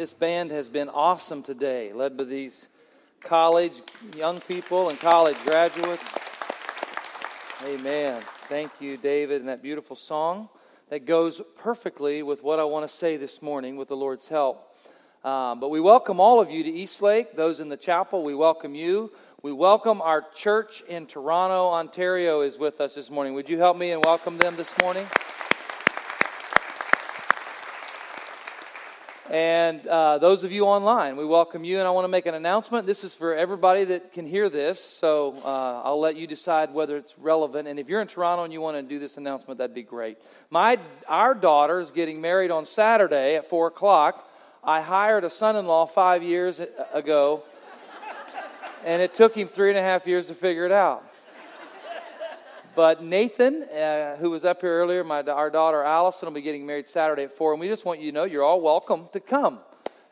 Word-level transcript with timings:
This 0.00 0.14
band 0.14 0.50
has 0.50 0.70
been 0.70 0.88
awesome 0.88 1.42
today, 1.42 1.92
led 1.92 2.16
by 2.16 2.24
these 2.24 2.70
college 3.20 3.82
young 4.16 4.40
people 4.40 4.88
and 4.88 4.98
college 4.98 5.36
graduates. 5.44 6.02
Amen. 7.66 8.22
Thank 8.48 8.70
you, 8.80 8.96
David, 8.96 9.40
and 9.40 9.50
that 9.50 9.62
beautiful 9.62 9.94
song 9.94 10.48
that 10.88 11.04
goes 11.04 11.42
perfectly 11.58 12.22
with 12.22 12.42
what 12.42 12.58
I 12.58 12.64
want 12.64 12.88
to 12.88 12.88
say 12.88 13.18
this 13.18 13.42
morning 13.42 13.76
with 13.76 13.88
the 13.88 13.94
Lord's 13.94 14.26
help. 14.26 14.74
Um, 15.22 15.60
but 15.60 15.68
we 15.68 15.80
welcome 15.80 16.18
all 16.18 16.40
of 16.40 16.50
you 16.50 16.62
to 16.62 16.70
Eastlake, 16.70 17.36
those 17.36 17.60
in 17.60 17.68
the 17.68 17.76
chapel, 17.76 18.24
we 18.24 18.34
welcome 18.34 18.74
you. 18.74 19.12
We 19.42 19.52
welcome 19.52 20.00
our 20.00 20.24
church 20.34 20.80
in 20.88 21.04
Toronto, 21.04 21.68
Ontario, 21.68 22.40
is 22.40 22.56
with 22.56 22.80
us 22.80 22.94
this 22.94 23.10
morning. 23.10 23.34
Would 23.34 23.50
you 23.50 23.58
help 23.58 23.76
me 23.76 23.92
and 23.92 24.02
welcome 24.02 24.38
them 24.38 24.56
this 24.56 24.72
morning? 24.80 25.04
And 29.30 29.86
uh, 29.86 30.18
those 30.18 30.42
of 30.42 30.50
you 30.50 30.64
online, 30.64 31.16
we 31.16 31.24
welcome 31.24 31.62
you. 31.62 31.78
And 31.78 31.86
I 31.86 31.92
want 31.92 32.02
to 32.02 32.08
make 32.08 32.26
an 32.26 32.34
announcement. 32.34 32.84
This 32.84 33.04
is 33.04 33.14
for 33.14 33.32
everybody 33.32 33.84
that 33.84 34.12
can 34.12 34.26
hear 34.26 34.48
this, 34.48 34.82
so 34.82 35.40
uh, 35.44 35.82
I'll 35.84 36.00
let 36.00 36.16
you 36.16 36.26
decide 36.26 36.74
whether 36.74 36.96
it's 36.96 37.16
relevant. 37.16 37.68
And 37.68 37.78
if 37.78 37.88
you're 37.88 38.00
in 38.00 38.08
Toronto 38.08 38.42
and 38.42 38.52
you 38.52 38.60
want 38.60 38.76
to 38.76 38.82
do 38.82 38.98
this 38.98 39.18
announcement, 39.18 39.58
that'd 39.58 39.72
be 39.72 39.84
great. 39.84 40.18
My, 40.50 40.78
our 41.06 41.36
daughter 41.36 41.78
is 41.78 41.92
getting 41.92 42.20
married 42.20 42.50
on 42.50 42.64
Saturday 42.64 43.36
at 43.36 43.48
4 43.48 43.68
o'clock. 43.68 44.28
I 44.64 44.80
hired 44.80 45.22
a 45.22 45.30
son 45.30 45.54
in 45.54 45.68
law 45.68 45.86
five 45.86 46.24
years 46.24 46.60
ago, 46.92 47.44
and 48.84 49.00
it 49.00 49.14
took 49.14 49.36
him 49.36 49.46
three 49.46 49.68
and 49.68 49.78
a 49.78 49.82
half 49.82 50.08
years 50.08 50.26
to 50.26 50.34
figure 50.34 50.66
it 50.66 50.72
out. 50.72 51.04
But 52.76 53.02
Nathan, 53.02 53.64
uh, 53.64 54.16
who 54.16 54.30
was 54.30 54.44
up 54.44 54.60
here 54.60 54.80
earlier, 54.80 55.02
my, 55.02 55.22
our 55.22 55.50
daughter 55.50 55.82
Allison 55.82 56.26
will 56.26 56.34
be 56.34 56.40
getting 56.40 56.64
married 56.64 56.86
Saturday 56.86 57.24
at 57.24 57.32
4. 57.32 57.52
And 57.52 57.60
we 57.60 57.66
just 57.66 57.84
want 57.84 58.00
you 58.00 58.12
to 58.12 58.14
know 58.14 58.24
you're 58.24 58.44
all 58.44 58.60
welcome 58.60 59.08
to 59.12 59.18
come 59.18 59.58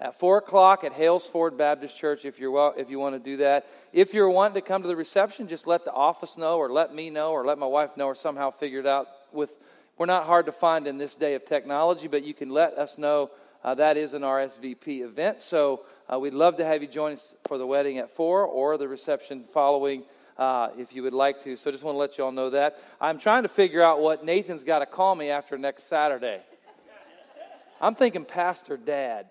at 0.00 0.19
4 0.19 0.39
o'clock 0.39 0.83
at 0.83 0.92
Hales 0.92 1.27
Ford 1.27 1.56
Baptist 1.56 1.97
Church 1.97 2.25
if, 2.25 2.41
you're 2.41 2.50
well, 2.50 2.75
if 2.77 2.91
you 2.91 2.98
want 2.98 3.15
to 3.15 3.20
do 3.20 3.37
that. 3.39 3.69
If 3.92 4.12
you're 4.12 4.28
wanting 4.28 4.55
to 4.55 4.61
come 4.61 4.83
to 4.83 4.89
the 4.89 4.97
reception, 4.97 5.47
just 5.47 5.69
let 5.69 5.84
the 5.84 5.92
office 5.92 6.37
know 6.37 6.59
or 6.59 6.69
let 6.69 6.92
me 6.92 7.11
know 7.11 7.31
or 7.31 7.47
let 7.47 7.59
my 7.59 7.67
wife 7.67 7.97
know 7.97 8.06
or 8.06 8.17
somehow 8.17 8.50
figure 8.50 8.81
it 8.81 8.87
out. 8.87 9.06
With, 9.33 9.55
we're 9.97 10.06
not 10.06 10.27
hard 10.27 10.47
to 10.47 10.53
find 10.53 10.89
in 10.89 10.98
this 10.98 11.15
day 11.15 11.34
of 11.34 11.45
technology, 11.45 12.09
but 12.09 12.25
you 12.25 12.34
can 12.34 12.50
let 12.50 12.77
us 12.77 12.98
know 12.98 13.31
uh, 13.62 13.75
that 13.77 13.97
is 13.97 14.15
an 14.15 14.22
RSVP 14.22 15.03
event. 15.03 15.43
So 15.43 15.84
uh, 16.12 16.19
we'd 16.19 16.34
love 16.34 16.56
to 16.56 16.65
have 16.65 16.83
you 16.83 16.89
join 16.89 17.12
us 17.12 17.37
for 17.47 17.56
the 17.56 17.67
wedding 17.67 17.98
at 17.98 18.11
4 18.11 18.45
or 18.45 18.78
the 18.78 18.89
reception 18.89 19.45
following 19.45 20.03
uh, 20.39 20.69
if 20.78 20.94
you 20.94 21.03
would 21.03 21.12
like 21.12 21.42
to. 21.42 21.56
So 21.56 21.70
I 21.70 21.72
just 21.72 21.84
want 21.84 21.94
to 21.94 21.98
let 21.98 22.17
you 22.17 22.25
all 22.25 22.33
know 22.33 22.50
that. 22.50 22.78
I'm 23.00 23.19
trying 23.19 23.42
to 23.42 23.48
figure 23.48 23.83
out 23.83 24.00
what 24.00 24.25
Nathan's 24.25 24.64
got 24.64 24.78
to 24.78 24.86
call 24.86 25.14
me 25.14 25.31
after 25.31 25.58
next 25.58 25.84
Saturday. 25.84 26.41
I'm 27.81 27.94
thinking 27.94 28.25
Pastor 28.25 28.77
Dad. 28.77 29.27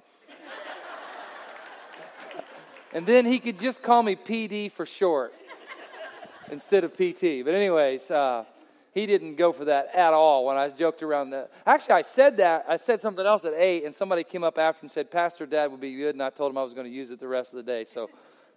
and 2.93 3.05
then 3.05 3.25
he 3.25 3.39
could 3.39 3.59
just 3.59 3.81
call 3.81 4.03
me 4.03 4.15
PD 4.15 4.71
for 4.71 4.85
short 4.85 5.33
instead 6.49 6.83
of 6.83 6.93
PT. 6.93 7.43
But, 7.43 7.53
anyways, 7.53 8.09
uh, 8.09 8.45
he 8.93 9.05
didn't 9.05 9.35
go 9.35 9.51
for 9.51 9.65
that 9.65 9.93
at 9.93 10.13
all 10.13 10.45
when 10.45 10.57
I 10.57 10.69
joked 10.69 11.03
around 11.03 11.31
that. 11.31 11.51
Actually, 11.65 11.95
I 11.95 12.01
said 12.01 12.37
that. 12.37 12.65
I 12.67 12.77
said 12.77 13.01
something 13.01 13.25
else 13.25 13.45
at 13.45 13.53
8, 13.53 13.83
and 13.83 13.93
somebody 13.93 14.23
came 14.23 14.43
up 14.43 14.57
after 14.57 14.81
and 14.81 14.91
said, 14.91 15.11
Pastor 15.11 15.45
Dad 15.45 15.71
would 15.71 15.81
be 15.81 15.95
good, 15.95 16.15
and 16.15 16.23
I 16.23 16.29
told 16.29 16.51
him 16.51 16.57
I 16.57 16.63
was 16.63 16.73
going 16.73 16.87
to 16.87 16.93
use 16.93 17.11
it 17.11 17.19
the 17.19 17.27
rest 17.27 17.53
of 17.53 17.57
the 17.57 17.63
day. 17.63 17.85
So 17.85 18.09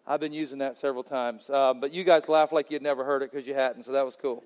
I've 0.07 0.21
been 0.21 0.33
using 0.33 0.59
that 0.59 0.79
several 0.79 1.03
times. 1.05 1.49
Uh, 1.51 1.75
but 1.75 1.93
you 1.93 2.05
guys 2.05 2.29
laughed 2.29 2.53
like 2.53 2.71
you'd 2.71 2.83
never 2.83 3.05
heard 3.05 3.23
it 3.23 3.31
because 3.31 3.47
you 3.47 3.55
hadn't, 3.55 3.85
so 3.85 3.93
that 3.93 4.05
was 4.05 4.17
cool. 4.17 4.43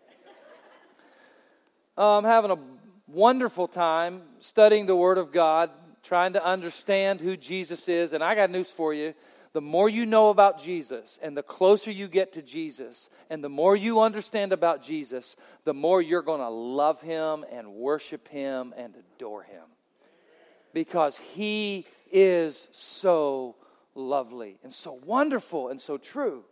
Uh, 1.97 2.19
I'm 2.19 2.25
having 2.25 2.51
a 2.51 2.59
wonderful 3.07 3.69
time 3.69 4.23
studying 4.41 4.87
the 4.87 4.97
Word 4.97 5.19
of 5.19 5.33
God, 5.33 5.71
trying 6.03 6.33
to 6.33 6.45
understand 6.45 7.21
who 7.21 7.37
Jesus 7.37 7.89
is. 7.89 8.13
And 8.13 8.23
I 8.23 8.35
got 8.35 8.51
news 8.51 8.71
for 8.71 8.93
you. 8.93 9.15
The 9.53 9.61
more 9.61 9.89
you 9.89 10.05
know 10.05 10.31
about 10.31 10.59
Jesus 10.61 11.21
and 11.23 11.37
the 11.37 11.43
closer 11.43 11.93
you 11.93 12.09
get 12.09 12.33
to 12.33 12.43
Jesus 12.43 13.09
and 13.31 13.43
the 13.43 13.49
more 13.49 13.77
you 13.77 14.01
understand 14.01 14.53
about 14.53 14.83
Jesus, 14.83 15.37
the 15.63 15.73
more 15.73 16.03
you're 16.03 16.23
going 16.23 16.41
to 16.41 16.49
love 16.49 17.01
him 17.01 17.45
and 17.53 17.75
worship 17.75 18.27
him 18.27 18.75
and 18.77 18.95
adore 18.97 19.45
him. 19.45 19.63
Because 20.73 21.17
he 21.17 21.87
is 22.11 22.69
so 22.73 23.55
lovely 23.95 24.59
and 24.63 24.73
so 24.73 24.99
wonderful 25.05 25.69
and 25.69 25.81
so 25.81 25.97
true. 25.99 26.45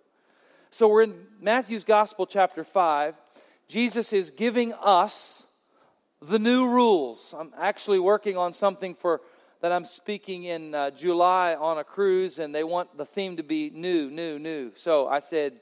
So 0.70 0.88
we're 0.88 1.03
in 1.03 1.14
Matthew's 1.41 1.84
Gospel, 1.84 2.26
chapter 2.26 2.64
5. 2.64 3.14
Jesus 3.69 4.12
is 4.12 4.30
giving 4.30 4.72
us 4.75 5.47
the 6.20 6.38
new 6.38 6.69
rules. 6.69 7.34
I'm 7.38 7.53
actually 7.58 7.98
working 7.98 8.36
on 8.36 8.53
something 8.53 8.94
for 8.94 9.20
that 9.60 9.70
I'm 9.70 9.84
speaking 9.84 10.44
in 10.44 10.75
uh, 10.75 10.91
July 10.91 11.54
on 11.54 11.78
a 11.78 11.84
cruise, 11.84 12.41
and 12.41 12.54
they 12.54 12.64
want 12.64 12.97
the 12.97 13.04
theme 13.04 13.36
to 13.36 13.44
be 13.44 13.70
new, 13.70 14.10
new, 14.10 14.38
new. 14.38 14.72
So 14.74 15.06
I 15.06 15.20
said, 15.20 15.60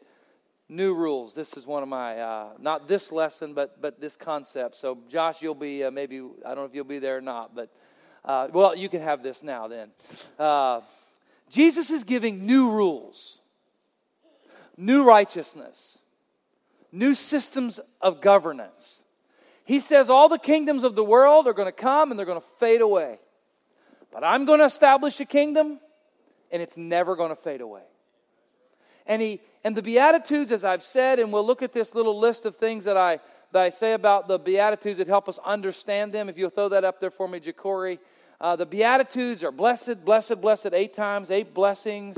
new 0.70 0.94
rules. 0.94 1.34
This 1.34 1.56
is 1.56 1.66
one 1.66 1.82
of 1.82 1.88
my 1.88 2.18
uh, 2.18 2.48
not 2.58 2.88
this 2.88 3.12
lesson, 3.12 3.52
but 3.52 3.80
but 3.82 4.00
this 4.00 4.16
concept. 4.16 4.76
So 4.76 4.98
Josh, 5.08 5.42
you'll 5.42 5.54
be 5.54 5.84
uh, 5.84 5.90
maybe 5.90 6.18
I 6.18 6.48
don't 6.48 6.56
know 6.56 6.64
if 6.64 6.74
you'll 6.74 6.84
be 6.84 6.98
there 6.98 7.18
or 7.18 7.20
not, 7.20 7.54
but 7.54 7.70
uh, 8.24 8.48
well, 8.52 8.74
you 8.74 8.88
can 8.88 9.02
have 9.02 9.22
this 9.22 9.42
now 9.42 9.68
then. 9.68 9.90
Jesus 11.50 11.90
is 11.90 12.04
giving 12.04 12.46
new 12.46 12.70
rules, 12.70 13.38
new 14.76 15.04
righteousness, 15.04 15.98
new 16.92 17.14
systems 17.14 17.80
of 18.00 18.20
governance. 18.20 19.02
He 19.64 19.80
says 19.80 20.10
all 20.10 20.28
the 20.28 20.38
kingdoms 20.38 20.84
of 20.84 20.94
the 20.94 21.04
world 21.04 21.46
are 21.46 21.52
going 21.52 21.66
to 21.66 21.72
come 21.72 22.10
and 22.10 22.18
they're 22.18 22.26
going 22.26 22.40
to 22.40 22.46
fade 22.46 22.80
away. 22.80 23.18
But 24.12 24.24
I'm 24.24 24.44
going 24.44 24.60
to 24.60 24.64
establish 24.64 25.18
a 25.20 25.24
kingdom 25.24 25.80
and 26.52 26.62
it's 26.62 26.76
never 26.76 27.16
going 27.16 27.30
to 27.30 27.36
fade 27.36 27.60
away. 27.60 27.82
And 29.06 29.20
he 29.20 29.40
and 29.64 29.76
the 29.76 29.82
beatitudes 29.82 30.52
as 30.52 30.62
I've 30.62 30.82
said 30.82 31.18
and 31.18 31.32
we'll 31.32 31.46
look 31.46 31.62
at 31.62 31.72
this 31.72 31.94
little 31.94 32.18
list 32.18 32.46
of 32.46 32.56
things 32.56 32.84
that 32.84 32.96
I 32.96 33.18
that 33.52 33.62
I 33.62 33.70
say 33.70 33.94
about 33.94 34.28
the 34.28 34.38
beatitudes 34.38 34.98
that 34.98 35.08
help 35.08 35.28
us 35.28 35.38
understand 35.44 36.12
them. 36.12 36.28
If 36.28 36.38
you'll 36.38 36.50
throw 36.50 36.68
that 36.68 36.84
up 36.84 37.00
there 37.00 37.10
for 37.10 37.26
me, 37.26 37.40
Jacory. 37.40 37.98
Uh, 38.40 38.56
the 38.56 38.64
Beatitudes 38.64 39.44
are 39.44 39.52
blessed, 39.52 40.04
blessed, 40.04 40.40
blessed 40.40 40.70
eight 40.72 40.94
times, 40.94 41.30
eight 41.30 41.52
blessings. 41.52 42.16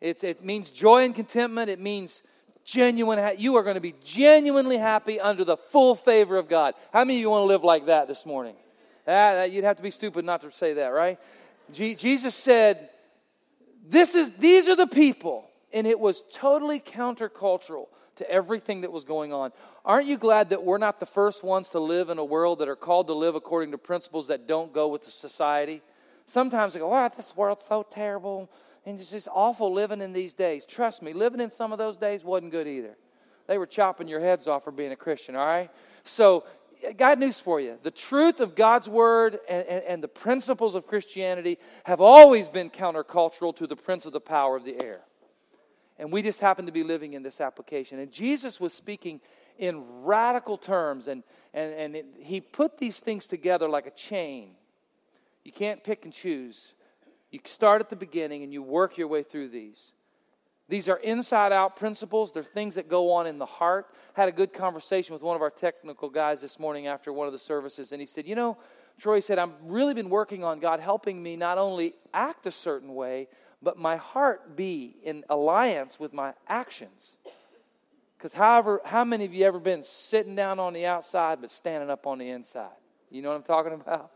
It's, 0.00 0.24
it 0.24 0.42
means 0.42 0.70
joy 0.70 1.04
and 1.04 1.14
contentment. 1.14 1.68
It 1.68 1.78
means 1.78 2.22
genuine. 2.64 3.34
You 3.38 3.56
are 3.56 3.62
going 3.62 3.74
to 3.74 3.80
be 3.80 3.94
genuinely 4.02 4.78
happy 4.78 5.20
under 5.20 5.44
the 5.44 5.58
full 5.58 5.94
favor 5.94 6.38
of 6.38 6.48
God. 6.48 6.74
How 6.92 7.04
many 7.04 7.18
of 7.18 7.20
you 7.20 7.30
want 7.30 7.42
to 7.42 7.46
live 7.46 7.64
like 7.64 7.86
that 7.86 8.08
this 8.08 8.24
morning? 8.24 8.56
Ah, 9.06 9.42
you'd 9.42 9.64
have 9.64 9.76
to 9.76 9.82
be 9.82 9.90
stupid 9.90 10.24
not 10.24 10.40
to 10.40 10.50
say 10.50 10.74
that, 10.74 10.88
right? 10.88 11.18
G- 11.72 11.96
Jesus 11.96 12.34
said, 12.34 12.88
"This 13.86 14.14
is 14.14 14.30
these 14.32 14.68
are 14.68 14.76
the 14.76 14.86
people," 14.86 15.44
and 15.72 15.86
it 15.86 15.98
was 15.98 16.22
totally 16.32 16.78
countercultural 16.78 17.88
to 18.22 18.30
everything 18.30 18.82
that 18.82 18.92
was 18.92 19.04
going 19.04 19.32
on. 19.32 19.52
Aren't 19.84 20.06
you 20.06 20.16
glad 20.16 20.50
that 20.50 20.64
we're 20.64 20.78
not 20.78 21.00
the 21.00 21.06
first 21.06 21.42
ones 21.42 21.70
to 21.70 21.80
live 21.80 22.10
in 22.10 22.18
a 22.18 22.24
world 22.24 22.60
that 22.60 22.68
are 22.68 22.76
called 22.76 23.08
to 23.08 23.14
live 23.14 23.34
according 23.34 23.72
to 23.72 23.78
principles 23.78 24.28
that 24.28 24.46
don't 24.46 24.72
go 24.72 24.88
with 24.88 25.04
the 25.04 25.10
society? 25.10 25.82
Sometimes 26.26 26.74
we 26.74 26.80
go, 26.80 26.88
"Wow, 26.88 27.08
this 27.08 27.36
world's 27.36 27.64
so 27.64 27.82
terrible." 27.82 28.48
And 28.84 28.98
it's 28.98 29.10
just 29.10 29.28
awful 29.32 29.72
living 29.72 30.00
in 30.00 30.12
these 30.12 30.34
days. 30.34 30.66
Trust 30.66 31.02
me, 31.02 31.12
living 31.12 31.40
in 31.40 31.50
some 31.50 31.72
of 31.72 31.78
those 31.78 31.96
days 31.96 32.24
wasn't 32.24 32.50
good 32.50 32.66
either. 32.66 32.96
They 33.46 33.58
were 33.58 33.66
chopping 33.66 34.08
your 34.08 34.20
heads 34.20 34.48
off 34.48 34.64
for 34.64 34.72
being 34.72 34.92
a 34.92 34.96
Christian, 34.96 35.36
all 35.36 35.46
right? 35.46 35.70
So 36.04 36.44
God 36.96 37.18
news 37.18 37.38
for 37.38 37.60
you. 37.60 37.78
The 37.82 37.90
truth 37.90 38.40
of 38.40 38.54
God's 38.54 38.88
word 38.88 39.38
and, 39.48 39.66
and, 39.66 39.84
and, 39.84 40.02
the 40.02 40.08
principles 40.08 40.74
of 40.74 40.86
Christianity 40.86 41.58
have 41.84 42.00
always 42.00 42.48
been 42.48 42.70
countercultural 42.70 43.54
to 43.56 43.66
the 43.66 43.76
prince 43.76 44.04
of 44.04 44.12
the 44.12 44.20
power 44.20 44.56
of 44.56 44.64
the 44.64 44.82
air. 44.82 45.02
And 46.02 46.10
we 46.10 46.20
just 46.20 46.40
happen 46.40 46.66
to 46.66 46.72
be 46.72 46.82
living 46.82 47.12
in 47.12 47.22
this 47.22 47.40
application. 47.40 48.00
And 48.00 48.10
Jesus 48.10 48.58
was 48.58 48.74
speaking 48.74 49.20
in 49.56 50.02
radical 50.02 50.58
terms, 50.58 51.06
and, 51.06 51.22
and, 51.54 51.72
and 51.72 51.94
it, 51.94 52.06
he 52.18 52.40
put 52.40 52.76
these 52.76 52.98
things 52.98 53.28
together 53.28 53.68
like 53.68 53.86
a 53.86 53.92
chain. 53.92 54.56
You 55.44 55.52
can't 55.52 55.84
pick 55.84 56.04
and 56.04 56.12
choose. 56.12 56.74
You 57.30 57.38
start 57.44 57.80
at 57.80 57.88
the 57.88 57.94
beginning 57.94 58.42
and 58.42 58.52
you 58.52 58.64
work 58.64 58.98
your 58.98 59.06
way 59.06 59.22
through 59.22 59.50
these. 59.50 59.92
These 60.68 60.88
are 60.88 60.96
inside 60.96 61.52
out 61.52 61.76
principles. 61.76 62.32
They're 62.32 62.42
things 62.42 62.74
that 62.74 62.88
go 62.88 63.12
on 63.12 63.28
in 63.28 63.38
the 63.38 63.46
heart. 63.46 63.86
Had 64.14 64.28
a 64.28 64.32
good 64.32 64.52
conversation 64.52 65.12
with 65.12 65.22
one 65.22 65.36
of 65.36 65.42
our 65.42 65.50
technical 65.50 66.10
guys 66.10 66.40
this 66.40 66.58
morning 66.58 66.88
after 66.88 67.12
one 67.12 67.28
of 67.28 67.32
the 67.32 67.38
services, 67.38 67.92
and 67.92 68.00
he 68.00 68.06
said, 68.06 68.26
You 68.26 68.34
know, 68.34 68.58
Troy 68.98 69.20
said, 69.20 69.38
I've 69.38 69.54
really 69.62 69.94
been 69.94 70.10
working 70.10 70.42
on 70.42 70.58
God 70.58 70.80
helping 70.80 71.22
me 71.22 71.36
not 71.36 71.58
only 71.58 71.94
act 72.12 72.46
a 72.46 72.50
certain 72.50 72.92
way, 72.92 73.28
but 73.62 73.78
my 73.78 73.96
heart 73.96 74.56
be 74.56 74.96
in 75.02 75.24
alliance 75.30 76.00
with 76.00 76.12
my 76.12 76.34
actions. 76.48 77.16
Because 78.18 78.32
however, 78.32 78.80
how 78.84 79.04
many 79.04 79.24
of 79.24 79.34
you 79.34 79.44
ever 79.44 79.58
been 79.58 79.82
sitting 79.82 80.34
down 80.34 80.58
on 80.58 80.72
the 80.72 80.86
outside 80.86 81.40
but 81.40 81.50
standing 81.50 81.90
up 81.90 82.06
on 82.06 82.18
the 82.18 82.30
inside? 82.30 82.70
You 83.10 83.22
know 83.22 83.30
what 83.30 83.36
I'm 83.36 83.42
talking 83.42 83.72
about? 83.72 84.12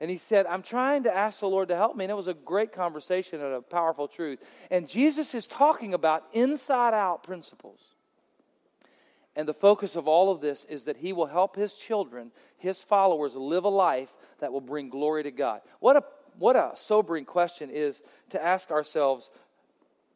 And 0.00 0.10
he 0.10 0.16
said, 0.16 0.46
I'm 0.46 0.62
trying 0.62 1.04
to 1.04 1.14
ask 1.14 1.40
the 1.40 1.48
Lord 1.48 1.68
to 1.68 1.76
help 1.76 1.96
me. 1.96 2.04
And 2.04 2.10
it 2.10 2.14
was 2.14 2.28
a 2.28 2.34
great 2.34 2.72
conversation 2.72 3.40
and 3.40 3.54
a 3.54 3.60
powerful 3.60 4.06
truth. 4.06 4.38
And 4.70 4.88
Jesus 4.88 5.34
is 5.34 5.46
talking 5.46 5.92
about 5.92 6.24
inside 6.32 6.94
out 6.94 7.24
principles. 7.24 7.94
And 9.34 9.46
the 9.46 9.54
focus 9.54 9.96
of 9.96 10.08
all 10.08 10.30
of 10.30 10.40
this 10.40 10.64
is 10.64 10.84
that 10.84 10.96
he 10.96 11.12
will 11.12 11.26
help 11.26 11.56
his 11.56 11.74
children, 11.74 12.32
his 12.56 12.82
followers, 12.82 13.36
live 13.36 13.64
a 13.64 13.68
life 13.68 14.12
that 14.38 14.52
will 14.52 14.60
bring 14.60 14.88
glory 14.88 15.24
to 15.24 15.30
God. 15.30 15.60
What 15.80 15.96
a 15.96 16.02
what 16.38 16.56
a 16.56 16.72
sobering 16.74 17.24
question 17.24 17.70
is 17.70 18.02
to 18.30 18.42
ask 18.42 18.70
ourselves 18.70 19.30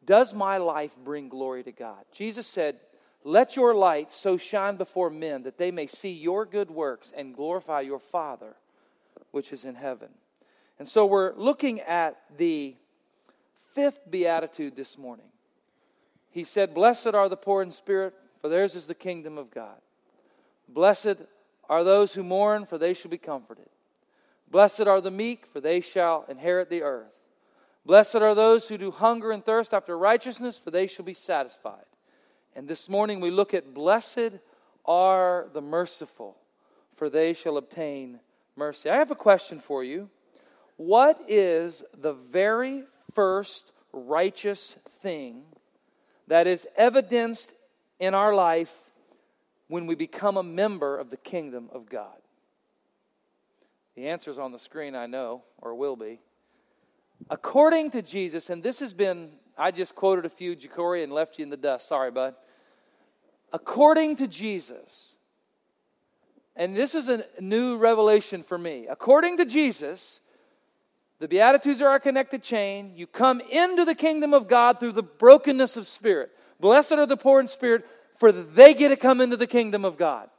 Does 0.05 0.33
my 0.33 0.57
life 0.57 0.95
bring 1.03 1.29
glory 1.29 1.63
to 1.63 1.71
God? 1.71 2.03
Jesus 2.11 2.47
said, 2.47 2.79
Let 3.23 3.55
your 3.55 3.75
light 3.75 4.11
so 4.11 4.37
shine 4.37 4.77
before 4.77 5.09
men 5.09 5.43
that 5.43 5.57
they 5.57 5.71
may 5.71 5.87
see 5.87 6.13
your 6.13 6.45
good 6.45 6.71
works 6.71 7.13
and 7.15 7.35
glorify 7.35 7.81
your 7.81 7.99
Father 7.99 8.55
which 9.31 9.51
is 9.51 9.65
in 9.65 9.75
heaven. 9.75 10.09
And 10.79 10.87
so 10.87 11.05
we're 11.05 11.33
looking 11.35 11.79
at 11.81 12.17
the 12.37 12.75
fifth 13.73 14.01
beatitude 14.09 14.75
this 14.75 14.97
morning. 14.97 15.25
He 16.29 16.43
said, 16.43 16.73
Blessed 16.73 17.07
are 17.07 17.29
the 17.29 17.37
poor 17.37 17.61
in 17.61 17.71
spirit, 17.71 18.13
for 18.39 18.47
theirs 18.47 18.75
is 18.75 18.87
the 18.87 18.95
kingdom 18.95 19.37
of 19.37 19.51
God. 19.51 19.77
Blessed 20.69 21.17
are 21.69 21.83
those 21.83 22.13
who 22.13 22.23
mourn, 22.23 22.65
for 22.65 22.77
they 22.77 22.93
shall 22.93 23.11
be 23.11 23.17
comforted. 23.17 23.69
Blessed 24.53 24.81
are 24.81 25.01
the 25.01 25.09
meek, 25.09 25.47
for 25.47 25.59
they 25.59 25.81
shall 25.81 26.25
inherit 26.29 26.69
the 26.69 26.83
earth. 26.83 27.19
Blessed 27.87 28.17
are 28.17 28.35
those 28.35 28.69
who 28.69 28.77
do 28.77 28.91
hunger 28.91 29.31
and 29.31 29.43
thirst 29.43 29.73
after 29.73 29.97
righteousness, 29.97 30.59
for 30.59 30.69
they 30.69 30.85
shall 30.85 31.03
be 31.03 31.15
satisfied. 31.15 31.87
And 32.55 32.67
this 32.67 32.87
morning 32.87 33.19
we 33.19 33.31
look 33.31 33.55
at 33.55 33.73
blessed 33.73 34.33
are 34.85 35.47
the 35.53 35.61
merciful, 35.61 36.37
for 36.93 37.09
they 37.09 37.33
shall 37.33 37.57
obtain 37.57 38.19
mercy. 38.55 38.91
I 38.91 38.97
have 38.97 39.09
a 39.09 39.15
question 39.15 39.57
for 39.59 39.83
you. 39.83 40.11
What 40.77 41.19
is 41.27 41.83
the 41.99 42.13
very 42.13 42.83
first 43.11 43.71
righteous 43.91 44.73
thing 45.01 45.41
that 46.27 46.45
is 46.45 46.67
evidenced 46.77 47.55
in 47.99 48.13
our 48.13 48.35
life 48.35 48.77
when 49.67 49.87
we 49.87 49.95
become 49.95 50.37
a 50.37 50.43
member 50.43 50.95
of 50.95 51.09
the 51.09 51.17
kingdom 51.17 51.71
of 51.73 51.89
God? 51.89 52.19
The 53.95 54.07
answer 54.07 54.31
is 54.31 54.39
on 54.39 54.51
the 54.51 54.59
screen, 54.59 54.95
I 54.95 55.05
know, 55.05 55.43
or 55.61 55.75
will 55.75 55.95
be. 55.95 56.19
According 57.29 57.91
to 57.91 58.01
Jesus, 58.01 58.49
and 58.49 58.63
this 58.63 58.79
has 58.79 58.93
been, 58.93 59.31
I 59.57 59.71
just 59.71 59.95
quoted 59.95 60.25
a 60.25 60.29
few, 60.29 60.55
Jacori, 60.55 61.03
and 61.03 61.11
left 61.11 61.37
you 61.37 61.43
in 61.43 61.49
the 61.49 61.57
dust. 61.57 61.87
Sorry, 61.87 62.11
bud. 62.11 62.35
According 63.51 64.15
to 64.17 64.27
Jesus, 64.27 65.15
and 66.55 66.75
this 66.75 66.95
is 66.95 67.07
a 67.07 67.25
new 67.39 67.77
revelation 67.77 68.43
for 68.43 68.57
me. 68.57 68.87
According 68.89 69.37
to 69.37 69.45
Jesus, 69.45 70.19
the 71.19 71.27
Beatitudes 71.27 71.81
are 71.81 71.95
a 71.95 71.99
connected 71.99 72.43
chain. 72.43 72.93
You 72.95 73.07
come 73.07 73.41
into 73.41 73.85
the 73.85 73.95
kingdom 73.95 74.33
of 74.33 74.47
God 74.47 74.79
through 74.79 74.91
the 74.91 75.03
brokenness 75.03 75.77
of 75.77 75.87
spirit. 75.87 76.31
Blessed 76.59 76.93
are 76.93 77.05
the 77.05 77.17
poor 77.17 77.39
in 77.39 77.47
spirit, 77.47 77.85
for 78.15 78.31
they 78.31 78.73
get 78.73 78.89
to 78.89 78.95
come 78.95 79.21
into 79.21 79.37
the 79.37 79.47
kingdom 79.47 79.85
of 79.85 79.97
God. 79.97 80.29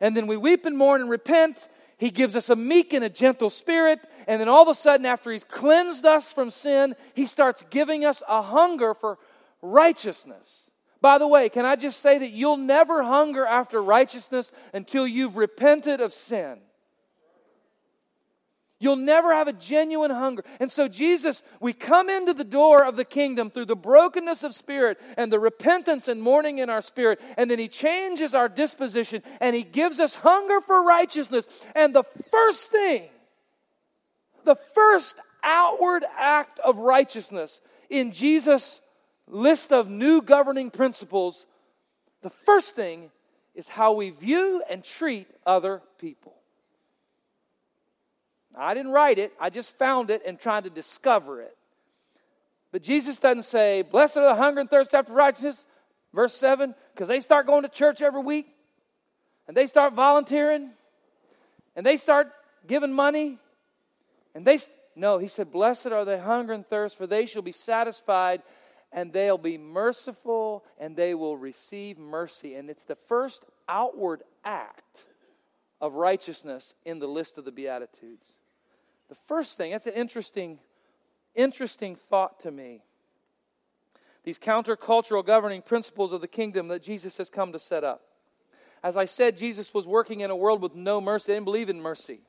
And 0.00 0.16
then 0.16 0.26
we 0.26 0.36
weep 0.36 0.66
and 0.66 0.76
mourn 0.76 1.02
and 1.02 1.10
repent. 1.10 1.68
He 1.98 2.10
gives 2.10 2.36
us 2.36 2.50
a 2.50 2.56
meek 2.56 2.92
and 2.92 3.04
a 3.04 3.08
gentle 3.08 3.50
spirit. 3.50 4.00
And 4.26 4.40
then 4.40 4.48
all 4.48 4.62
of 4.62 4.68
a 4.68 4.74
sudden, 4.74 5.06
after 5.06 5.30
He's 5.30 5.44
cleansed 5.44 6.04
us 6.04 6.32
from 6.32 6.50
sin, 6.50 6.94
He 7.14 7.26
starts 7.26 7.64
giving 7.70 8.04
us 8.04 8.22
a 8.28 8.42
hunger 8.42 8.94
for 8.94 9.18
righteousness. 9.62 10.70
By 11.00 11.18
the 11.18 11.28
way, 11.28 11.48
can 11.48 11.64
I 11.66 11.76
just 11.76 12.00
say 12.00 12.18
that 12.18 12.30
you'll 12.30 12.56
never 12.56 13.02
hunger 13.02 13.44
after 13.44 13.82
righteousness 13.82 14.52
until 14.72 15.06
you've 15.06 15.36
repented 15.36 16.00
of 16.00 16.12
sin? 16.12 16.60
You'll 18.84 18.96
never 18.96 19.32
have 19.32 19.48
a 19.48 19.54
genuine 19.54 20.10
hunger. 20.10 20.44
And 20.60 20.70
so, 20.70 20.88
Jesus, 20.88 21.42
we 21.58 21.72
come 21.72 22.10
into 22.10 22.34
the 22.34 22.44
door 22.44 22.84
of 22.84 22.96
the 22.96 23.04
kingdom 23.06 23.48
through 23.48 23.64
the 23.64 23.74
brokenness 23.74 24.44
of 24.44 24.54
spirit 24.54 25.00
and 25.16 25.32
the 25.32 25.40
repentance 25.40 26.06
and 26.06 26.20
mourning 26.20 26.58
in 26.58 26.68
our 26.68 26.82
spirit. 26.82 27.18
And 27.38 27.50
then 27.50 27.58
He 27.58 27.68
changes 27.68 28.34
our 28.34 28.46
disposition 28.46 29.22
and 29.40 29.56
He 29.56 29.62
gives 29.62 30.00
us 30.00 30.16
hunger 30.16 30.60
for 30.60 30.84
righteousness. 30.84 31.48
And 31.74 31.94
the 31.94 32.02
first 32.02 32.70
thing, 32.70 33.08
the 34.44 34.54
first 34.54 35.16
outward 35.42 36.04
act 36.18 36.58
of 36.58 36.76
righteousness 36.76 37.62
in 37.88 38.12
Jesus' 38.12 38.82
list 39.26 39.72
of 39.72 39.88
new 39.88 40.20
governing 40.20 40.70
principles, 40.70 41.46
the 42.20 42.28
first 42.28 42.76
thing 42.76 43.10
is 43.54 43.66
how 43.66 43.94
we 43.94 44.10
view 44.10 44.62
and 44.68 44.84
treat 44.84 45.26
other 45.46 45.80
people. 45.96 46.34
I 48.56 48.74
didn't 48.74 48.92
write 48.92 49.18
it, 49.18 49.32
I 49.40 49.50
just 49.50 49.76
found 49.76 50.10
it 50.10 50.22
and 50.26 50.38
tried 50.38 50.64
to 50.64 50.70
discover 50.70 51.40
it. 51.40 51.56
But 52.72 52.82
Jesus 52.82 53.18
doesn't 53.18 53.42
say, 53.42 53.82
Blessed 53.82 54.16
are 54.16 54.24
the 54.24 54.34
hunger 54.34 54.60
and 54.60 54.68
thirst 54.68 54.94
after 54.94 55.12
righteousness, 55.12 55.64
verse 56.12 56.34
7, 56.34 56.74
because 56.92 57.08
they 57.08 57.20
start 57.20 57.46
going 57.46 57.62
to 57.62 57.68
church 57.68 58.02
every 58.02 58.22
week 58.22 58.46
and 59.46 59.56
they 59.56 59.66
start 59.66 59.94
volunteering 59.94 60.70
and 61.76 61.84
they 61.84 61.96
start 61.96 62.32
giving 62.66 62.92
money 62.92 63.38
and 64.34 64.44
they. 64.44 64.58
No, 64.96 65.18
he 65.18 65.28
said, 65.28 65.50
Blessed 65.50 65.86
are 65.86 66.04
the 66.04 66.20
hunger 66.20 66.52
and 66.52 66.66
thirst, 66.66 66.96
for 66.96 67.06
they 67.06 67.26
shall 67.26 67.42
be 67.42 67.52
satisfied 67.52 68.42
and 68.92 69.12
they'll 69.12 69.38
be 69.38 69.58
merciful 69.58 70.64
and 70.78 70.96
they 70.96 71.14
will 71.14 71.36
receive 71.36 71.98
mercy. 71.98 72.54
And 72.54 72.70
it's 72.70 72.84
the 72.84 72.94
first 72.94 73.44
outward 73.68 74.22
act 74.44 75.04
of 75.80 75.94
righteousness 75.94 76.74
in 76.84 77.00
the 77.00 77.08
list 77.08 77.38
of 77.38 77.44
the 77.44 77.52
Beatitudes. 77.52 78.33
The 79.08 79.14
first 79.26 79.56
thing, 79.56 79.72
that's 79.72 79.86
an 79.86 79.94
interesting, 79.94 80.58
interesting 81.34 81.96
thought 81.96 82.40
to 82.40 82.50
me. 82.50 82.82
These 84.24 84.38
countercultural 84.38 85.24
governing 85.24 85.62
principles 85.62 86.12
of 86.12 86.22
the 86.22 86.28
kingdom 86.28 86.68
that 86.68 86.82
Jesus 86.82 87.18
has 87.18 87.28
come 87.28 87.52
to 87.52 87.58
set 87.58 87.84
up. 87.84 88.02
As 88.82 88.96
I 88.96 89.04
said, 89.04 89.36
Jesus 89.36 89.72
was 89.72 89.86
working 89.86 90.20
in 90.20 90.30
a 90.30 90.36
world 90.36 90.62
with 90.62 90.74
no 90.74 91.00
mercy. 91.00 91.32
They 91.32 91.36
didn't 91.36 91.44
believe 91.44 91.68
in 91.68 91.80
mercy. 91.80 92.20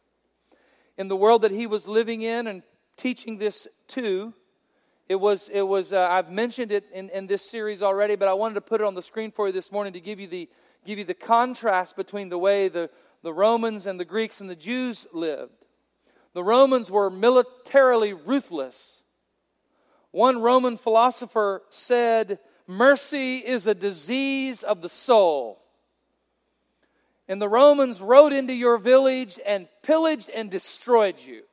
In 0.98 1.08
the 1.08 1.16
world 1.16 1.42
that 1.42 1.52
he 1.52 1.68
was 1.68 1.88
living 1.88 2.22
in 2.22 2.48
and 2.48 2.64
teaching 2.98 3.38
this 3.38 3.68
to, 3.90 4.34
it 5.08 5.16
was, 5.16 5.50
it 5.50 5.62
was 5.62 5.94
uh, 5.94 6.08
I've 6.10 6.32
mentioned 6.32 6.72
it 6.72 6.86
in, 6.94 7.10
in 7.10 7.28
this 7.28 7.50
series 7.50 7.82
already, 7.82 8.16
but 8.16 8.28
I 8.28 8.34
wanted 8.34 8.56
to 8.56 8.62
put 8.62 8.82
it 8.82 8.88
on 8.88 8.96
the 8.96 9.02
screen 9.02 9.32
for 9.32 9.48
you 9.48 9.54
this 9.54 9.72
morning 9.72 9.94
to 9.94 10.00
give 10.00 10.20
you 10.20 10.28
the, 10.28 10.50
give 10.86 10.98
you 10.98 11.04
the 11.04 11.14
contrast 11.14 11.96
between 11.96 12.30
the 12.30 12.38
way 12.38 12.70
the, 12.70 12.90
the 13.22 13.34
Romans 13.34 13.86
and 13.86 14.00
the 14.00 14.06
Greeks 14.06 14.42
and 14.42 14.50
the 14.50 14.56
Jews 14.56 15.06
lived. 15.14 15.65
The 16.36 16.44
Romans 16.44 16.92
were 16.92 17.10
militarily 17.10 18.14
ruthless. 18.14 19.02
One 20.12 20.42
Roman 20.42 20.78
philosopher 20.78 21.64
said, 21.72 22.40
Mercy 22.68 23.38
is 23.38 23.66
a 23.66 23.74
disease 23.74 24.62
of 24.62 24.82
the 24.82 24.90
soul. 24.90 25.60
And 27.28 27.42
the 27.42 27.50
Romans 27.50 28.02
rode 28.02 28.34
into 28.34 28.54
your 28.54 28.78
village 28.78 29.40
and 29.46 29.68
pillaged 29.82 30.30
and 30.30 30.52
destroyed 30.52 31.20
you. 31.20 31.44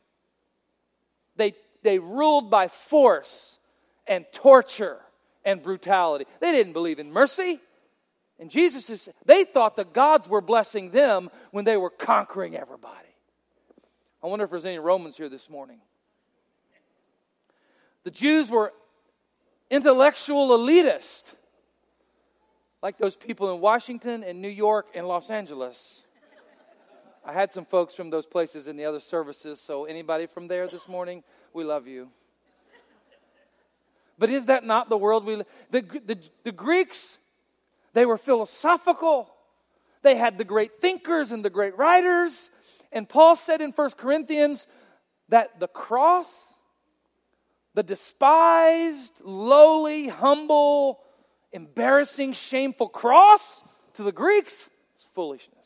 They 1.36 1.54
they 1.82 1.98
ruled 1.98 2.50
by 2.50 2.68
force 2.68 3.58
and 4.06 4.24
torture 4.32 4.98
and 5.44 5.62
brutality. 5.62 6.26
They 6.40 6.52
didn't 6.52 6.72
believe 6.72 6.98
in 6.98 7.12
mercy. 7.12 7.60
And 8.38 8.50
Jesus 8.50 8.90
is, 8.90 9.08
they 9.24 9.44
thought 9.44 9.76
the 9.76 9.84
gods 9.84 10.28
were 10.28 10.40
blessing 10.40 10.90
them 10.90 11.30
when 11.52 11.64
they 11.64 11.76
were 11.76 11.90
conquering 11.90 12.56
everybody. 12.56 13.11
I 14.22 14.28
wonder 14.28 14.44
if 14.44 14.50
there's 14.50 14.64
any 14.64 14.78
Romans 14.78 15.16
here 15.16 15.28
this 15.28 15.50
morning. 15.50 15.80
The 18.04 18.10
Jews 18.10 18.50
were 18.50 18.72
intellectual 19.70 20.50
elitists, 20.50 21.34
like 22.82 22.98
those 22.98 23.16
people 23.16 23.52
in 23.54 23.60
Washington 23.60 24.22
and 24.22 24.40
New 24.40 24.48
York 24.48 24.88
and 24.94 25.08
Los 25.08 25.30
Angeles. 25.30 26.04
I 27.24 27.32
had 27.32 27.52
some 27.52 27.64
folks 27.64 27.94
from 27.94 28.10
those 28.10 28.26
places 28.26 28.66
in 28.66 28.76
the 28.76 28.84
other 28.84 29.00
services, 29.00 29.60
so 29.60 29.84
anybody 29.84 30.26
from 30.26 30.48
there 30.48 30.66
this 30.66 30.88
morning, 30.88 31.22
we 31.52 31.64
love 31.64 31.86
you. 31.86 32.08
But 34.18 34.30
is 34.30 34.46
that 34.46 34.64
not 34.64 34.88
the 34.88 34.96
world 34.96 35.24
we 35.24 35.36
live? 35.36 35.46
The, 35.70 35.82
the, 35.82 36.18
the 36.44 36.52
Greeks, 36.52 37.18
they 37.92 38.06
were 38.06 38.18
philosophical. 38.18 39.32
They 40.02 40.16
had 40.16 40.38
the 40.38 40.44
great 40.44 40.74
thinkers 40.74 41.32
and 41.32 41.44
the 41.44 41.50
great 41.50 41.76
writers. 41.76 42.50
And 42.92 43.08
Paul 43.08 43.36
said 43.36 43.60
in 43.60 43.72
1 43.72 43.90
Corinthians 43.92 44.66
that 45.30 45.58
the 45.58 45.66
cross, 45.66 46.54
the 47.74 47.82
despised, 47.82 49.14
lowly, 49.22 50.08
humble, 50.08 51.00
embarrassing, 51.52 52.34
shameful 52.34 52.88
cross 52.88 53.62
to 53.94 54.02
the 54.02 54.12
Greeks 54.12 54.68
is 54.96 55.06
foolishness. 55.14 55.58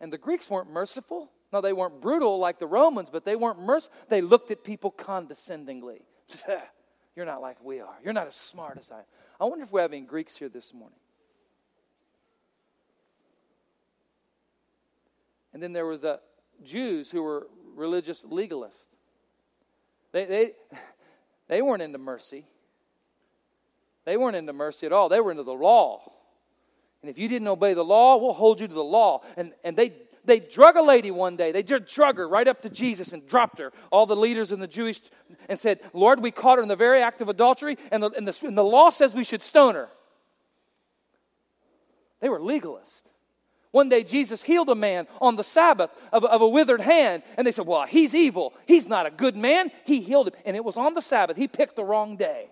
And 0.00 0.12
the 0.12 0.18
Greeks 0.18 0.48
weren't 0.48 0.70
merciful. 0.70 1.30
No, 1.52 1.60
they 1.60 1.72
weren't 1.72 2.00
brutal 2.00 2.38
like 2.38 2.58
the 2.58 2.66
Romans, 2.66 3.10
but 3.10 3.24
they 3.24 3.36
weren't 3.36 3.60
merciful. 3.60 3.96
They 4.08 4.20
looked 4.20 4.52
at 4.52 4.62
people 4.62 4.92
condescendingly. 4.92 6.02
You're 7.16 7.26
not 7.26 7.42
like 7.42 7.62
we 7.62 7.80
are. 7.80 7.98
You're 8.04 8.12
not 8.12 8.28
as 8.28 8.36
smart 8.36 8.78
as 8.78 8.90
I 8.90 8.98
am. 8.98 9.04
I 9.40 9.44
wonder 9.44 9.64
if 9.64 9.72
we 9.72 9.80
have 9.80 9.92
any 9.92 10.02
Greeks 10.02 10.36
here 10.36 10.48
this 10.48 10.72
morning. 10.72 10.98
And 15.52 15.62
then 15.62 15.72
there 15.72 15.86
were 15.86 15.96
the 15.96 16.20
Jews 16.62 17.10
who 17.10 17.22
were 17.22 17.48
religious 17.74 18.24
legalists. 18.24 18.86
They, 20.12 20.26
they, 20.26 20.52
they 21.48 21.62
weren't 21.62 21.82
into 21.82 21.98
mercy. 21.98 22.44
They 24.04 24.16
weren't 24.16 24.36
into 24.36 24.52
mercy 24.52 24.86
at 24.86 24.92
all. 24.92 25.08
They 25.08 25.20
were 25.20 25.30
into 25.30 25.42
the 25.42 25.52
law. 25.52 26.12
And 27.02 27.10
if 27.10 27.18
you 27.18 27.28
didn't 27.28 27.48
obey 27.48 27.74
the 27.74 27.84
law, 27.84 28.16
we'll 28.16 28.32
hold 28.32 28.60
you 28.60 28.68
to 28.68 28.74
the 28.74 28.82
law. 28.82 29.22
And, 29.36 29.52
and 29.64 29.76
they 29.76 29.94
they 30.24 30.40
drug 30.40 30.76
a 30.76 30.82
lady 30.82 31.10
one 31.10 31.36
day. 31.36 31.52
They 31.52 31.62
just 31.62 31.86
drug 31.86 32.16
her 32.18 32.28
right 32.28 32.46
up 32.46 32.62
to 32.62 32.70
Jesus 32.70 33.12
and 33.12 33.26
dropped 33.26 33.58
her. 33.58 33.72
All 33.90 34.06
the 34.06 34.16
leaders 34.16 34.52
in 34.52 34.60
the 34.60 34.66
Jewish 34.66 35.00
and 35.48 35.58
said, 35.58 35.80
Lord, 35.92 36.20
we 36.20 36.30
caught 36.30 36.58
her 36.58 36.62
in 36.62 36.68
the 36.68 36.76
very 36.76 37.02
act 37.02 37.20
of 37.20 37.28
adultery, 37.28 37.78
and 37.90 38.02
the, 38.02 38.10
and 38.10 38.28
the, 38.28 38.46
and 38.46 38.56
the 38.56 38.64
law 38.64 38.90
says 38.90 39.14
we 39.14 39.24
should 39.24 39.42
stone 39.42 39.74
her. 39.74 39.88
They 42.20 42.28
were 42.28 42.38
legalists. 42.38 43.02
One 43.72 43.88
day, 43.88 44.02
Jesus 44.02 44.42
healed 44.42 44.68
a 44.68 44.74
man 44.74 45.06
on 45.20 45.36
the 45.36 45.44
Sabbath 45.44 45.90
of, 46.12 46.24
of, 46.24 46.40
a 46.40 46.48
withered 46.48 46.80
hand, 46.80 47.22
and 47.36 47.46
they 47.46 47.52
said, 47.52 47.66
Well, 47.66 47.86
he's 47.86 48.14
evil. 48.14 48.52
He's 48.66 48.88
not 48.88 49.06
a 49.06 49.10
good 49.10 49.36
man. 49.36 49.70
He 49.84 50.00
healed 50.00 50.28
him. 50.28 50.34
And 50.44 50.56
it 50.56 50.64
was 50.64 50.76
on 50.76 50.94
the 50.94 51.02
Sabbath. 51.02 51.36
He 51.36 51.46
picked 51.46 51.76
the 51.76 51.84
wrong 51.84 52.16
day. 52.16 52.50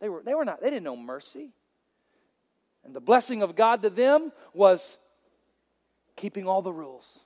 They, 0.00 0.08
were, 0.08 0.22
they, 0.24 0.34
were 0.34 0.44
not, 0.44 0.60
they 0.60 0.70
didn't 0.70 0.84
know 0.84 0.96
mercy. 0.96 1.50
And 2.84 2.94
the 2.94 3.00
blessing 3.00 3.42
of 3.42 3.54
God 3.54 3.82
to 3.82 3.90
them 3.90 4.32
was 4.54 4.98
keeping 6.16 6.48
all 6.48 6.62
the 6.62 6.72
rules. 6.72 7.20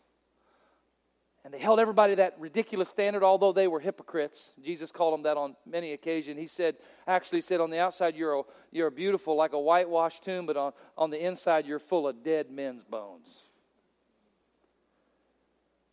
And 1.44 1.52
they 1.52 1.58
held 1.58 1.80
everybody 1.80 2.14
that 2.16 2.36
ridiculous 2.38 2.88
standard, 2.88 3.24
although 3.24 3.52
they 3.52 3.66
were 3.66 3.80
hypocrites. 3.80 4.54
Jesus 4.62 4.92
called 4.92 5.14
them 5.14 5.24
that 5.24 5.36
on 5.36 5.56
many 5.66 5.92
occasions. 5.92 6.38
He 6.38 6.46
said, 6.46 6.76
actually 7.06 7.40
said, 7.40 7.60
on 7.60 7.70
the 7.70 7.78
outside 7.78 8.14
you're, 8.14 8.34
a, 8.38 8.42
you're 8.70 8.90
beautiful 8.90 9.34
like 9.34 9.52
a 9.52 9.58
whitewashed 9.58 10.22
tomb, 10.22 10.46
but 10.46 10.56
on, 10.56 10.72
on 10.96 11.10
the 11.10 11.24
inside 11.24 11.66
you're 11.66 11.80
full 11.80 12.06
of 12.06 12.22
dead 12.22 12.50
men's 12.50 12.84
bones. 12.84 13.28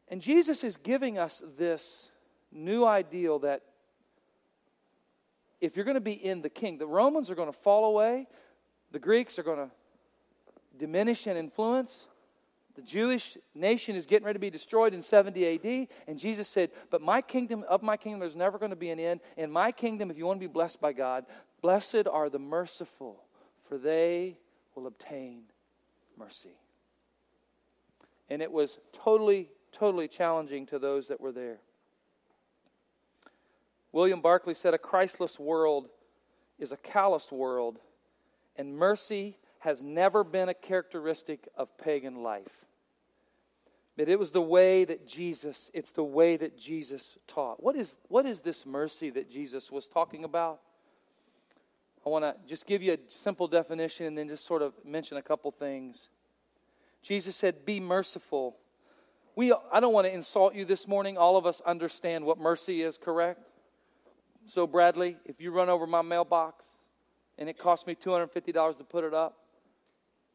And 0.08 0.22
Jesus 0.22 0.64
is 0.64 0.78
giving 0.78 1.18
us 1.18 1.42
this 1.58 2.12
new 2.52 2.86
ideal 2.86 3.40
that 3.40 3.62
if 5.62 5.76
you're 5.76 5.86
going 5.86 5.96
to 5.96 6.02
be 6.02 6.14
in 6.14 6.42
the 6.42 6.50
king, 6.50 6.78
the 6.78 6.88
Romans 6.88 7.30
are 7.30 7.36
going 7.36 7.52
to 7.52 7.58
fall 7.58 7.86
away, 7.86 8.28
the 8.92 9.00
Greeks 9.00 9.38
are 9.38 9.44
going 9.44 9.58
to 9.58 9.72
diminish 10.78 11.28
in 11.28 11.38
influence, 11.38 12.08
the 12.80 12.86
Jewish 12.86 13.38
nation 13.54 13.98
is 13.98 14.06
getting 14.06 14.26
ready 14.26 14.38
to 14.38 14.40
be 14.40 14.50
destroyed 14.50 14.94
in 14.94 15.02
70 15.02 15.56
AD, 15.56 15.88
and 16.08 16.18
Jesus 16.18 16.48
said, 16.48 16.72
But 16.90 17.02
my 17.02 17.22
kingdom, 17.22 17.66
of 17.68 17.84
my 17.84 17.98
kingdom, 17.98 18.22
there's 18.22 18.38
never 18.38 18.58
going 18.58 18.70
to 18.70 18.78
be 18.78 18.90
an 18.90 19.02
end. 19.02 19.20
In 19.36 19.52
my 19.52 19.74
kingdom, 19.74 20.10
if 20.10 20.18
you 20.18 20.26
want 20.26 20.40
to 20.40 20.48
be 20.48 20.52
blessed 20.52 20.80
by 20.80 20.94
God, 20.94 21.26
blessed 21.62 22.08
are 22.10 22.30
the 22.30 22.40
merciful, 22.40 23.22
for 23.68 23.78
they 23.78 24.38
will 24.76 24.88
obtain 24.88 25.42
mercy. 26.18 26.56
And 28.30 28.42
it 28.42 28.50
was 28.50 28.80
totally, 28.94 29.50
totally 29.74 30.08
challenging 30.08 30.66
to 30.68 30.80
those 30.80 31.10
that 31.10 31.20
were 31.20 31.34
there. 31.34 31.60
William 33.92 34.22
Barclay 34.22 34.54
said, 34.54 34.74
A 34.74 34.78
Christless 34.78 35.38
world 35.38 35.90
is 36.58 36.72
a 36.72 36.78
calloused 36.78 37.34
world, 37.34 37.78
and 38.56 38.78
mercy 38.78 39.36
has 39.60 39.84
never 39.84 40.24
been 40.24 40.48
a 40.48 40.54
characteristic 40.54 41.46
of 41.58 41.78
pagan 41.78 42.24
life. 42.24 42.68
But 44.00 44.08
it 44.08 44.18
was 44.18 44.32
the 44.32 44.42
way 44.42 44.86
that 44.86 45.06
Jesus, 45.06 45.70
it's 45.74 45.92
the 45.92 46.06
way 46.06 46.38
that 46.38 46.58
Jesus 46.58 47.18
taught. 47.28 47.62
What 47.62 47.76
is, 47.76 47.98
what 48.08 48.26
is 48.26 48.40
this 48.40 48.66
mercy 48.66 49.10
that 49.10 49.30
Jesus 49.30 49.70
was 49.74 49.90
talking 49.90 50.24
about? 50.24 50.62
I 52.06 52.10
want 52.10 52.24
to 52.24 52.34
just 52.48 52.66
give 52.66 52.82
you 52.82 52.94
a 52.94 52.98
simple 53.10 53.46
definition 53.46 54.06
and 54.06 54.18
then 54.18 54.30
just 54.30 54.46
sort 54.46 54.62
of 54.62 54.72
mention 54.86 55.18
a 55.18 55.22
couple 55.22 55.52
things. 55.52 56.08
Jesus 57.02 57.36
said, 57.36 57.66
Be 57.66 57.82
merciful. 57.82 58.56
We, 59.36 59.54
I 59.70 59.82
don't 59.82 59.92
want 59.92 60.08
to 60.08 60.14
insult 60.14 60.56
you 60.56 60.64
this 60.64 60.88
morning. 60.88 61.18
All 61.18 61.36
of 61.36 61.46
us 61.46 61.62
understand 61.66 62.24
what 62.24 62.40
mercy 62.40 62.84
is, 62.84 62.98
correct? 62.98 63.50
So, 64.46 64.66
Bradley, 64.66 65.18
if 65.26 65.42
you 65.42 65.52
run 65.52 65.68
over 65.68 65.86
my 65.86 66.04
mailbox 66.04 66.64
and 67.38 67.50
it 67.50 67.58
costs 67.58 67.86
me 67.86 67.96
$250 67.96 68.78
to 68.78 68.84
put 68.86 69.04
it 69.04 69.14
up, 69.14 69.40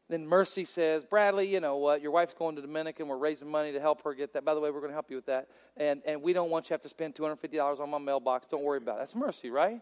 then 0.07 0.27
Mercy 0.27 0.65
says, 0.65 1.03
Bradley, 1.03 1.47
you 1.47 1.59
know 1.59 1.77
what? 1.77 2.01
Your 2.01 2.11
wife's 2.11 2.35
going 2.35 2.55
to 2.57 2.61
Dominican. 2.61 3.07
We're 3.07 3.17
raising 3.17 3.49
money 3.49 3.71
to 3.71 3.79
help 3.79 4.03
her 4.03 4.13
get 4.13 4.33
that. 4.33 4.45
By 4.45 4.53
the 4.53 4.59
way, 4.59 4.69
we're 4.69 4.79
going 4.79 4.91
to 4.91 4.95
help 4.95 5.09
you 5.09 5.15
with 5.15 5.25
that. 5.25 5.47
And, 5.77 6.03
and 6.05 6.21
we 6.21 6.31
don't 6.31 6.51
want 6.51 6.65
you 6.65 6.67
to 6.69 6.73
have 6.75 6.81
to 6.81 6.89
spend 6.89 7.15
$250 7.15 7.79
on 7.79 7.89
my 7.89 7.97
mailbox. 7.97 8.45
Don't 8.47 8.63
worry 8.63 8.77
about 8.77 8.97
it. 8.97 8.99
That's 8.99 9.15
Mercy, 9.15 9.49
right? 9.49 9.81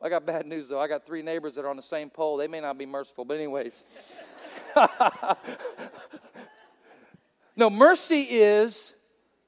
I 0.00 0.08
got 0.08 0.24
bad 0.24 0.46
news, 0.46 0.68
though. 0.68 0.80
I 0.80 0.88
got 0.88 1.04
three 1.04 1.20
neighbors 1.20 1.56
that 1.56 1.66
are 1.66 1.68
on 1.68 1.76
the 1.76 1.82
same 1.82 2.08
pole. 2.08 2.38
They 2.38 2.48
may 2.48 2.60
not 2.60 2.78
be 2.78 2.86
merciful, 2.86 3.26
but, 3.26 3.34
anyways. 3.34 3.84
no, 7.54 7.68
mercy 7.68 8.22
is 8.22 8.94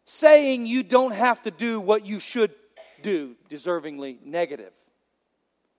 saying 0.04 0.66
you 0.66 0.82
don't 0.82 1.12
have 1.12 1.40
to 1.42 1.50
do 1.50 1.80
what 1.80 2.04
you 2.04 2.20
should 2.20 2.52
do, 3.00 3.34
deservingly 3.50 4.22
negative. 4.22 4.72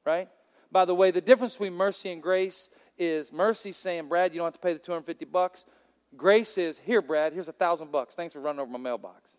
Right? 0.04 0.28
By 0.72 0.86
the 0.86 0.96
way, 0.96 1.12
the 1.12 1.22
difference 1.22 1.54
between 1.54 1.74
mercy 1.74 2.12
and 2.12 2.22
grace 2.22 2.70
is 2.98 3.34
mercy 3.34 3.72
saying, 3.72 4.08
Brad, 4.08 4.34
you 4.34 4.40
don't 4.40 4.48
have 4.48 4.54
to 4.54 4.60
pay 4.60 4.74
the 4.74 4.80
250 4.80 5.26
bucks. 5.26 5.66
Grace 6.16 6.58
is, 6.58 6.78
here, 6.78 7.02
Brad, 7.02 7.34
here's 7.34 7.48
a 7.48 7.54
thousand 7.54 7.92
bucks. 7.92 8.16
Thanks 8.16 8.34
for 8.34 8.40
running 8.40 8.60
over 8.60 8.72
my 8.72 8.78
mailbox. 8.78 9.32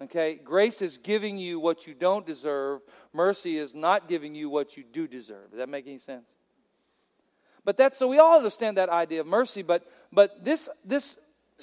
Okay? 0.00 0.36
Grace 0.36 0.80
is 0.80 0.98
giving 0.98 1.38
you 1.38 1.58
what 1.60 1.86
you 1.86 1.94
don't 1.94 2.24
deserve. 2.26 2.80
Mercy 3.12 3.58
is 3.58 3.74
not 3.74 4.08
giving 4.08 4.34
you 4.34 4.48
what 4.48 4.76
you 4.76 4.84
do 4.84 5.06
deserve. 5.06 5.50
Does 5.50 5.58
that 5.58 5.68
make 5.68 5.86
any 5.86 5.98
sense? 5.98 6.30
But 7.64 7.76
that's 7.76 7.98
so 7.98 8.08
we 8.08 8.18
all 8.18 8.36
understand 8.36 8.78
that 8.78 8.88
idea 8.88 9.20
of 9.20 9.26
mercy, 9.26 9.62
but 9.62 9.86
but 10.10 10.42
this 10.42 10.70
this 10.84 11.18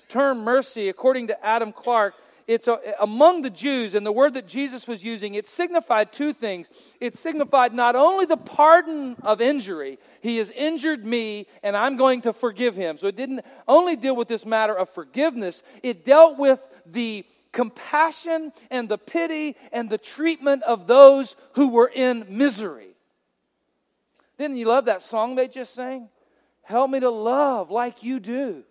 term 0.08 0.44
mercy, 0.44 0.90
according 0.90 1.28
to 1.28 1.46
Adam 1.46 1.72
Clarke, 1.72 2.14
it's 2.48 2.68
a, 2.68 2.80
among 3.00 3.42
the 3.42 3.50
Jews, 3.50 3.96
and 3.96 4.06
the 4.06 4.12
word 4.12 4.36
that 4.36 4.48
Jesus 4.48 4.88
was 4.88 5.04
using, 5.04 5.34
it 5.34 5.48
signified 5.48 6.14
two 6.14 6.32
things. 6.32 6.70
It 7.02 7.16
signified 7.16 7.74
not 7.74 7.96
only 7.96 8.26
the 8.26 8.38
pardon 8.38 9.16
of 9.24 9.42
injury, 9.42 9.98
he 10.22 10.38
has 10.38 10.52
injured 10.52 11.06
me, 11.06 11.48
and 11.64 11.76
I'm 11.76 11.98
going 11.98 12.22
to 12.22 12.34
forgive 12.34 12.76
him. 12.76 12.98
So 12.98 13.08
it 13.08 13.16
didn't 13.16 13.42
only 13.68 13.96
deal 13.96 14.16
with 14.16 14.28
this 14.28 14.46
matter 14.46 14.74
of 14.74 14.90
forgiveness, 14.90 15.64
it 15.82 16.06
dealt 16.06 16.38
with 16.38 16.60
the 16.86 17.26
compassion 17.52 18.52
and 18.70 18.90
the 18.90 18.98
pity 18.98 19.56
and 19.72 19.90
the 19.90 19.98
treatment 19.98 20.62
of 20.64 20.88
those 20.88 21.36
who 21.54 21.70
were 21.70 21.92
in 21.94 22.26
misery. 22.30 22.90
Didn't 24.38 24.58
you 24.58 24.66
love 24.66 24.86
that 24.86 25.02
song 25.02 25.36
they 25.36 25.48
just 25.48 25.74
sang? 25.74 26.10
Help 26.62 26.92
me 26.92 27.00
to 27.00 27.10
love 27.10 27.72
like 27.72 28.04
you 28.04 28.20
do. 28.20 28.64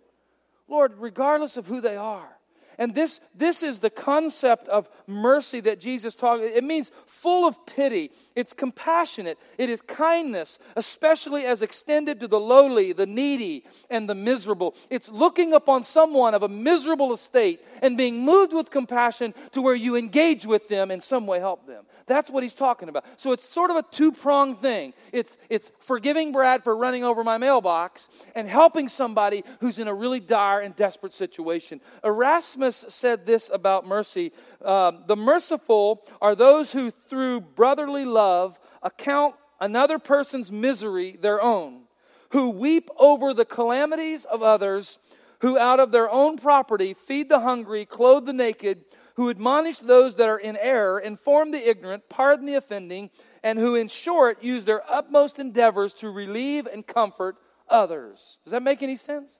Lord, 0.67 0.93
regardless 0.97 1.57
of 1.57 1.65
who 1.65 1.81
they 1.81 1.97
are. 1.97 2.34
And 2.77 2.93
this, 2.93 3.19
this 3.33 3.63
is 3.63 3.79
the 3.79 3.89
concept 3.89 4.67
of 4.67 4.89
mercy 5.07 5.59
that 5.61 5.79
Jesus 5.79 6.15
talked. 6.15 6.43
It 6.43 6.63
means 6.63 6.91
full 7.05 7.47
of 7.47 7.65
pity. 7.65 8.11
It's 8.35 8.53
compassionate. 8.53 9.39
It 9.57 9.69
is 9.69 9.81
kindness, 9.81 10.59
especially 10.75 11.45
as 11.45 11.61
extended 11.61 12.19
to 12.19 12.27
the 12.27 12.39
lowly, 12.39 12.91
the 12.91 13.05
needy, 13.05 13.65
and 13.89 14.09
the 14.09 14.15
miserable. 14.15 14.75
It's 14.89 15.07
looking 15.07 15.53
upon 15.53 15.83
someone 15.83 16.33
of 16.33 16.43
a 16.43 16.49
miserable 16.49 17.13
estate 17.13 17.61
and 17.81 17.97
being 17.97 18.19
moved 18.19 18.53
with 18.53 18.69
compassion 18.69 19.33
to 19.53 19.61
where 19.61 19.75
you 19.75 19.95
engage 19.95 20.45
with 20.45 20.67
them 20.67 20.91
and 20.91 21.01
some 21.01 21.27
way 21.27 21.39
help 21.39 21.65
them. 21.65 21.85
That's 22.07 22.29
what 22.29 22.43
he's 22.43 22.53
talking 22.53 22.89
about. 22.89 23.05
So 23.17 23.31
it's 23.31 23.47
sort 23.47 23.71
of 23.71 23.77
a 23.77 23.83
two 23.83 24.11
pronged 24.11 24.59
thing. 24.59 24.93
It's, 25.11 25.37
it's 25.49 25.71
forgiving 25.79 26.31
Brad 26.31 26.63
for 26.63 26.75
running 26.75 27.03
over 27.03 27.23
my 27.23 27.37
mailbox 27.37 28.09
and 28.35 28.47
helping 28.47 28.89
somebody 28.89 29.43
who's 29.59 29.79
in 29.79 29.87
a 29.87 29.93
really 29.93 30.19
dire 30.19 30.59
and 30.59 30.75
desperate 30.75 31.13
situation. 31.13 31.79
Erasmus 32.03 32.64
said 32.71 33.25
this 33.25 33.49
about 33.53 33.85
mercy 33.85 34.31
um, 34.63 35.03
The 35.07 35.15
merciful 35.15 36.05
are 36.21 36.35
those 36.35 36.71
who, 36.71 36.91
through 36.91 37.41
brotherly 37.41 38.05
love, 38.05 38.59
account 38.81 39.35
another 39.59 39.99
person's 39.99 40.51
misery 40.51 41.17
their 41.19 41.41
own, 41.41 41.83
who 42.29 42.49
weep 42.49 42.89
over 42.97 43.33
the 43.33 43.45
calamities 43.45 44.25
of 44.25 44.41
others, 44.43 44.99
who 45.39 45.57
out 45.57 45.79
of 45.79 45.91
their 45.91 46.09
own 46.09 46.37
property 46.37 46.93
feed 46.93 47.29
the 47.29 47.39
hungry, 47.39 47.85
clothe 47.85 48.25
the 48.25 48.33
naked, 48.33 48.85
who 49.15 49.29
admonish 49.29 49.79
those 49.79 50.15
that 50.15 50.27
are 50.27 50.37
in 50.37 50.57
error, 50.57 50.99
inform 50.99 51.51
the 51.51 51.69
ignorant, 51.69 52.09
pardon 52.09 52.45
the 52.45 52.55
offending, 52.55 53.09
and 53.43 53.59
who, 53.59 53.75
in 53.75 53.87
short, 53.87 54.43
use 54.43 54.65
their 54.65 54.81
utmost 54.91 55.39
endeavors 55.39 55.93
to 55.93 56.09
relieve 56.09 56.67
and 56.67 56.85
comfort 56.85 57.37
others. 57.69 58.39
Does 58.43 58.51
that 58.51 58.63
make 58.63 58.83
any 58.83 58.95
sense? 58.95 59.39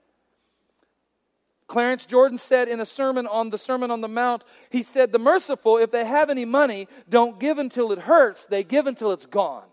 Clarence 1.66 2.06
Jordan 2.06 2.38
said 2.38 2.68
in 2.68 2.80
a 2.80 2.86
sermon 2.86 3.26
on 3.26 3.50
the 3.50 3.58
Sermon 3.58 3.90
on 3.90 4.00
the 4.00 4.08
Mount, 4.08 4.44
he 4.70 4.82
said, 4.82 5.10
The 5.10 5.18
merciful, 5.18 5.78
if 5.78 5.90
they 5.90 6.04
have 6.04 6.30
any 6.30 6.44
money, 6.44 6.86
don't 7.08 7.40
give 7.40 7.58
until 7.58 7.90
it 7.92 7.98
hurts, 8.00 8.44
they 8.44 8.62
give 8.62 8.86
until 8.86 9.12
it's 9.12 9.26
gone. 9.26 9.64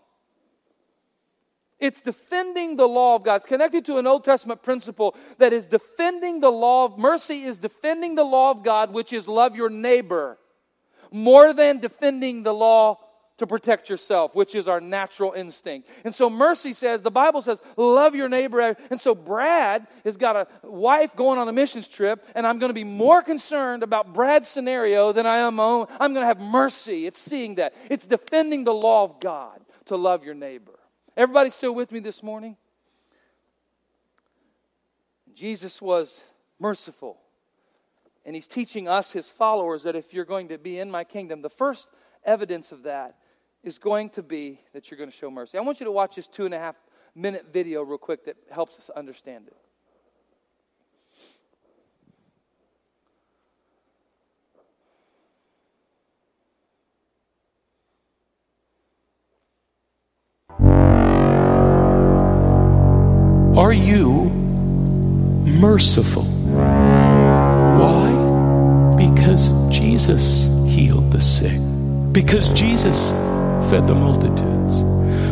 It's 1.78 2.00
defending 2.00 2.76
the 2.76 2.88
law 2.88 3.16
of 3.16 3.24
God. 3.24 3.36
It's 3.36 3.46
connected 3.46 3.84
to 3.86 3.98
an 3.98 4.06
Old 4.06 4.24
Testament 4.24 4.62
principle 4.62 5.14
that 5.38 5.52
is 5.52 5.66
defending 5.66 6.40
the 6.40 6.50
law 6.50 6.86
of 6.86 6.98
mercy, 6.98 7.42
is 7.42 7.58
defending 7.58 8.14
the 8.14 8.24
law 8.24 8.50
of 8.50 8.62
God, 8.62 8.92
which 8.92 9.12
is 9.12 9.28
love 9.28 9.54
your 9.54 9.68
neighbor, 9.68 10.38
more 11.12 11.52
than 11.52 11.78
defending 11.78 12.42
the 12.42 12.54
law 12.54 12.98
to 13.38 13.46
protect 13.46 13.90
yourself, 13.90 14.36
which 14.36 14.54
is 14.54 14.68
our 14.68 14.80
natural 14.80 15.32
instinct. 15.32 15.88
And 16.04 16.14
so 16.14 16.30
mercy 16.30 16.72
says, 16.72 17.02
the 17.02 17.10
Bible 17.10 17.42
says, 17.42 17.60
love 17.76 18.14
your 18.14 18.28
neighbor. 18.28 18.76
And 18.90 19.00
so 19.00 19.14
Brad 19.14 19.86
has 20.04 20.16
got 20.16 20.36
a 20.36 20.46
wife 20.62 21.16
going 21.16 21.38
on 21.38 21.48
a 21.48 21.52
missions 21.52 21.88
trip, 21.88 22.24
and 22.36 22.46
I'm 22.46 22.60
going 22.60 22.70
to 22.70 22.74
be 22.74 22.84
more 22.84 23.22
concerned 23.22 23.82
about 23.82 24.12
Brad's 24.12 24.48
scenario 24.48 25.12
than 25.12 25.26
I 25.26 25.38
am 25.38 25.58
own. 25.58 25.86
I'm 25.98 26.12
going 26.12 26.22
to 26.22 26.28
have 26.28 26.40
mercy. 26.40 27.06
It's 27.06 27.20
seeing 27.20 27.56
that. 27.56 27.74
It's 27.90 28.06
defending 28.06 28.62
the 28.62 28.74
law 28.74 29.02
of 29.02 29.18
God 29.18 29.60
to 29.86 29.96
love 29.96 30.24
your 30.24 30.34
neighbor. 30.34 30.78
Everybody 31.16 31.50
still 31.50 31.74
with 31.74 31.90
me 31.90 31.98
this 31.98 32.22
morning? 32.22 32.56
Jesus 35.34 35.82
was 35.82 36.22
merciful. 36.60 37.18
And 38.24 38.34
he's 38.34 38.46
teaching 38.46 38.88
us, 38.88 39.12
his 39.12 39.28
followers, 39.28 39.82
that 39.82 39.96
if 39.96 40.14
you're 40.14 40.24
going 40.24 40.48
to 40.48 40.58
be 40.58 40.78
in 40.78 40.90
my 40.90 41.02
kingdom, 41.02 41.42
the 41.42 41.50
first 41.50 41.88
evidence 42.24 42.72
of 42.72 42.84
that 42.84 43.16
is 43.64 43.78
going 43.78 44.10
to 44.10 44.22
be 44.22 44.60
that 44.74 44.90
you're 44.90 44.98
going 44.98 45.10
to 45.10 45.16
show 45.16 45.30
mercy. 45.30 45.56
I 45.56 45.62
want 45.62 45.80
you 45.80 45.86
to 45.86 45.92
watch 45.92 46.16
this 46.16 46.26
two 46.26 46.44
and 46.44 46.54
a 46.54 46.58
half 46.58 46.76
minute 47.14 47.46
video 47.50 47.82
real 47.82 47.98
quick 47.98 48.26
that 48.26 48.36
helps 48.50 48.78
us 48.78 48.90
understand 48.90 49.48
it. 49.48 49.56
Are 63.56 63.72
you 63.72 64.24
merciful? 65.44 66.24
Why? 67.80 68.10
Because 68.96 69.48
Jesus 69.70 70.48
healed 70.66 71.10
the 71.12 71.20
sick. 71.20 71.58
Because 72.12 72.50
Jesus 72.50 73.12
fed 73.70 73.86
the 73.86 73.94
multitudes. 73.94 74.82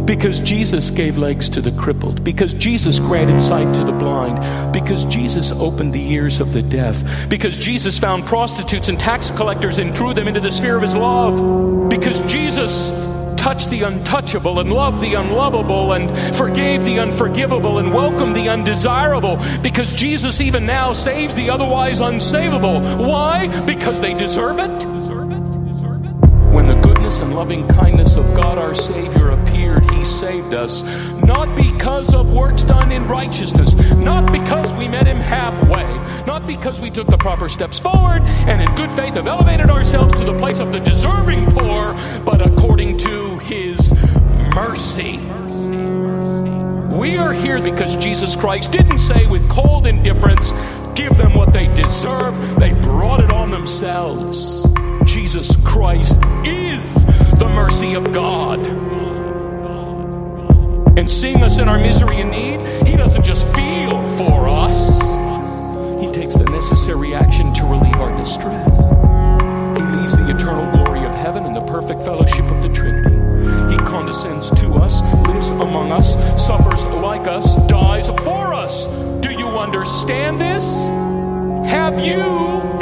Because 0.04 0.40
Jesus 0.40 0.90
gave 0.90 1.16
legs 1.16 1.48
to 1.50 1.60
the 1.60 1.70
crippled. 1.72 2.24
Because 2.24 2.54
Jesus 2.54 2.98
granted 2.98 3.40
sight 3.40 3.72
to 3.74 3.84
the 3.84 3.92
blind. 3.92 4.72
Because 4.72 5.04
Jesus 5.04 5.52
opened 5.52 5.92
the 5.92 6.12
ears 6.12 6.40
of 6.40 6.52
the 6.52 6.62
deaf. 6.62 7.28
Because 7.28 7.58
Jesus 7.58 7.98
found 7.98 8.26
prostitutes 8.26 8.88
and 8.88 8.98
tax 8.98 9.30
collectors 9.30 9.78
and 9.78 9.94
drew 9.94 10.12
them 10.12 10.26
into 10.26 10.40
the 10.40 10.50
sphere 10.50 10.76
of 10.76 10.82
his 10.82 10.96
love. 10.96 11.88
Because 11.88 12.20
Jesus 12.22 12.90
touched 13.36 13.70
the 13.70 13.82
untouchable 13.82 14.60
and 14.60 14.72
loved 14.72 15.00
the 15.00 15.14
unlovable 15.14 15.92
and 15.92 16.36
forgave 16.36 16.84
the 16.84 17.00
unforgivable 17.00 17.78
and 17.78 17.92
welcomed 17.92 18.36
the 18.36 18.48
undesirable 18.48 19.36
because 19.62 19.96
Jesus 19.96 20.40
even 20.40 20.64
now 20.64 20.92
saves 20.92 21.34
the 21.34 21.50
otherwise 21.50 21.98
unsavable. 21.98 23.04
Why? 23.04 23.48
Because 23.62 24.00
they 24.00 24.14
deserve 24.14 24.60
it? 24.60 25.01
And 27.22 27.36
loving 27.36 27.68
kindness 27.68 28.16
of 28.16 28.24
God 28.34 28.58
our 28.58 28.74
Savior 28.74 29.30
appeared, 29.30 29.88
He 29.92 30.04
saved 30.04 30.54
us, 30.54 30.82
not 31.22 31.54
because 31.54 32.12
of 32.14 32.32
works 32.32 32.64
done 32.64 32.90
in 32.90 33.06
righteousness, 33.06 33.74
not 33.74 34.32
because 34.32 34.74
we 34.74 34.88
met 34.88 35.06
Him 35.06 35.18
halfway, 35.18 35.84
not 36.26 36.48
because 36.48 36.80
we 36.80 36.90
took 36.90 37.06
the 37.06 37.16
proper 37.16 37.48
steps 37.48 37.78
forward 37.78 38.22
and 38.22 38.60
in 38.60 38.74
good 38.74 38.90
faith 38.90 39.14
have 39.14 39.28
elevated 39.28 39.70
ourselves 39.70 40.12
to 40.14 40.24
the 40.24 40.36
place 40.36 40.58
of 40.58 40.72
the 40.72 40.80
deserving 40.80 41.46
poor, 41.52 41.94
but 42.24 42.44
according 42.44 42.96
to 42.98 43.38
His 43.38 43.92
mercy. 44.52 45.18
We 46.98 47.18
are 47.18 47.32
here 47.32 47.62
because 47.62 47.96
Jesus 47.98 48.34
Christ 48.34 48.72
didn't 48.72 48.98
say 48.98 49.26
with 49.26 49.48
cold 49.48 49.86
indifference, 49.86 50.50
give 50.96 51.16
them 51.16 51.34
what 51.34 51.52
they 51.52 51.68
deserve. 51.68 52.58
They 52.58 52.72
brought 52.72 53.22
it 53.22 53.30
on 53.30 53.52
themselves. 53.52 54.71
Jesus 55.32 55.56
Christ 55.64 56.18
is 56.44 57.06
the 57.38 57.50
mercy 57.54 57.94
of 57.94 58.12
God. 58.12 58.66
And 60.98 61.10
seeing 61.10 61.42
us 61.42 61.58
in 61.58 61.70
our 61.70 61.78
misery 61.78 62.20
and 62.20 62.30
need, 62.30 62.86
He 62.86 62.98
doesn't 62.98 63.22
just 63.22 63.46
feel 63.54 64.06
for 64.18 64.46
us, 64.46 65.00
He 66.02 66.10
takes 66.10 66.34
the 66.34 66.44
necessary 66.50 67.14
action 67.14 67.54
to 67.54 67.64
relieve 67.64 67.96
our 67.96 68.14
distress. 68.14 68.68
He 69.78 69.82
leaves 69.96 70.18
the 70.18 70.36
eternal 70.36 70.70
glory 70.70 71.06
of 71.06 71.14
heaven 71.14 71.46
and 71.46 71.56
the 71.56 71.62
perfect 71.62 72.02
fellowship 72.02 72.44
of 72.50 72.62
the 72.62 72.68
Trinity. 72.68 73.14
He 73.72 73.78
condescends 73.86 74.50
to 74.60 74.74
us, 74.74 75.00
lives 75.26 75.48
among 75.48 75.92
us, 75.92 76.12
suffers 76.46 76.84
like 76.84 77.26
us, 77.26 77.56
dies 77.68 78.06
for 78.06 78.52
us. 78.52 78.86
Do 79.22 79.32
you 79.32 79.46
understand 79.46 80.38
this? 80.38 80.62
Have 81.72 82.04
you 82.04 82.20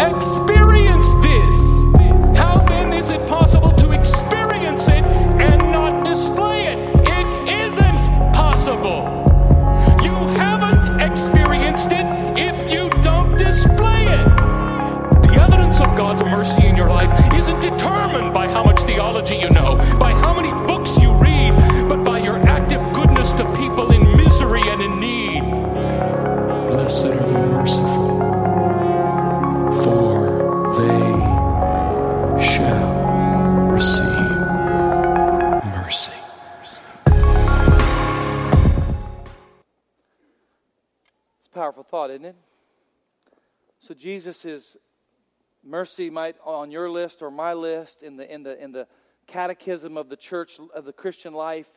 experienced 0.04 1.14
this? 1.22 2.09
How 2.40 2.64
then 2.66 2.92
is 2.92 3.10
it 3.10 3.20
possible 3.28 3.72
to 3.72 3.92
experience 3.92 4.88
it 4.88 5.04
and 5.48 5.60
not 5.70 6.04
display 6.04 6.66
it? 6.72 6.78
It 7.18 7.30
isn't 7.66 8.04
possible. 8.32 9.02
You 10.02 10.14
haven't 10.40 11.00
experienced 11.00 11.90
it 11.92 12.06
if 12.38 12.72
you 12.72 12.88
don't 13.02 13.36
display 13.36 14.06
it. 14.06 14.26
The 15.26 15.36
evidence 15.38 15.80
of 15.80 15.94
God's 15.96 16.22
mercy 16.22 16.66
in 16.66 16.76
your 16.76 16.88
life 16.88 17.12
isn't 17.34 17.60
determined 17.60 18.32
by 18.32 18.48
how 18.48 18.64
much 18.64 18.80
theology 18.80 19.36
you 19.36 19.50
know, 19.50 19.76
by 19.98 20.12
how 20.12 20.32
many 20.34 20.50
books 20.66 20.98
you 20.98 21.12
read, 21.12 21.52
but 21.88 22.02
by 22.02 22.18
your 22.20 22.38
active 22.48 22.80
goodness 22.94 23.30
to 23.32 23.44
people 23.54 23.92
in 23.92 24.09
thought, 42.00 42.10
isn't 42.10 42.24
it? 42.24 42.36
So 43.78 43.92
Jesus 43.92 44.76
mercy 45.62 46.08
might 46.08 46.36
on 46.42 46.70
your 46.70 46.88
list 46.88 47.20
or 47.20 47.30
my 47.30 47.52
list 47.52 48.02
in 48.02 48.16
the 48.16 48.32
in 48.32 48.42
the 48.42 48.62
in 48.62 48.72
the 48.72 48.86
catechism 49.26 49.98
of 49.98 50.08
the 50.08 50.16
church 50.16 50.58
of 50.74 50.86
the 50.86 50.94
Christian 50.94 51.34
life 51.34 51.68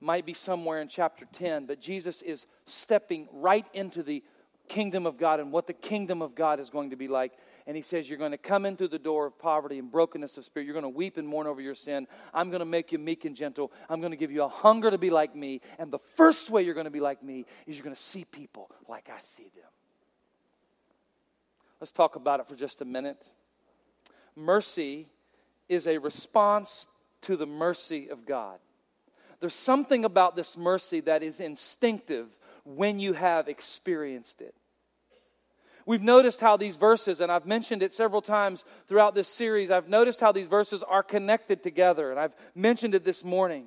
might 0.00 0.24
be 0.24 0.32
somewhere 0.32 0.80
in 0.80 0.86
chapter 0.86 1.26
10, 1.32 1.66
but 1.66 1.80
Jesus 1.80 2.22
is 2.22 2.46
stepping 2.66 3.28
right 3.32 3.66
into 3.74 4.04
the 4.04 4.22
kingdom 4.68 5.06
of 5.06 5.16
God 5.16 5.40
and 5.40 5.52
what 5.52 5.66
the 5.66 5.72
kingdom 5.72 6.22
of 6.22 6.34
God 6.34 6.60
is 6.60 6.70
going 6.70 6.90
to 6.90 6.96
be 6.96 7.08
like. 7.08 7.32
And 7.66 7.76
he 7.76 7.82
says, 7.82 8.08
You're 8.08 8.18
going 8.18 8.32
to 8.32 8.38
come 8.38 8.66
in 8.66 8.76
through 8.76 8.88
the 8.88 8.98
door 8.98 9.26
of 9.26 9.38
poverty 9.38 9.78
and 9.78 9.90
brokenness 9.90 10.36
of 10.36 10.44
spirit. 10.44 10.66
You're 10.66 10.74
going 10.74 10.84
to 10.84 10.88
weep 10.88 11.16
and 11.16 11.26
mourn 11.26 11.46
over 11.46 11.60
your 11.60 11.74
sin. 11.74 12.06
I'm 12.32 12.50
going 12.50 12.60
to 12.60 12.66
make 12.66 12.92
you 12.92 12.98
meek 12.98 13.24
and 13.24 13.34
gentle. 13.34 13.72
I'm 13.88 14.00
going 14.00 14.12
to 14.12 14.16
give 14.16 14.30
you 14.30 14.42
a 14.42 14.48
hunger 14.48 14.90
to 14.90 14.98
be 14.98 15.10
like 15.10 15.34
me. 15.34 15.60
And 15.78 15.90
the 15.90 15.98
first 15.98 16.50
way 16.50 16.62
you're 16.62 16.74
going 16.74 16.84
to 16.84 16.90
be 16.90 17.00
like 17.00 17.22
me 17.22 17.46
is 17.66 17.76
you're 17.76 17.84
going 17.84 17.96
to 17.96 18.00
see 18.00 18.24
people 18.24 18.70
like 18.88 19.10
I 19.14 19.20
see 19.20 19.50
them. 19.54 19.70
Let's 21.80 21.92
talk 21.92 22.16
about 22.16 22.40
it 22.40 22.48
for 22.48 22.54
just 22.54 22.80
a 22.80 22.84
minute. 22.84 23.30
Mercy 24.36 25.06
is 25.68 25.86
a 25.86 25.98
response 25.98 26.86
to 27.22 27.36
the 27.36 27.46
mercy 27.46 28.08
of 28.08 28.26
God. 28.26 28.58
There's 29.40 29.54
something 29.54 30.04
about 30.04 30.36
this 30.36 30.56
mercy 30.56 31.00
that 31.00 31.22
is 31.22 31.40
instinctive 31.40 32.38
when 32.64 32.98
you 32.98 33.12
have 33.12 33.48
experienced 33.48 34.40
it. 34.40 34.54
We've 35.86 36.02
noticed 36.02 36.40
how 36.40 36.56
these 36.56 36.76
verses, 36.76 37.20
and 37.20 37.30
I've 37.30 37.46
mentioned 37.46 37.82
it 37.82 37.92
several 37.92 38.22
times 38.22 38.64
throughout 38.88 39.14
this 39.14 39.28
series, 39.28 39.70
I've 39.70 39.88
noticed 39.88 40.20
how 40.20 40.32
these 40.32 40.48
verses 40.48 40.82
are 40.82 41.02
connected 41.02 41.62
together, 41.62 42.10
and 42.10 42.18
I've 42.18 42.34
mentioned 42.54 42.94
it 42.94 43.04
this 43.04 43.22
morning. 43.22 43.66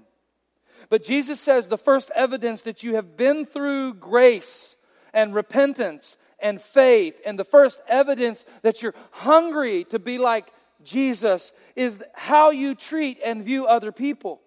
But 0.89 1.03
Jesus 1.03 1.39
says 1.39 1.67
the 1.67 1.77
first 1.77 2.12
evidence 2.15 2.63
that 2.63 2.81
you 2.81 2.95
have 2.95 3.17
been 3.17 3.45
through 3.45 3.95
grace 3.95 4.75
and 5.13 5.36
repentance 5.36 6.17
and 6.39 6.60
faith, 6.60 7.19
and 7.25 7.38
the 7.38 7.43
first 7.43 7.79
evidence 7.88 8.45
that 8.63 8.81
you're 8.81 8.95
hungry 9.12 9.83
to 9.86 9.99
be 9.99 10.17
like 10.17 10.47
Jesus 10.83 11.51
is 11.75 12.03
how 12.13 12.49
you 12.49 12.73
treat 12.73 13.19
and 13.23 13.43
view 13.43 13.67
other 13.67 13.91
people, 13.91 14.41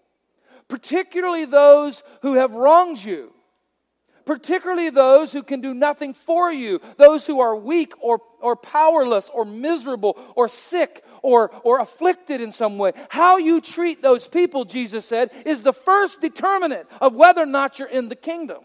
particularly 0.68 1.44
those 1.44 2.02
who 2.22 2.34
have 2.34 2.52
wronged 2.52 3.02
you 3.02 3.32
particularly 4.30 4.90
those 4.90 5.32
who 5.32 5.42
can 5.42 5.60
do 5.60 5.74
nothing 5.74 6.14
for 6.14 6.52
you, 6.52 6.80
those 6.98 7.26
who 7.26 7.40
are 7.40 7.56
weak 7.56 7.92
or, 8.00 8.20
or 8.40 8.54
powerless 8.54 9.28
or 9.28 9.44
miserable 9.44 10.16
or 10.36 10.46
sick 10.46 11.04
or, 11.20 11.50
or 11.64 11.80
afflicted 11.80 12.40
in 12.40 12.52
some 12.52 12.78
way. 12.78 12.92
How 13.08 13.38
you 13.38 13.60
treat 13.60 14.02
those 14.02 14.28
people, 14.28 14.64
Jesus 14.64 15.04
said, 15.04 15.32
is 15.44 15.64
the 15.64 15.72
first 15.72 16.20
determinant 16.20 16.86
of 17.00 17.16
whether 17.16 17.42
or 17.42 17.46
not 17.46 17.80
you're 17.80 17.88
in 17.88 18.08
the 18.08 18.14
kingdom. 18.14 18.62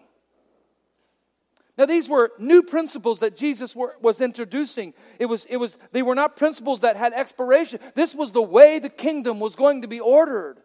Now, 1.80 1.88
these 1.88 2.08
were 2.08 2.32
new 2.38 2.62
principles 2.62 3.18
that 3.22 3.36
Jesus 3.36 3.76
were, 3.76 3.96
was 4.00 4.22
introducing. 4.22 4.94
It 5.18 5.26
was, 5.26 5.46
it 5.46 5.58
was, 5.58 5.80
they 5.92 6.04
were 6.04 6.14
not 6.14 6.38
principles 6.38 6.82
that 6.82 6.96
had 6.96 7.12
expiration. 7.14 7.80
This 7.96 8.14
was 8.14 8.32
the 8.32 8.40
way 8.40 8.78
the 8.78 8.88
kingdom 8.88 9.40
was 9.40 9.56
going 9.56 9.82
to 9.82 9.88
be 9.88 10.00
ordered. 10.00 10.60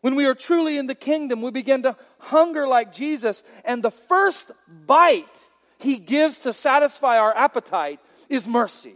When 0.00 0.14
we 0.14 0.26
are 0.26 0.34
truly 0.34 0.78
in 0.78 0.86
the 0.86 0.94
kingdom, 0.94 1.42
we 1.42 1.50
begin 1.50 1.82
to 1.82 1.96
hunger 2.18 2.68
like 2.68 2.92
Jesus, 2.92 3.42
and 3.64 3.82
the 3.82 3.90
first 3.90 4.50
bite 4.86 5.46
he 5.78 5.96
gives 5.96 6.38
to 6.38 6.52
satisfy 6.52 7.18
our 7.18 7.36
appetite 7.36 8.00
is 8.28 8.46
mercy. 8.46 8.94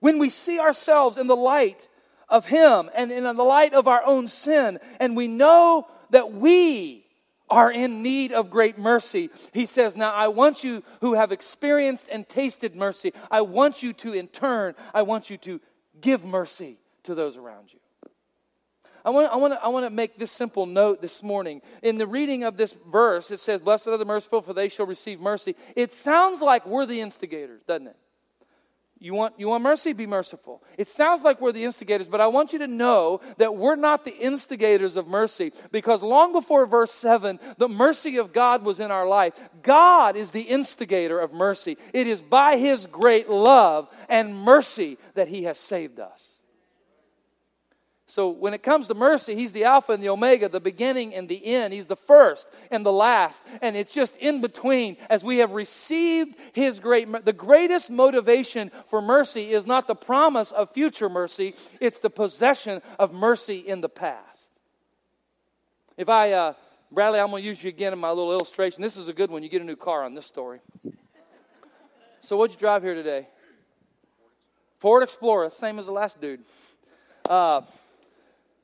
When 0.00 0.18
we 0.18 0.30
see 0.30 0.58
ourselves 0.58 1.18
in 1.18 1.26
the 1.26 1.36
light 1.36 1.88
of 2.28 2.46
him 2.46 2.90
and 2.94 3.12
in 3.12 3.24
the 3.24 3.32
light 3.32 3.74
of 3.74 3.86
our 3.86 4.04
own 4.04 4.28
sin, 4.28 4.78
and 4.98 5.16
we 5.16 5.28
know 5.28 5.88
that 6.10 6.32
we 6.32 7.04
are 7.48 7.70
in 7.70 8.02
need 8.02 8.32
of 8.32 8.50
great 8.50 8.76
mercy. 8.76 9.30
He 9.52 9.66
says, 9.66 9.96
Now 9.96 10.12
I 10.12 10.28
want 10.28 10.64
you 10.64 10.82
who 11.00 11.14
have 11.14 11.30
experienced 11.30 12.06
and 12.10 12.28
tasted 12.28 12.74
mercy, 12.74 13.12
I 13.30 13.42
want 13.42 13.84
you 13.84 13.92
to, 13.94 14.12
in 14.12 14.26
turn, 14.26 14.74
I 14.92 15.02
want 15.02 15.30
you 15.30 15.36
to 15.38 15.60
give 16.00 16.24
mercy 16.24 16.78
to 17.06 17.14
those 17.14 17.36
around 17.36 17.72
you. 17.72 17.80
I 19.04 19.10
want, 19.10 19.32
I, 19.32 19.36
want 19.36 19.54
to, 19.54 19.64
I 19.64 19.68
want 19.68 19.86
to 19.86 19.90
make 19.90 20.18
this 20.18 20.32
simple 20.32 20.66
note 20.66 21.00
this 21.00 21.22
morning. 21.22 21.62
In 21.80 21.96
the 21.96 22.08
reading 22.08 22.42
of 22.42 22.56
this 22.56 22.76
verse, 22.90 23.30
it 23.30 23.38
says, 23.38 23.60
Blessed 23.60 23.86
are 23.86 23.96
the 23.96 24.04
merciful, 24.04 24.42
for 24.42 24.52
they 24.52 24.68
shall 24.68 24.86
receive 24.86 25.20
mercy. 25.20 25.54
It 25.76 25.94
sounds 25.94 26.42
like 26.42 26.66
we're 26.66 26.86
the 26.86 27.00
instigators, 27.00 27.62
doesn't 27.68 27.86
it? 27.86 27.96
You 28.98 29.14
want, 29.14 29.34
you 29.38 29.48
want 29.48 29.62
mercy? 29.62 29.92
Be 29.92 30.06
merciful. 30.06 30.62
It 30.78 30.88
sounds 30.88 31.22
like 31.22 31.40
we're 31.40 31.52
the 31.52 31.64
instigators, 31.64 32.08
but 32.08 32.20
I 32.20 32.28
want 32.28 32.52
you 32.52 32.60
to 32.60 32.66
know 32.66 33.20
that 33.36 33.54
we're 33.54 33.76
not 33.76 34.04
the 34.04 34.16
instigators 34.16 34.96
of 34.96 35.06
mercy 35.06 35.52
because 35.70 36.02
long 36.02 36.32
before 36.32 36.64
verse 36.66 36.90
7, 36.92 37.38
the 37.58 37.68
mercy 37.68 38.16
of 38.16 38.32
God 38.32 38.64
was 38.64 38.80
in 38.80 38.90
our 38.90 39.06
life. 39.06 39.34
God 39.62 40.16
is 40.16 40.30
the 40.30 40.40
instigator 40.40 41.20
of 41.20 41.34
mercy. 41.34 41.76
It 41.92 42.06
is 42.06 42.22
by 42.22 42.56
His 42.56 42.86
great 42.86 43.28
love 43.28 43.88
and 44.08 44.34
mercy 44.34 44.96
that 45.14 45.28
He 45.28 45.44
has 45.44 45.58
saved 45.58 46.00
us. 46.00 46.35
So 48.16 48.30
when 48.30 48.54
it 48.54 48.62
comes 48.62 48.88
to 48.88 48.94
mercy, 48.94 49.34
he's 49.34 49.52
the 49.52 49.64
Alpha 49.64 49.92
and 49.92 50.02
the 50.02 50.08
Omega, 50.08 50.48
the 50.48 50.58
beginning 50.58 51.14
and 51.14 51.28
the 51.28 51.44
end. 51.44 51.74
He's 51.74 51.86
the 51.86 51.96
first 51.96 52.48
and 52.70 52.82
the 52.82 52.90
last. 52.90 53.42
And 53.60 53.76
it's 53.76 53.92
just 53.92 54.16
in 54.16 54.40
between 54.40 54.96
as 55.10 55.22
we 55.22 55.36
have 55.40 55.52
received 55.52 56.34
his 56.54 56.80
great 56.80 57.26
the 57.26 57.34
greatest 57.34 57.90
motivation 57.90 58.72
for 58.86 59.02
mercy 59.02 59.52
is 59.52 59.66
not 59.66 59.86
the 59.86 59.94
promise 59.94 60.50
of 60.50 60.70
future 60.70 61.10
mercy, 61.10 61.54
it's 61.78 61.98
the 61.98 62.08
possession 62.08 62.80
of 62.98 63.12
mercy 63.12 63.58
in 63.58 63.82
the 63.82 63.90
past. 63.90 64.50
If 65.98 66.08
I 66.08 66.32
uh, 66.32 66.54
Bradley, 66.90 67.20
I'm 67.20 67.28
going 67.28 67.42
to 67.42 67.46
use 67.46 67.62
you 67.62 67.68
again 67.68 67.92
in 67.92 67.98
my 67.98 68.08
little 68.08 68.32
illustration. 68.32 68.80
This 68.80 68.96
is 68.96 69.08
a 69.08 69.12
good 69.12 69.30
one. 69.30 69.42
You 69.42 69.50
get 69.50 69.60
a 69.60 69.66
new 69.66 69.76
car 69.76 70.04
on 70.04 70.14
this 70.14 70.24
story. 70.24 70.60
So 72.22 72.38
what'd 72.38 72.54
you 72.54 72.60
drive 72.60 72.82
here 72.82 72.94
today? 72.94 73.28
Ford 74.78 75.02
Explorer, 75.02 75.50
same 75.50 75.78
as 75.78 75.84
the 75.84 75.92
last 75.92 76.18
dude. 76.18 76.40
Uh, 77.28 77.60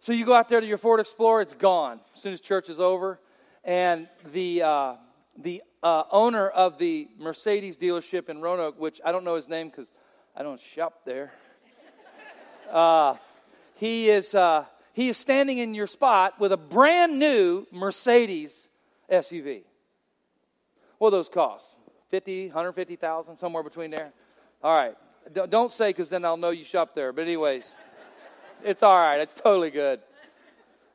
so 0.03 0.11
you 0.11 0.25
go 0.25 0.35
out 0.35 0.49
there 0.49 0.61
to 0.61 0.67
your 0.67 0.79
Ford 0.79 0.99
Explorer, 0.99 1.43
it's 1.43 1.55
gone 1.55 2.01
as 2.13 2.21
soon 2.21 2.33
as 2.33 2.41
church 2.41 2.69
is 2.69 2.81
over. 2.81 3.21
And 3.63 4.09
the, 4.33 4.63
uh, 4.63 4.95
the 5.39 5.63
uh, 5.81 6.03
owner 6.11 6.49
of 6.49 6.77
the 6.77 7.07
Mercedes 7.21 7.79
dealership 7.79 8.29
in 8.29 8.43
Roanoke, 8.43 8.81
which 8.81 9.01
I 9.05 9.13
don't 9.13 9.23
know 9.23 9.37
his 9.37 9.49
name 9.49 9.69
because 9.69 9.93
I 10.35 10.43
don't 10.43 10.61
shop 10.61 11.05
there, 11.05 11.33
uh, 12.73 13.15
he, 13.77 14.11
is, 14.11 14.35
uh, 14.35 14.65
he 14.93 15.09
is 15.09 15.17
standing 15.17 15.59
in 15.59 15.73
your 15.73 15.87
spot 15.87 16.41
with 16.41 16.51
a 16.51 16.57
brand 16.57 17.21
new 17.21 17.65
Mercedes 17.71 18.69
SUV. 19.09 19.63
What 20.99 21.11
those 21.11 21.29
cost? 21.29 21.77
50, 22.11 22.47
150,000, 22.49 23.37
somewhere 23.37 23.63
between 23.63 23.93
there? 23.93 24.13
All 24.65 24.75
right. 24.75 24.97
Don't 25.49 25.71
say 25.71 25.91
because 25.91 26.11
then 26.11 26.25
I'll 26.25 26.37
know 26.37 26.51
you 26.51 26.65
shop 26.65 26.93
there. 26.93 27.13
But, 27.13 27.23
anyways 27.23 27.73
it's 28.65 28.83
all 28.83 28.97
right. 28.97 29.21
It's 29.21 29.35
totally 29.35 29.71
good. 29.71 30.01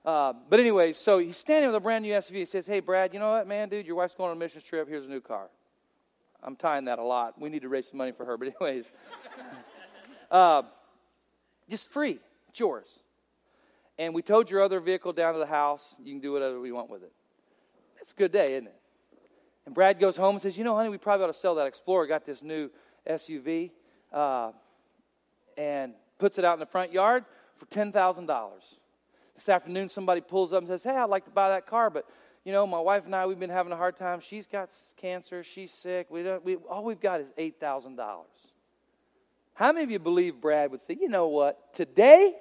Uh, 0.05 0.33
but 0.49 0.59
anyway, 0.59 0.93
so 0.93 1.17
he's 1.17 1.37
standing 1.37 1.67
with 1.67 1.75
a 1.75 1.79
brand 1.79 2.03
new 2.03 2.13
SUV. 2.13 2.35
He 2.35 2.45
says, 2.45 2.65
"Hey, 2.65 2.79
Brad, 2.79 3.13
you 3.13 3.19
know 3.19 3.31
what, 3.31 3.47
man, 3.47 3.69
dude? 3.69 3.85
Your 3.85 3.95
wife's 3.95 4.15
going 4.15 4.31
on 4.31 4.37
a 4.37 4.39
mission 4.39 4.61
trip. 4.61 4.87
Here's 4.87 5.05
a 5.05 5.09
new 5.09 5.21
car." 5.21 5.49
I'm 6.43 6.55
tying 6.55 6.85
that 6.85 6.99
a 6.99 7.03
lot. 7.03 7.39
We 7.39 7.49
need 7.49 7.63
to 7.63 7.69
raise 7.69 7.89
some 7.89 7.97
money 7.97 8.11
for 8.11 8.25
her. 8.25 8.37
But 8.37 8.49
anyways, 8.49 8.91
uh, 10.31 10.61
just 11.69 11.89
free. 11.89 12.19
It's 12.49 12.59
yours. 12.59 12.99
And 13.99 14.13
we 14.13 14.21
towed 14.21 14.49
your 14.49 14.61
other 14.61 14.79
vehicle 14.79 15.11
down 15.11 15.33
to 15.33 15.39
the 15.39 15.47
house. 15.47 15.95
You 16.01 16.13
can 16.13 16.21
do 16.21 16.31
whatever 16.31 16.59
we 16.59 16.71
want 16.71 16.89
with 16.89 17.03
it. 17.03 17.11
It's 17.99 18.11
a 18.11 18.15
good 18.15 18.31
day, 18.31 18.53
isn't 18.53 18.67
it? 18.67 18.75
And 19.65 19.75
Brad 19.75 19.99
goes 19.99 20.15
home 20.15 20.35
and 20.35 20.41
says, 20.41 20.57
"You 20.57 20.63
know, 20.63 20.75
honey, 20.75 20.89
we 20.89 20.97
probably 20.97 21.25
ought 21.25 21.27
to 21.27 21.33
sell 21.33 21.55
that 21.55 21.67
Explorer. 21.67 22.07
Got 22.07 22.25
this 22.25 22.43
new 22.43 22.69
SUV." 23.05 23.71
Uh, 24.13 24.51
and 25.57 25.93
puts 26.17 26.37
it 26.37 26.45
out 26.45 26.53
in 26.53 26.59
the 26.59 26.65
front 26.65 26.93
yard 26.93 27.25
for 27.57 27.65
$10,000. 27.65 28.75
This 29.35 29.49
afternoon, 29.49 29.89
somebody 29.89 30.21
pulls 30.21 30.53
up 30.53 30.59
and 30.59 30.67
says, 30.67 30.83
Hey, 30.83 30.91
I'd 30.91 31.09
like 31.09 31.25
to 31.25 31.31
buy 31.31 31.49
that 31.49 31.67
car, 31.67 31.89
but 31.89 32.05
you 32.43 32.53
know, 32.53 32.65
my 32.65 32.79
wife 32.79 33.05
and 33.05 33.13
I, 33.13 33.25
we've 33.25 33.39
been 33.39 33.49
having 33.49 33.73
a 33.73 33.75
hard 33.75 33.97
time. 33.97 34.21
She's 34.21 34.47
got 34.47 34.69
cancer. 34.95 35.43
She's 35.43 35.71
sick. 35.71 36.07
We 36.09 36.23
don't, 36.23 36.43
we, 36.45 36.55
all 36.55 36.83
we've 36.83 36.99
got 36.99 37.19
is 37.19 37.27
$8,000. 37.37 37.97
How 39.53 39.73
many 39.73 39.83
of 39.83 39.91
you 39.91 39.99
believe 39.99 40.39
Brad 40.39 40.71
would 40.71 40.81
say, 40.81 40.97
you 40.99 41.09
know 41.09 41.27
what, 41.27 41.73
today 41.73 42.33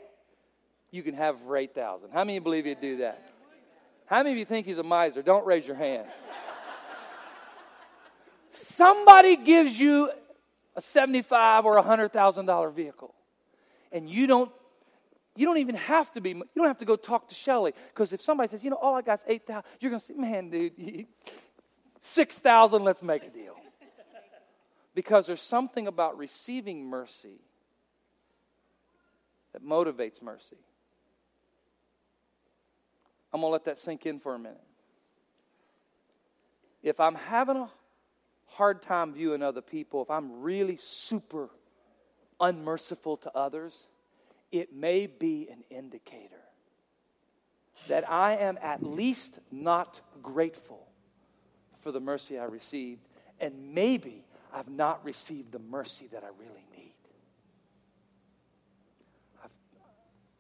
you 0.91 1.03
can 1.03 1.15
have 1.15 1.41
for 1.41 1.57
8000 1.57 2.11
How 2.11 2.21
many 2.21 2.35
of 2.37 2.43
you 2.43 2.45
believe 2.45 2.67
he'd 2.67 2.81
do 2.81 2.99
that? 2.99 3.33
How 4.07 4.19
many 4.19 4.33
of 4.33 4.39
you 4.39 4.45
think 4.45 4.67
he's 4.67 4.79
a 4.79 4.85
miser? 4.85 5.23
Don't 5.23 5.45
raise 5.45 5.67
your 5.67 5.77
hand. 5.77 6.07
Somebody 8.53 9.37
gives 9.37 9.79
you 9.79 10.11
a 10.77 10.81
75 10.81 11.65
or 11.65 11.79
a 11.79 11.83
$100,000 11.83 12.73
vehicle, 12.73 13.15
and 13.91 14.09
you 14.09 14.27
don't 14.27 14.53
you 15.37 15.47
don't 15.47 15.59
even 15.59 15.75
have 15.75 16.13
to 16.13 16.21
be, 16.21 16.31
you 16.31 16.45
don't 16.57 16.67
have 16.67 16.79
to 16.79 16.85
go 16.85 16.97
talk 16.97 17.29
to 17.29 17.35
Shelly. 17.35 17.73
Because 17.89 18.13
if 18.13 18.21
somebody 18.21 18.49
says, 18.49 18.65
you 18.65 18.71
know, 18.71 18.77
all 18.77 18.95
I 18.95 19.03
got 19.03 19.21
is 19.21 19.25
8,000, 19.29 19.63
you're 19.81 19.91
going 19.91 20.01
to 20.01 20.07
say, 20.07 20.15
man, 20.15 20.51
dude, 20.51 21.07
6,000, 22.01 22.85
let's 22.85 23.03
make 23.03 23.25
a 23.25 23.31
deal. 23.31 23.57
Because 24.95 25.27
there's 25.27 25.43
something 25.43 25.87
about 25.87 26.17
receiving 26.17 26.87
mercy 26.87 27.41
that 29.53 29.65
motivates 29.65 30.23
mercy. 30.23 30.57
I'm 33.33 33.41
going 33.41 33.51
to 33.51 33.53
let 33.53 33.65
that 33.67 33.79
sink 33.79 34.07
in 34.07 34.21
for 34.21 34.35
a 34.35 34.39
minute. 34.39 34.61
If 36.83 37.01
I'm 37.01 37.15
having 37.15 37.57
a 37.57 37.71
hard 38.47 38.81
time 38.81 39.13
viewing 39.13 39.43
other 39.43 39.61
people, 39.61 40.03
if 40.03 40.11
I'm 40.11 40.41
really 40.41 40.77
super 40.77 41.51
unmerciful 42.41 43.17
to 43.19 43.37
others, 43.37 43.87
it 44.53 44.75
may 44.75 45.07
be 45.07 45.49
an 45.51 45.65
indicator 45.71 46.37
that 47.89 48.09
I 48.11 48.37
am 48.37 48.59
at 48.63 48.83
least 48.83 49.39
not 49.51 50.01
grateful 50.23 50.87
for 51.75 51.93
the 51.93 52.01
mercy 52.01 52.39
I 52.39 52.45
received, 52.45 53.07
and 53.41 53.75
maybe 53.75 54.25
I've 54.53 54.69
not 54.69 55.05
received 55.05 55.53
the 55.53 55.59
mercy 55.59 56.09
that 56.13 56.25
I 56.25 56.29
really 56.39 56.65
need. 56.77 56.95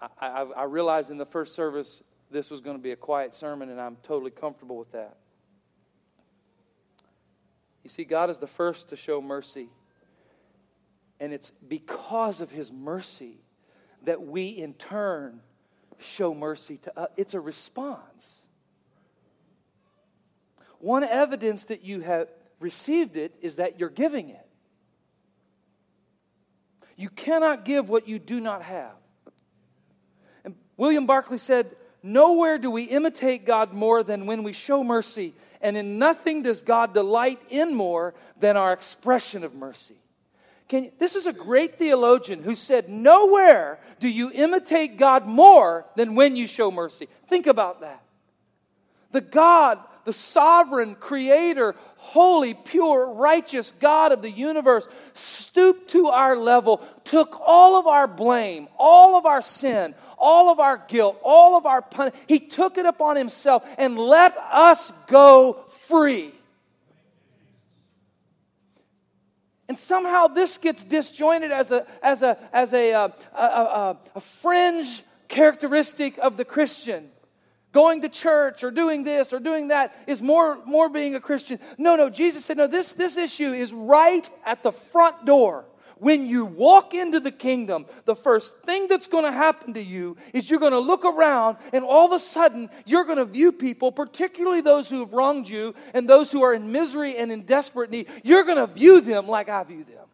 I, 0.00 0.08
I, 0.26 0.42
I 0.42 0.64
realized 0.64 1.10
in 1.10 1.18
the 1.18 1.26
first 1.26 1.54
service 1.54 2.02
this 2.30 2.50
was 2.50 2.60
going 2.60 2.76
to 2.76 2.82
be 2.82 2.92
a 2.92 2.96
quiet 2.96 3.34
sermon, 3.34 3.70
and 3.70 3.80
I'm 3.80 3.96
totally 4.02 4.30
comfortable 4.30 4.76
with 4.76 4.92
that. 4.92 5.16
You 7.84 7.90
see, 7.90 8.04
God 8.04 8.30
is 8.30 8.38
the 8.38 8.48
first 8.48 8.88
to 8.88 8.96
show 8.96 9.22
mercy, 9.22 9.68
and 11.20 11.32
it's 11.32 11.50
because 11.68 12.40
of 12.40 12.50
His 12.50 12.72
mercy 12.72 13.38
that 14.06 14.22
we 14.22 14.48
in 14.48 14.74
turn 14.74 15.40
show 15.98 16.34
mercy 16.34 16.78
to 16.78 16.98
us. 16.98 17.08
It's 17.16 17.34
a 17.34 17.40
response. 17.40 18.42
One 20.78 21.04
evidence 21.04 21.64
that 21.64 21.84
you 21.84 22.00
have 22.00 22.28
received 22.60 23.16
it 23.16 23.34
is 23.40 23.56
that 23.56 23.78
you're 23.78 23.88
giving 23.88 24.30
it. 24.30 24.46
You 26.96 27.10
cannot 27.10 27.64
give 27.64 27.88
what 27.88 28.08
you 28.08 28.18
do 28.18 28.40
not 28.40 28.62
have. 28.62 28.94
And 30.44 30.54
William 30.76 31.06
Barclay 31.06 31.38
said, 31.38 31.76
Nowhere 32.02 32.58
do 32.58 32.70
we 32.70 32.84
imitate 32.84 33.44
God 33.44 33.72
more 33.72 34.02
than 34.02 34.26
when 34.26 34.44
we 34.44 34.52
show 34.52 34.84
mercy, 34.84 35.34
and 35.60 35.76
in 35.76 35.98
nothing 35.98 36.42
does 36.42 36.62
God 36.62 36.94
delight 36.94 37.40
in 37.50 37.74
more 37.74 38.14
than 38.38 38.56
our 38.56 38.72
expression 38.72 39.42
of 39.42 39.54
mercy. 39.54 39.96
Can, 40.68 40.90
this 40.98 41.14
is 41.14 41.26
a 41.26 41.32
great 41.32 41.78
theologian 41.78 42.42
who 42.42 42.56
said, 42.56 42.88
Nowhere 42.88 43.78
do 44.00 44.08
you 44.08 44.30
imitate 44.32 44.96
God 44.96 45.26
more 45.26 45.86
than 45.94 46.14
when 46.14 46.36
you 46.36 46.46
show 46.46 46.70
mercy. 46.70 47.08
Think 47.28 47.46
about 47.46 47.82
that. 47.82 48.02
The 49.12 49.20
God, 49.20 49.78
the 50.04 50.12
sovereign, 50.12 50.96
creator, 50.96 51.76
holy, 51.96 52.54
pure, 52.54 53.12
righteous 53.12 53.72
God 53.72 54.12
of 54.12 54.22
the 54.22 54.30
universe 54.30 54.88
stooped 55.12 55.90
to 55.90 56.08
our 56.08 56.36
level, 56.36 56.82
took 57.04 57.40
all 57.40 57.78
of 57.78 57.86
our 57.86 58.08
blame, 58.08 58.68
all 58.76 59.16
of 59.16 59.24
our 59.24 59.42
sin, 59.42 59.94
all 60.18 60.50
of 60.50 60.58
our 60.58 60.78
guilt, 60.88 61.18
all 61.22 61.56
of 61.56 61.64
our 61.64 61.80
punishment. 61.80 62.24
He 62.26 62.40
took 62.40 62.76
it 62.76 62.86
upon 62.86 63.16
himself 63.16 63.64
and 63.78 63.98
let 63.98 64.36
us 64.36 64.90
go 65.06 65.64
free. 65.68 66.32
And 69.68 69.78
somehow 69.78 70.28
this 70.28 70.58
gets 70.58 70.84
disjointed 70.84 71.50
as 71.50 71.70
a, 71.70 71.86
as 72.02 72.22
a, 72.22 72.38
as 72.52 72.72
a, 72.72 72.92
uh, 72.92 73.08
a, 73.34 73.42
a, 73.42 73.98
a 74.14 74.20
fringe 74.20 75.02
characteristic 75.28 76.18
of 76.18 76.36
the 76.36 76.44
Christian. 76.44 77.10
Going 77.72 78.02
to 78.02 78.08
church 78.08 78.64
or 78.64 78.70
doing 78.70 79.04
this 79.04 79.32
or 79.32 79.40
doing 79.40 79.68
that 79.68 79.94
is 80.06 80.22
more, 80.22 80.58
more 80.64 80.88
being 80.88 81.14
a 81.14 81.20
Christian. 81.20 81.58
No, 81.76 81.96
no, 81.96 82.08
Jesus 82.08 82.44
said, 82.44 82.56
no, 82.56 82.66
this, 82.66 82.92
this 82.92 83.16
issue 83.16 83.52
is 83.52 83.72
right 83.72 84.26
at 84.44 84.62
the 84.62 84.72
front 84.72 85.26
door. 85.26 85.64
When 85.98 86.26
you 86.26 86.44
walk 86.44 86.92
into 86.92 87.20
the 87.20 87.30
kingdom, 87.30 87.86
the 88.04 88.14
first 88.14 88.54
thing 88.64 88.86
that's 88.86 89.08
going 89.08 89.24
to 89.24 89.32
happen 89.32 89.74
to 89.74 89.82
you 89.82 90.18
is 90.34 90.50
you're 90.50 90.60
going 90.60 90.72
to 90.72 90.78
look 90.78 91.06
around 91.06 91.56
and 91.72 91.84
all 91.84 92.04
of 92.04 92.12
a 92.12 92.18
sudden 92.18 92.68
you're 92.84 93.04
going 93.04 93.16
to 93.16 93.24
view 93.24 93.50
people, 93.50 93.90
particularly 93.90 94.60
those 94.60 94.90
who 94.90 95.00
have 95.00 95.14
wronged 95.14 95.48
you 95.48 95.74
and 95.94 96.06
those 96.06 96.30
who 96.30 96.42
are 96.42 96.52
in 96.52 96.70
misery 96.70 97.16
and 97.16 97.32
in 97.32 97.42
desperate 97.42 97.90
need, 97.90 98.08
you're 98.22 98.44
going 98.44 98.58
to 98.58 98.66
view 98.66 99.00
them 99.00 99.26
like 99.26 99.48
I 99.48 99.64
view 99.64 99.84
them. 99.84 100.04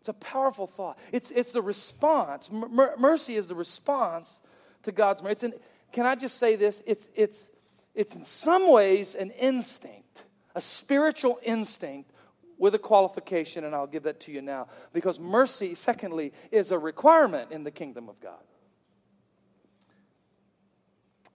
It's 0.00 0.08
a 0.08 0.14
powerful 0.14 0.66
thought. 0.66 0.98
It's, 1.12 1.30
it's 1.30 1.52
the 1.52 1.62
response. 1.62 2.50
mercy 2.50 3.36
is 3.36 3.46
the 3.46 3.54
response 3.54 4.40
to 4.82 4.90
God's 4.90 5.22
mercy. 5.22 5.46
An, 5.46 5.52
can 5.92 6.06
I 6.06 6.16
just 6.16 6.38
say 6.38 6.56
this? 6.56 6.82
It's, 6.86 7.08
it's, 7.14 7.48
it's 7.94 8.16
in 8.16 8.24
some 8.24 8.68
ways 8.72 9.14
an 9.14 9.30
instinct, 9.30 10.24
a 10.56 10.60
spiritual 10.60 11.38
instinct 11.44 12.10
with 12.60 12.74
a 12.74 12.78
qualification, 12.78 13.64
and 13.64 13.74
I'll 13.74 13.86
give 13.86 14.04
that 14.04 14.20
to 14.20 14.32
you 14.32 14.42
now. 14.42 14.68
Because 14.92 15.18
mercy, 15.18 15.74
secondly, 15.74 16.32
is 16.52 16.70
a 16.70 16.78
requirement 16.78 17.50
in 17.50 17.64
the 17.64 17.70
kingdom 17.70 18.08
of 18.08 18.20
God. 18.20 18.38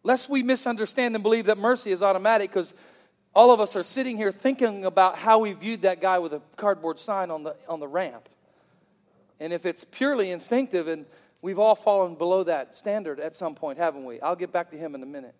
Lest 0.03 0.29
we 0.29 0.43
misunderstand 0.43 1.15
and 1.15 1.23
believe 1.23 1.47
that 1.47 1.57
mercy 1.57 1.91
is 1.91 2.03
automatic, 2.03 2.51
because 2.51 2.75
all 3.33 3.51
of 3.51 3.59
us 3.59 3.75
are 3.75 3.81
sitting 3.81 4.17
here 4.17 4.31
thinking 4.31 4.85
about 4.85 5.17
how 5.17 5.39
we 5.39 5.51
viewed 5.51 5.81
that 5.81 5.99
guy 5.99 6.19
with 6.19 6.31
a 6.31 6.41
cardboard 6.57 6.99
sign 6.99 7.31
on 7.31 7.43
the, 7.43 7.55
on 7.67 7.79
the 7.79 7.87
ramp. 7.87 8.29
And 9.39 9.51
if 9.51 9.65
it's 9.65 9.83
purely 9.83 10.29
instinctive, 10.29 10.87
and 10.87 11.07
we've 11.41 11.59
all 11.59 11.75
fallen 11.75 12.13
below 12.13 12.43
that 12.43 12.75
standard 12.75 13.19
at 13.19 13.35
some 13.35 13.55
point, 13.55 13.79
haven't 13.79 14.05
we? 14.05 14.21
I'll 14.21 14.35
get 14.35 14.51
back 14.51 14.69
to 14.71 14.77
him 14.77 14.93
in 14.93 15.01
a 15.01 15.07
minute. 15.07 15.33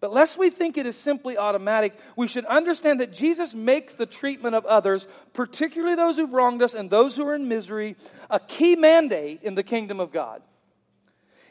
But 0.00 0.14
lest 0.14 0.38
we 0.38 0.48
think 0.48 0.78
it 0.78 0.86
is 0.86 0.96
simply 0.96 1.36
automatic, 1.36 1.94
we 2.16 2.26
should 2.26 2.46
understand 2.46 3.00
that 3.00 3.12
Jesus 3.12 3.54
makes 3.54 3.94
the 3.94 4.06
treatment 4.06 4.54
of 4.54 4.64
others, 4.64 5.06
particularly 5.34 5.94
those 5.94 6.16
who've 6.16 6.32
wronged 6.32 6.62
us 6.62 6.74
and 6.74 6.88
those 6.88 7.16
who 7.16 7.28
are 7.28 7.34
in 7.34 7.48
misery, 7.48 7.96
a 8.30 8.40
key 8.40 8.76
mandate 8.76 9.42
in 9.42 9.54
the 9.54 9.62
kingdom 9.62 10.00
of 10.00 10.10
God. 10.10 10.42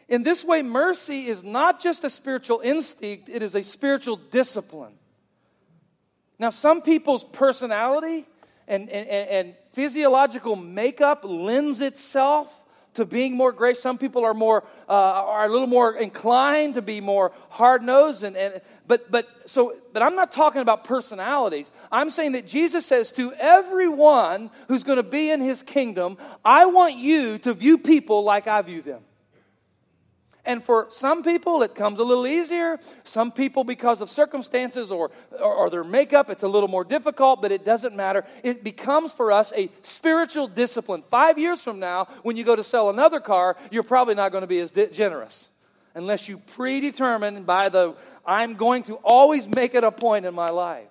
In 0.07 0.23
this 0.23 0.43
way, 0.43 0.63
mercy 0.63 1.27
is 1.27 1.43
not 1.43 1.79
just 1.79 2.03
a 2.03 2.09
spiritual 2.09 2.61
instinct, 2.63 3.29
it 3.29 3.43
is 3.43 3.53
a 3.53 3.61
spiritual 3.61 4.15
discipline. 4.15 4.93
Now, 6.39 6.49
some 6.49 6.81
people's 6.81 7.23
personality 7.23 8.25
and, 8.67 8.89
and, 8.89 9.07
and 9.07 9.55
physiological 9.73 10.55
makeup 10.55 11.23
lends 11.23 11.81
itself 11.81 12.58
to 12.99 13.05
being 13.05 13.35
more 13.35 13.51
gracious. 13.51 13.81
Some 13.81 13.97
people 13.97 14.23
are 14.23 14.33
more 14.33 14.63
uh, 14.87 14.91
are 14.91 15.45
a 15.45 15.49
little 15.49 15.67
more 15.67 15.95
inclined 15.95 16.75
to 16.75 16.81
be 16.81 17.01
more 17.01 17.31
hard 17.49 17.81
nosed, 17.81 18.23
and, 18.23 18.37
and 18.37 18.61
but 18.87 19.09
but 19.09 19.27
so 19.45 19.75
but 19.93 20.03
I'm 20.03 20.15
not 20.15 20.31
talking 20.31 20.61
about 20.61 20.83
personalities. 20.83 21.71
I'm 21.91 22.11
saying 22.11 22.33
that 22.33 22.45
Jesus 22.45 22.85
says 22.85 23.11
to 23.13 23.33
everyone 23.33 24.51
who's 24.67 24.83
going 24.83 24.97
to 24.97 25.03
be 25.03 25.31
in 25.31 25.41
His 25.41 25.63
kingdom, 25.63 26.17
I 26.43 26.65
want 26.65 26.95
you 26.95 27.37
to 27.39 27.53
view 27.53 27.77
people 27.77 28.23
like 28.23 28.47
I 28.47 28.61
view 28.61 28.81
them. 28.81 29.01
And 30.49 30.63
for 30.63 30.87
some 30.89 31.21
people, 31.21 31.61
it 31.61 31.75
comes 31.75 31.99
a 31.99 32.03
little 32.03 32.25
easier. 32.25 32.79
Some 33.03 33.31
people, 33.31 33.63
because 33.63 34.01
of 34.01 34.09
circumstances 34.09 34.89
or, 34.89 35.11
or, 35.31 35.53
or, 35.53 35.69
their 35.69 35.83
makeup, 35.83 36.31
it's 36.31 36.41
a 36.41 36.47
little 36.47 36.67
more 36.67 36.83
difficult, 36.83 37.39
but 37.39 37.51
it 37.51 37.63
doesn't 37.63 37.95
matter. 37.95 38.25
It 38.41 38.63
becomes 38.63 39.11
for 39.11 39.31
us 39.31 39.53
a 39.55 39.69
spiritual 39.83 40.47
discipline. 40.47 41.03
Five 41.03 41.37
years 41.37 41.61
from 41.61 41.77
now, 41.77 42.05
when 42.23 42.35
you 42.35 42.43
go 42.43 42.55
to 42.55 42.63
sell 42.63 42.89
another 42.89 43.19
car, 43.19 43.57
you're 43.69 43.83
probably 43.83 44.15
not 44.15 44.31
going 44.31 44.41
to 44.41 44.47
be 44.47 44.59
as 44.59 44.71
di- 44.71 44.87
generous 44.87 45.47
unless 45.93 46.27
you 46.27 46.39
predetermine 46.39 47.43
by 47.43 47.69
the, 47.69 47.93
I'm 48.25 48.55
going 48.55 48.81
to 48.83 48.95
always 49.03 49.47
make 49.47 49.75
it 49.75 49.83
a 49.83 49.91
point 49.91 50.25
in 50.25 50.33
my 50.33 50.47
life. 50.47 50.89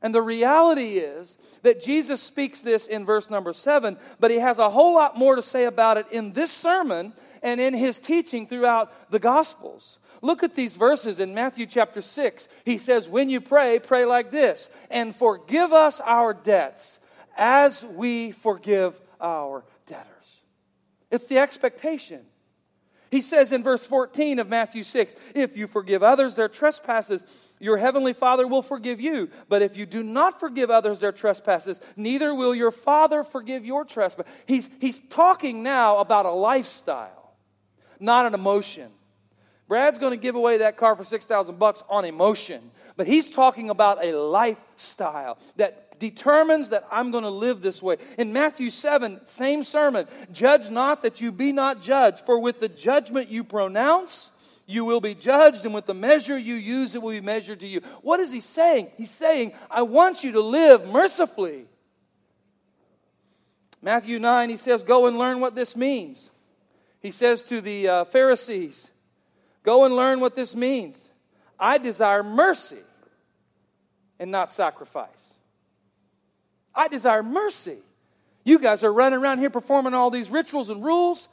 And 0.00 0.14
the 0.14 0.22
reality 0.22 0.96
is 0.96 1.36
that 1.60 1.82
Jesus 1.82 2.22
speaks 2.22 2.62
this 2.62 2.86
in 2.86 3.04
verse 3.04 3.28
number 3.28 3.52
seven, 3.52 3.98
but 4.18 4.30
he 4.30 4.38
has 4.38 4.58
a 4.58 4.70
whole 4.70 4.94
lot 4.94 5.18
more 5.18 5.36
to 5.36 5.42
say 5.42 5.66
about 5.66 5.98
it 5.98 6.06
in 6.10 6.32
this 6.32 6.50
sermon 6.50 7.12
and 7.46 7.60
in 7.60 7.74
his 7.74 8.00
teaching 8.00 8.48
throughout 8.48 9.12
the 9.12 9.20
Gospels. 9.20 10.00
Look 10.20 10.42
at 10.42 10.56
these 10.56 10.74
verses 10.76 11.20
in 11.20 11.32
Matthew 11.32 11.66
chapter 11.66 12.02
6. 12.02 12.48
He 12.64 12.76
says, 12.76 13.08
When 13.08 13.30
you 13.30 13.40
pray, 13.40 13.78
pray 13.78 14.04
like 14.04 14.32
this, 14.32 14.68
and 14.90 15.14
forgive 15.14 15.72
us 15.72 16.00
our 16.00 16.34
debts 16.34 16.98
as 17.36 17.84
we 17.84 18.32
forgive 18.32 19.00
our 19.20 19.64
debtors. 19.86 20.40
It's 21.12 21.28
the 21.28 21.38
expectation. 21.38 22.22
He 23.12 23.20
says 23.20 23.52
in 23.52 23.62
verse 23.62 23.86
14 23.86 24.40
of 24.40 24.48
Matthew 24.48 24.82
6 24.82 25.14
If 25.32 25.56
you 25.56 25.68
forgive 25.68 26.02
others 26.02 26.34
their 26.34 26.48
trespasses, 26.48 27.24
your 27.60 27.76
heavenly 27.76 28.12
Father 28.12 28.48
will 28.48 28.60
forgive 28.62 29.00
you. 29.00 29.30
But 29.48 29.62
if 29.62 29.76
you 29.76 29.86
do 29.86 30.02
not 30.02 30.40
forgive 30.40 30.68
others 30.68 30.98
their 30.98 31.12
trespasses, 31.12 31.80
neither 31.96 32.34
will 32.34 32.56
your 32.56 32.72
Father 32.72 33.22
forgive 33.22 33.64
your 33.64 33.84
trespass. 33.84 34.26
He's, 34.46 34.68
he's 34.80 35.00
talking 35.10 35.62
now 35.62 35.98
about 35.98 36.26
a 36.26 36.32
lifestyle 36.32 37.15
not 38.00 38.26
an 38.26 38.34
emotion. 38.34 38.90
Brad's 39.68 39.98
going 39.98 40.12
to 40.12 40.16
give 40.16 40.36
away 40.36 40.58
that 40.58 40.76
car 40.76 40.94
for 40.94 41.04
6000 41.04 41.58
bucks 41.58 41.82
on 41.88 42.04
emotion, 42.04 42.70
but 42.96 43.06
he's 43.06 43.32
talking 43.32 43.68
about 43.68 44.04
a 44.04 44.16
lifestyle 44.16 45.38
that 45.56 45.98
determines 45.98 46.68
that 46.68 46.86
I'm 46.90 47.10
going 47.10 47.24
to 47.24 47.30
live 47.30 47.62
this 47.62 47.82
way. 47.82 47.96
In 48.16 48.32
Matthew 48.32 48.70
7, 48.70 49.26
same 49.26 49.64
sermon, 49.64 50.06
judge 50.30 50.70
not 50.70 51.02
that 51.02 51.20
you 51.20 51.32
be 51.32 51.52
not 51.52 51.80
judged, 51.80 52.24
for 52.24 52.38
with 52.38 52.60
the 52.60 52.68
judgment 52.68 53.28
you 53.28 53.42
pronounce, 53.42 54.30
you 54.66 54.84
will 54.84 55.00
be 55.00 55.14
judged, 55.14 55.64
and 55.64 55.74
with 55.74 55.86
the 55.86 55.94
measure 55.94 56.38
you 56.38 56.54
use, 56.54 56.94
it 56.94 57.02
will 57.02 57.10
be 57.10 57.20
measured 57.20 57.60
to 57.60 57.66
you. 57.66 57.80
What 58.02 58.20
is 58.20 58.30
he 58.30 58.40
saying? 58.40 58.92
He's 58.96 59.10
saying, 59.10 59.52
I 59.68 59.82
want 59.82 60.22
you 60.22 60.32
to 60.32 60.40
live 60.40 60.86
mercifully. 60.86 61.66
Matthew 63.82 64.18
9, 64.18 64.50
he 64.50 64.56
says, 64.56 64.82
Go 64.82 65.06
and 65.06 65.18
learn 65.18 65.40
what 65.40 65.54
this 65.54 65.76
means 65.76 66.30
he 67.00 67.10
says 67.10 67.42
to 67.44 67.60
the 67.60 67.88
uh, 67.88 68.04
Pharisees, 68.04 68.90
Go 69.62 69.84
and 69.84 69.96
learn 69.96 70.20
what 70.20 70.36
this 70.36 70.54
means. 70.54 71.10
I 71.58 71.78
desire 71.78 72.22
mercy 72.22 72.78
and 74.18 74.30
not 74.30 74.52
sacrifice. 74.52 75.08
I 76.74 76.88
desire 76.88 77.22
mercy. 77.22 77.78
You 78.44 78.58
guys 78.58 78.84
are 78.84 78.92
running 78.92 79.18
around 79.18 79.38
here 79.38 79.50
performing 79.50 79.94
all 79.94 80.10
these 80.10 80.30
rituals 80.30 80.70
and 80.70 80.84
rules, 80.84 81.28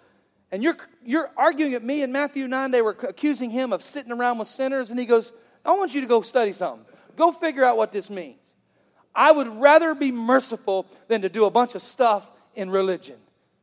and 0.52 0.64
you're, 0.64 0.78
you're 1.06 1.30
arguing 1.38 1.76
at 1.76 1.84
me 1.84 2.02
in 2.02 2.12
Matthew 2.12 2.48
9. 2.48 2.72
They 2.72 2.82
were 2.82 2.98
accusing 3.08 3.52
him 3.52 3.72
of 3.72 3.84
sitting 3.84 4.12
around 4.12 4.40
with 4.40 4.48
sinners, 4.48 4.90
and 4.90 5.00
he 5.00 5.06
goes, 5.06 5.32
I 5.64 5.74
want 5.74 5.94
you 5.94 6.02
to 6.02 6.08
go 6.08 6.22
study 6.22 6.54
something. 6.54 6.86
Go 7.16 7.32
figure 7.32 7.64
out 7.64 7.78
what 7.78 7.92
this 7.92 8.10
means. 8.10 8.54
I 9.14 9.32
would 9.32 9.48
rather 9.62 9.94
be 9.94 10.12
merciful 10.12 10.88
than 11.08 11.22
to 11.22 11.30
do 11.30 11.46
a 11.46 11.52
bunch 11.52 11.76
of 11.76 11.82
stuff 11.82 12.30
in 12.56 12.70
religion. 12.70 13.18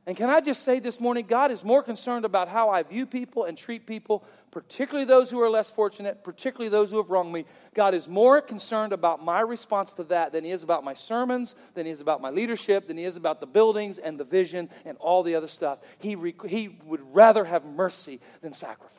And 0.07 0.17
can 0.17 0.31
I 0.31 0.41
just 0.41 0.65
say 0.65 0.81
this 0.81 0.99
morning, 0.99 1.27
God 1.29 1.51
is 1.51 1.63
more 1.63 1.83
concerned 1.83 2.25
about 2.25 2.49
how 2.49 2.71
I 2.71 2.83
view 2.83 3.05
people 3.05 3.45
and 3.45 3.57
treat 3.57 3.87
people, 3.87 4.25
particularly 4.51 5.05
those 5.05 5.31
who 5.31 5.41
are 5.43 5.51
less 5.51 5.69
fortunate, 5.69 6.25
particularly 6.25 6.71
those 6.71 6.91
who 6.91 6.97
have 6.97 7.11
wronged 7.11 7.33
me. 7.33 7.45
God 7.75 7.95
is 7.95 8.09
more 8.09 8.41
concerned 8.41 8.95
about 8.95 9.23
my 9.23 9.41
response 9.41 9.93
to 9.95 10.05
that 10.05 10.33
than 10.33 10.43
He 10.43 10.53
is 10.53 10.63
about 10.63 10.85
my 10.85 10.95
sermons, 10.95 11.55
than 11.75 11.85
He 11.85 11.93
is 11.93 12.01
about 12.01 12.23
my 12.23 12.31
leadership, 12.31 12.89
than 12.89 12.97
He 12.97 13.05
is 13.05 13.17
about 13.17 13.41
the 13.41 13.47
buildings 13.47 13.99
and 13.99 14.19
the 14.19 14.25
vision 14.25 14.71
and 14.87 14.97
all 14.99 15.23
the 15.23 15.35
other 15.35 15.47
stuff. 15.47 15.81
He, 15.99 16.15
re- 16.15 16.35
he 16.49 16.79
would 16.87 17.15
rather 17.15 17.45
have 17.45 17.67
mercy 17.67 18.21
than 18.41 18.55
sacrifice. 18.55 18.97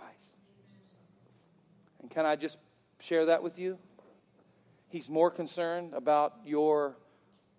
And 2.01 2.11
can 2.11 2.27
I 2.27 2.35
just 2.35 2.59
share 2.99 3.25
that 3.25 3.41
with 3.41 3.57
you? 3.57 3.79
He's 4.89 5.09
more 5.09 5.31
concerned 5.31 5.93
about 5.95 6.35
your 6.45 6.95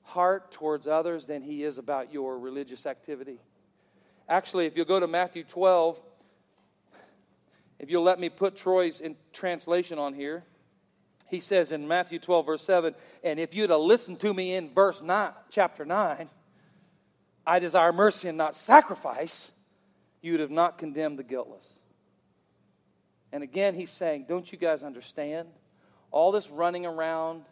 heart 0.02 0.50
towards 0.50 0.86
others 0.86 1.26
than 1.26 1.42
he 1.42 1.64
is 1.64 1.78
about 1.78 2.12
your 2.12 2.38
religious 2.38 2.86
activity. 2.86 3.38
Actually, 4.28 4.66
if 4.66 4.76
you'll 4.76 4.84
go 4.84 5.00
to 5.00 5.06
Matthew 5.06 5.44
12, 5.44 6.00
if 7.78 7.90
you'll 7.90 8.02
let 8.02 8.20
me 8.20 8.28
put 8.28 8.56
Troy's 8.56 9.00
in 9.00 9.16
translation 9.32 9.98
on 9.98 10.14
here, 10.14 10.44
he 11.28 11.40
says 11.40 11.72
in 11.72 11.88
Matthew 11.88 12.18
12, 12.18 12.46
verse 12.46 12.62
7, 12.62 12.94
and 13.24 13.40
if 13.40 13.54
you'd 13.54 13.70
have 13.70 13.80
listened 13.80 14.20
to 14.20 14.32
me 14.32 14.54
in 14.54 14.72
verse 14.74 15.00
9, 15.00 15.32
chapter 15.50 15.84
9, 15.84 16.28
I 17.46 17.58
desire 17.58 17.92
mercy 17.92 18.28
and 18.28 18.38
not 18.38 18.54
sacrifice, 18.54 19.50
you'd 20.20 20.40
have 20.40 20.50
not 20.50 20.78
condemned 20.78 21.18
the 21.18 21.24
guiltless. 21.24 21.66
And 23.32 23.42
again, 23.42 23.74
he's 23.74 23.90
saying, 23.90 24.26
Don't 24.28 24.50
you 24.52 24.58
guys 24.58 24.82
understand? 24.82 25.48
All 26.10 26.32
this 26.32 26.50
running 26.50 26.84
around, 26.84 27.44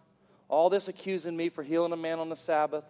all 0.50 0.68
this 0.68 0.88
accusing 0.88 1.36
me 1.36 1.48
for 1.48 1.62
healing 1.62 1.92
a 1.92 1.96
man 1.96 2.18
on 2.18 2.28
the 2.28 2.36
Sabbath, 2.36 2.84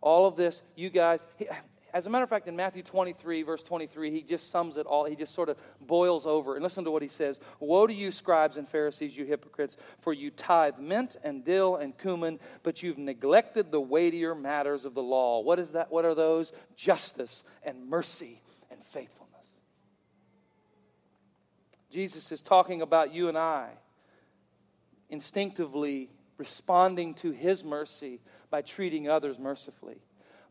all 0.00 0.26
of 0.26 0.36
this, 0.36 0.62
you 0.76 0.90
guys. 0.90 1.26
He, 1.36 1.48
as 1.94 2.06
a 2.06 2.10
matter 2.10 2.24
of 2.24 2.28
fact, 2.28 2.46
in 2.46 2.54
Matthew 2.54 2.82
23, 2.82 3.42
verse 3.42 3.62
23, 3.62 4.10
he 4.10 4.22
just 4.22 4.50
sums 4.50 4.76
it 4.76 4.84
all. 4.84 5.06
He 5.06 5.16
just 5.16 5.32
sort 5.32 5.48
of 5.48 5.56
boils 5.80 6.26
over. 6.26 6.54
And 6.54 6.62
listen 6.62 6.84
to 6.84 6.90
what 6.90 7.00
he 7.00 7.08
says 7.08 7.40
Woe 7.58 7.86
to 7.86 7.94
you, 7.94 8.12
scribes 8.12 8.58
and 8.58 8.68
Pharisees, 8.68 9.16
you 9.16 9.24
hypocrites, 9.24 9.78
for 10.00 10.12
you 10.12 10.30
tithe 10.30 10.78
mint 10.78 11.16
and 11.24 11.42
dill 11.42 11.76
and 11.76 11.96
cumin, 11.96 12.38
but 12.62 12.82
you've 12.82 12.98
neglected 12.98 13.72
the 13.72 13.80
weightier 13.80 14.34
matters 14.34 14.84
of 14.84 14.92
the 14.92 15.02
law. 15.02 15.40
What 15.40 15.58
is 15.58 15.72
that? 15.72 15.90
What 15.90 16.04
are 16.04 16.14
those? 16.14 16.52
Justice 16.76 17.44
and 17.62 17.88
mercy 17.88 18.42
and 18.70 18.84
faithfulness. 18.84 19.26
Jesus 21.90 22.30
is 22.30 22.42
talking 22.42 22.82
about 22.82 23.14
you 23.14 23.28
and 23.28 23.38
I 23.38 23.70
instinctively 25.08 26.10
responding 26.38 27.14
to 27.14 27.30
his 27.30 27.64
mercy 27.64 28.20
by 28.50 28.62
treating 28.62 29.08
others 29.08 29.38
mercifully. 29.38 29.98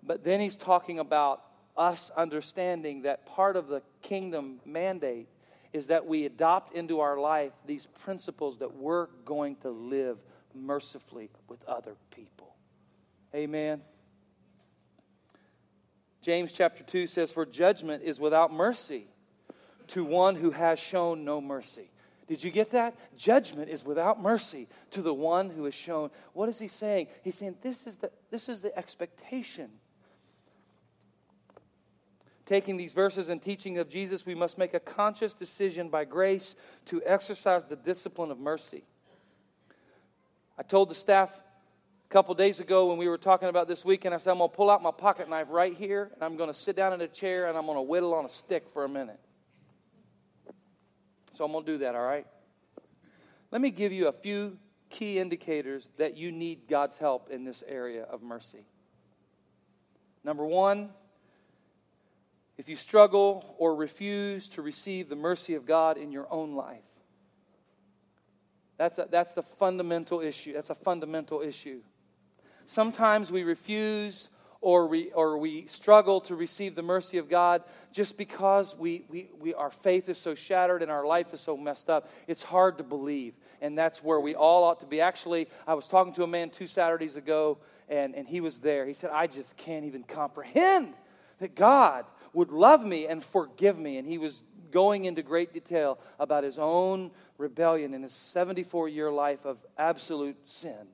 But 0.03 0.23
then 0.23 0.39
he's 0.39 0.55
talking 0.55 0.99
about 0.99 1.43
us 1.77 2.11
understanding 2.15 3.03
that 3.03 3.25
part 3.25 3.55
of 3.55 3.67
the 3.67 3.81
kingdom 4.01 4.59
mandate 4.65 5.27
is 5.73 5.87
that 5.87 6.05
we 6.05 6.25
adopt 6.25 6.73
into 6.73 7.01
our 7.01 7.19
life 7.19 7.51
these 7.65 7.85
principles 7.85 8.59
that 8.59 8.75
we're 8.75 9.07
going 9.25 9.57
to 9.57 9.69
live 9.69 10.17
mercifully 10.53 11.29
with 11.49 11.63
other 11.65 11.95
people. 12.11 12.55
Amen. 13.33 13.81
James 16.21 16.53
chapter 16.53 16.83
2 16.83 17.07
says, 17.07 17.31
For 17.31 17.45
judgment 17.45 18.03
is 18.03 18.19
without 18.19 18.53
mercy 18.53 19.07
to 19.87 20.03
one 20.03 20.35
who 20.35 20.51
has 20.51 20.79
shown 20.79 21.25
no 21.25 21.41
mercy. 21.41 21.91
Did 22.27 22.43
you 22.43 22.49
get 22.49 22.71
that? 22.71 22.95
Judgment 23.15 23.69
is 23.69 23.85
without 23.85 24.21
mercy 24.21 24.67
to 24.91 25.01
the 25.01 25.13
one 25.13 25.49
who 25.49 25.65
has 25.65 25.75
shown. 25.75 26.09
What 26.33 26.49
is 26.49 26.57
he 26.57 26.67
saying? 26.67 27.07
He's 27.23 27.35
saying 27.35 27.57
this 27.61 27.85
is 27.85 27.97
the, 27.97 28.11
this 28.31 28.49
is 28.49 28.61
the 28.61 28.75
expectation. 28.77 29.69
Taking 32.45 32.77
these 32.77 32.93
verses 32.93 33.29
and 33.29 33.41
teaching 33.41 33.77
of 33.77 33.89
Jesus, 33.89 34.25
we 34.25 34.35
must 34.35 34.57
make 34.57 34.73
a 34.73 34.79
conscious 34.79 35.33
decision 35.33 35.89
by 35.89 36.05
grace 36.05 36.55
to 36.85 37.01
exercise 37.05 37.65
the 37.65 37.75
discipline 37.75 38.31
of 38.31 38.39
mercy. 38.39 38.83
I 40.57 40.63
told 40.63 40.89
the 40.89 40.95
staff 40.95 41.31
a 42.09 42.13
couple 42.13 42.33
days 42.35 42.59
ago 42.59 42.87
when 42.87 42.97
we 42.97 43.07
were 43.07 43.17
talking 43.17 43.49
about 43.49 43.67
this 43.67 43.83
weekend, 43.83 44.13
I 44.13 44.19
said, 44.19 44.31
I'm 44.31 44.37
going 44.37 44.49
to 44.49 44.55
pull 44.55 44.69
out 44.69 44.81
my 44.81 44.91
pocket 44.91 45.29
knife 45.29 45.47
right 45.49 45.75
here, 45.75 46.11
and 46.13 46.23
I'm 46.23 46.37
going 46.37 46.49
to 46.49 46.53
sit 46.53 46.75
down 46.75 46.93
in 46.93 47.01
a 47.01 47.07
chair, 47.07 47.47
and 47.47 47.57
I'm 47.57 47.65
going 47.65 47.77
to 47.77 47.83
whittle 47.83 48.13
on 48.13 48.25
a 48.25 48.29
stick 48.29 48.67
for 48.69 48.85
a 48.85 48.89
minute. 48.89 49.19
So 51.35 51.43
I'm 51.43 51.51
going 51.51 51.65
to 51.65 51.71
do 51.73 51.77
that, 51.79 51.95
all 51.95 52.05
right? 52.05 52.25
Let 53.51 53.59
me 53.59 53.69
give 53.69 53.91
you 53.91 54.07
a 54.07 54.13
few 54.13 54.57
key 54.89 55.19
indicators 55.19 55.89
that 55.97 56.15
you 56.15 56.31
need 56.31 56.69
God's 56.69 56.97
help 56.97 57.29
in 57.29 57.43
this 57.43 57.61
area 57.67 58.03
of 58.03 58.23
mercy. 58.23 58.65
Number 60.23 60.45
one, 60.45 60.91
if 62.57 62.69
you 62.69 62.77
struggle 62.77 63.53
or 63.57 63.75
refuse 63.75 64.47
to 64.49 64.61
receive 64.61 65.09
the 65.09 65.17
mercy 65.17 65.55
of 65.55 65.65
God 65.65 65.97
in 65.97 66.13
your 66.13 66.25
own 66.31 66.55
life, 66.55 66.79
that's, 68.77 68.97
a, 68.97 69.07
that's 69.11 69.33
the 69.33 69.43
fundamental 69.43 70.21
issue. 70.21 70.53
That's 70.53 70.69
a 70.69 70.75
fundamental 70.75 71.41
issue. 71.41 71.81
Sometimes 72.65 73.29
we 73.29 73.43
refuse 73.43 74.29
or 74.65 74.87
we, 74.87 75.11
or 75.11 75.37
we 75.37 75.67
struggle 75.67 76.19
to 76.19 76.35
receive 76.35 76.73
the 76.73 76.81
mercy 76.81 77.19
of 77.19 77.29
God 77.29 77.61
just 77.91 78.17
because 78.17 78.75
we, 78.75 79.05
we, 79.09 79.29
we, 79.39 79.53
our 79.53 79.69
faith 79.69 80.09
is 80.09 80.17
so 80.17 80.33
shattered 80.33 80.81
and 80.81 80.89
our 80.89 81.05
life 81.05 81.35
is 81.35 81.39
so 81.39 81.55
messed 81.55 81.87
up. 81.87 82.09
It's 82.27 82.41
hard 82.41 82.79
to 82.79 82.83
believe. 82.83 83.35
And 83.61 83.77
that's 83.77 84.03
where 84.03 84.19
we 84.19 84.33
all 84.33 84.63
ought 84.63 84.79
to 84.79 84.87
be. 84.87 85.01
Actually, 85.01 85.49
I 85.67 85.75
was 85.75 85.87
talking 85.87 86.13
to 86.13 86.23
a 86.23 86.27
man 86.27 86.49
two 86.49 86.65
Saturdays 86.65 87.15
ago, 87.15 87.59
and, 87.89 88.15
and 88.15 88.27
he 88.27 88.41
was 88.41 88.57
there. 88.57 88.87
He 88.87 88.93
said, 88.93 89.11
I 89.13 89.27
just 89.27 89.55
can't 89.55 89.85
even 89.85 90.01
comprehend 90.01 90.95
that 91.37 91.53
God 91.53 92.05
would 92.33 92.49
love 92.49 92.83
me 92.83 93.05
and 93.05 93.23
forgive 93.23 93.77
me. 93.77 93.99
And 93.99 94.07
he 94.07 94.17
was 94.17 94.41
going 94.71 95.05
into 95.05 95.21
great 95.21 95.53
detail 95.53 95.99
about 96.17 96.43
his 96.43 96.57
own 96.57 97.11
rebellion 97.37 97.93
in 97.93 98.01
his 98.01 98.13
74 98.13 98.89
year 98.89 99.11
life 99.11 99.45
of 99.45 99.59
absolute 99.77 100.37
sin. 100.45 100.87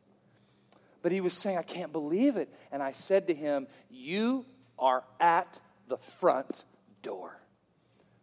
But 1.02 1.12
he 1.12 1.22
was 1.22 1.34
saying, 1.34 1.58
I 1.58 1.64
can't 1.64 1.92
believe 1.92 2.38
it. 2.38 2.54
And 2.72 2.84
I 2.84 2.92
said 2.92 3.28
to 3.28 3.34
him, 3.34 3.68
You 3.90 4.46
are 4.78 5.04
at 5.20 5.60
the 5.88 5.98
front 5.98 6.64
door. 7.02 7.38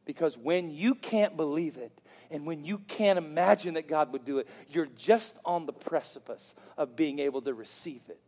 Because 0.05 0.39
when 0.39 0.71
you 0.71 0.95
can't 0.95 1.37
believe 1.37 1.77
it, 1.77 1.93
and 2.31 2.47
when 2.47 2.65
you 2.65 2.79
can't 2.79 3.19
imagine 3.19 3.75
that 3.75 3.89
God 3.89 4.13
would 4.13 4.25
do 4.25 4.39
it, 4.39 4.49
you're 4.69 4.89
just 4.97 5.37
on 5.45 5.67
the 5.67 5.73
precipice 5.73 6.55
of 6.77 6.97
being 6.97 7.19
able 7.19 7.43
to 7.43 7.55
receive 7.55 8.03
it. 8.09 8.21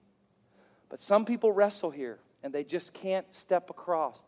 But 0.89 1.03
some 1.03 1.25
people 1.25 1.53
wrestle 1.53 1.91
here 1.91 2.19
and 2.43 2.53
they 2.53 2.65
just 2.65 2.95
can't 2.95 3.31
step 3.33 3.71
across. 3.71 4.25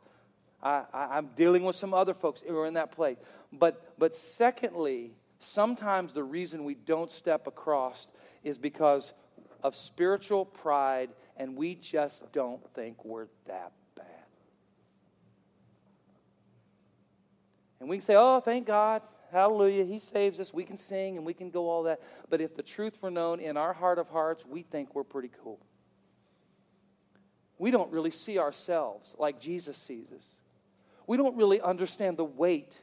I, 0.63 0.85
am 1.19 1.31
dealing 1.35 1.65
with 1.65 1.75
some 1.75 1.93
other 1.93 2.15
folks 2.15 2.41
who 2.41 2.57
are 2.59 2.67
in 2.67 2.75
that 2.75 2.93
place. 2.93 3.17
But, 3.53 3.95
but 3.99 4.15
secondly, 4.15 5.13
sometimes 5.41 6.13
the 6.13 6.23
reason 6.23 6.65
we 6.65 6.75
don't 6.75 7.11
step 7.11 7.47
across 7.47 8.07
is 8.45 8.59
because 8.59 9.13
of 9.63 9.75
spiritual 9.75 10.45
pride, 10.45 11.11
and 11.37 11.57
we 11.57 11.75
just 11.75 12.33
don't 12.33 12.63
think 12.75 13.05
we're 13.05 13.29
that 13.47 13.73
bad. 13.97 14.07
And 17.81 17.89
we 17.89 17.97
can 17.97 18.05
say, 18.05 18.15
oh, 18.17 18.41
thank 18.41 18.67
God. 18.67 19.03
Hallelujah. 19.33 19.85
He 19.85 19.99
saves 19.99 20.39
us. 20.41 20.53
We 20.53 20.65
can 20.65 20.77
sing 20.77 21.17
and 21.17 21.25
we 21.25 21.33
can 21.33 21.51
go 21.51 21.71
all 21.71 21.85
that. 21.85 22.01
But 22.29 22.41
if 22.41 22.55
the 22.55 22.63
truth 22.63 22.99
were 23.01 23.11
known 23.11 23.41
in 23.41 23.57
our 23.57 23.73
heart 23.73 23.99
of 23.99 24.09
hearts, 24.09 24.45
we 24.45 24.63
think 24.63 24.95
we're 24.95 25.05
pretty 25.05 25.31
cool. 25.43 25.59
We 27.59 27.71
don't 27.71 27.91
really 27.91 28.11
see 28.11 28.39
ourselves 28.39 29.15
like 29.19 29.41
Jesus 29.41 29.79
sees 29.79 30.13
us. 30.13 30.29
We 31.07 31.17
don't 31.17 31.37
really 31.37 31.61
understand 31.61 32.19
the 32.19 32.25
weight 32.25 32.81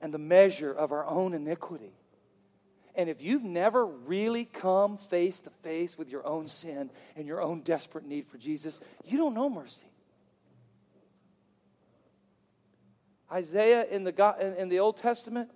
and 0.00 0.14
the 0.14 0.18
measure 0.18 0.72
of 0.72 0.92
our 0.92 1.06
own 1.06 1.34
iniquity. 1.34 1.92
And 2.94 3.08
if 3.08 3.22
you've 3.22 3.44
never 3.44 3.84
really 3.84 4.44
come 4.44 4.96
face 4.98 5.40
to 5.42 5.50
face 5.50 5.98
with 5.98 6.10
your 6.10 6.26
own 6.26 6.46
sin 6.46 6.90
and 7.16 7.26
your 7.26 7.42
own 7.42 7.60
desperate 7.62 8.06
need 8.06 8.26
for 8.26 8.38
Jesus, 8.38 8.80
you 9.04 9.18
don't 9.18 9.34
know 9.34 9.50
mercy. 9.50 9.86
Isaiah 13.32 13.84
in 13.90 14.04
the, 14.04 14.54
in 14.58 14.68
the 14.68 14.78
Old 14.78 14.96
Testament, 14.96 15.50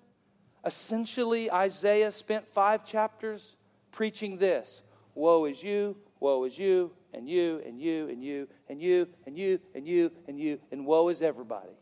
essentially, 0.65 1.51
Isaiah 1.51 2.11
spent 2.11 2.49
five 2.49 2.85
chapters 2.85 3.57
preaching 3.93 4.39
this 4.39 4.83
Woe 5.15 5.45
is 5.45 5.63
you, 5.63 5.97
woe 6.21 6.45
is 6.45 6.59
you, 6.59 6.93
and 7.13 7.29
you, 7.29 7.63
and 7.67 7.81
you, 7.81 8.09
and 8.09 8.23
you, 8.23 8.49
and 8.69 8.81
you, 8.81 9.09
and 9.27 9.39
you, 9.39 9.61
and 9.75 9.87
you, 9.87 10.11
and 10.27 10.39
you, 10.39 10.59
and 10.71 10.87
woe 10.87 11.09
is 11.09 11.23
everybody. 11.23 11.77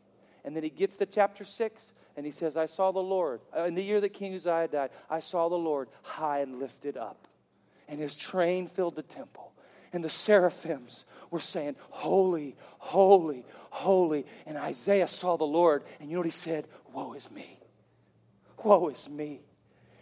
And 0.45 0.55
then 0.55 0.63
he 0.63 0.71
gets 0.71 0.97
to 0.97 1.07
chapter 1.07 1.45
six, 1.45 1.93
and 2.17 2.25
he 2.25 2.33
says, 2.33 2.57
I 2.57 2.67
saw 2.67 2.93
the 2.93 2.99
Lord. 2.99 3.41
Uh, 3.57 3.65
in 3.65 3.75
the 3.75 3.83
year 3.83 4.01
that 4.01 4.11
King 4.11 4.35
Uzziah 4.35 4.69
died, 4.69 4.91
I 5.11 5.21
saw 5.21 5.49
the 5.49 5.57
Lord 5.57 5.89
high 6.03 6.41
and 6.41 6.59
lifted 6.59 6.97
up, 6.97 7.29
and 7.89 8.01
his 8.01 8.17
train 8.17 8.67
filled 8.67 8.97
the 8.97 9.03
temple. 9.03 9.53
And 9.93 10.03
the 10.03 10.11
seraphims 10.11 11.05
were 11.31 11.41
saying, 11.41 11.77
Holy, 11.91 12.57
holy, 12.79 13.45
holy. 13.71 14.27
And 14.45 14.59
Isaiah 14.59 15.07
saw 15.07 15.37
the 15.37 15.45
Lord, 15.45 15.85
and 16.01 16.11
you 16.11 16.17
know 16.17 16.21
what 16.21 16.27
he 16.27 16.33
said? 16.33 16.67
Woe 16.93 17.13
is 17.15 17.31
me. 17.31 17.61
Woe 18.63 18.89
is 18.89 19.09
me. 19.09 19.41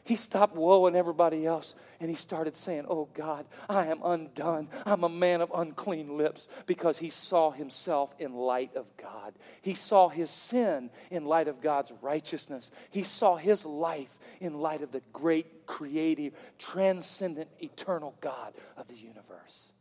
He 0.05 0.17
stopped 0.17 0.55
woeing 0.55 0.95
everybody 0.95 1.47
else 1.47 1.75
and 1.99 2.11
he 2.11 2.17
started 2.17 2.55
saying, 2.55 2.85
Oh 2.89 3.09
God, 3.15 3.47
I 3.71 3.87
am 3.87 4.01
undone. 4.05 4.69
I'm 4.85 5.03
a 5.03 5.09
man 5.09 5.41
of 5.41 5.51
unclean 5.55 6.19
lips 6.19 6.47
because 6.67 6.99
he 6.99 7.09
saw 7.09 7.51
himself 7.51 8.15
in 8.19 8.35
light 8.35 8.77
of 8.77 8.85
God. 8.99 9.33
He 9.63 9.73
saw 9.73 10.11
his 10.11 10.31
sin 10.31 10.91
in 11.11 11.25
light 11.25 11.49
of 11.49 11.63
God's 11.63 11.91
righteousness. 12.03 12.71
He 12.91 13.03
saw 13.03 13.37
his 13.37 13.65
life 13.65 14.19
in 14.41 14.61
light 14.61 14.83
of 14.83 14.93
the 14.93 15.01
great, 15.15 15.65
creative, 15.67 16.35
transcendent, 16.59 17.49
eternal 17.63 18.15
God 18.21 18.53
of 18.77 18.87
the 18.89 18.97
universe. 18.97 19.73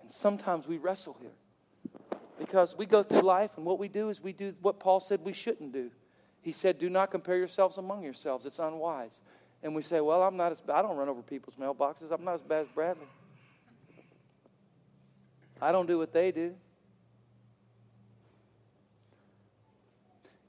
And 0.00 0.10
sometimes 0.10 0.66
we 0.66 0.78
wrestle 0.78 1.18
here 1.20 2.18
because 2.38 2.78
we 2.78 2.86
go 2.86 3.02
through 3.02 3.20
life 3.20 3.58
and 3.58 3.66
what 3.66 3.78
we 3.78 3.88
do 3.88 4.08
is 4.08 4.22
we 4.22 4.32
do 4.32 4.54
what 4.62 4.80
Paul 4.80 5.00
said 5.00 5.20
we 5.22 5.34
shouldn't 5.34 5.74
do. 5.74 5.90
He 6.42 6.52
said, 6.52 6.78
Do 6.78 6.90
not 6.90 7.10
compare 7.10 7.36
yourselves 7.36 7.78
among 7.78 8.02
yourselves. 8.02 8.44
It's 8.44 8.58
unwise. 8.58 9.20
And 9.62 9.74
we 9.74 9.82
say, 9.82 10.00
Well, 10.00 10.22
I'm 10.22 10.36
not 10.36 10.52
as 10.52 10.60
bad. 10.60 10.76
I 10.76 10.82
don't 10.82 10.96
run 10.96 11.08
over 11.08 11.22
people's 11.22 11.56
mailboxes. 11.56 12.10
I'm 12.10 12.24
not 12.24 12.34
as 12.34 12.42
bad 12.42 12.62
as 12.62 12.68
Bradley. 12.68 13.06
I 15.60 15.70
don't 15.70 15.86
do 15.86 15.96
what 15.96 16.12
they 16.12 16.32
do. 16.32 16.54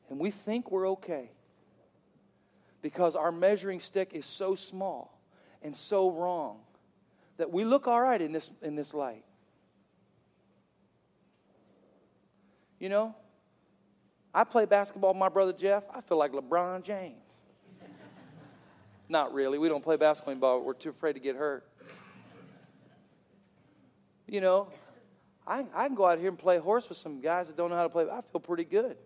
And 0.10 0.19
we 0.19 0.32
think 0.32 0.71
we're 0.71 0.89
okay 0.89 1.29
because 2.81 3.15
our 3.15 3.31
measuring 3.31 3.79
stick 3.79 4.12
is 4.13 4.25
so 4.25 4.56
small 4.56 5.19
and 5.62 5.75
so 5.75 6.12
wrong 6.12 6.60
that 7.37 7.52
we 7.52 7.63
look 7.63 7.87
all 7.87 8.02
right 8.02 8.21
in 8.21 8.31
this, 8.31 8.50
in 8.62 8.75
this 8.75 8.94
light. 8.94 9.23
You 12.79 12.89
know, 12.89 13.15
I 14.34 14.44
play 14.44 14.65
basketball 14.65 15.12
with 15.12 15.19
my 15.19 15.29
brother 15.29 15.54
Jeff. 15.54 15.84
I 15.94 16.02
feel 16.02 16.17
like 16.17 16.31
LeBron 16.31 16.84
James. 16.84 17.21
Not 19.10 19.34
really. 19.34 19.60
We 19.60 19.69
don't 19.69 19.84
play 19.84 19.96
basketball. 19.96 20.62
We're 20.62 20.73
too 20.73 20.90
afraid 20.90 21.13
to 21.13 21.19
get 21.19 21.36
hurt. 21.36 21.67
You 24.27 24.42
know, 24.42 24.69
I, 25.46 25.65
I 25.75 25.88
can 25.88 25.96
go 25.96 26.08
out 26.08 26.17
here 26.17 26.29
and 26.29 26.40
play 26.40 26.58
horse 26.58 26.90
with 26.90 26.98
some 26.98 27.21
guys 27.21 27.48
that 27.48 27.58
don't 27.58 27.69
know 27.69 27.75
how 27.75 27.84
to 27.84 27.90
play. 27.90 28.06
I 28.10 28.21
feel 28.21 28.42
pretty 28.42 28.63
good. 28.63 28.98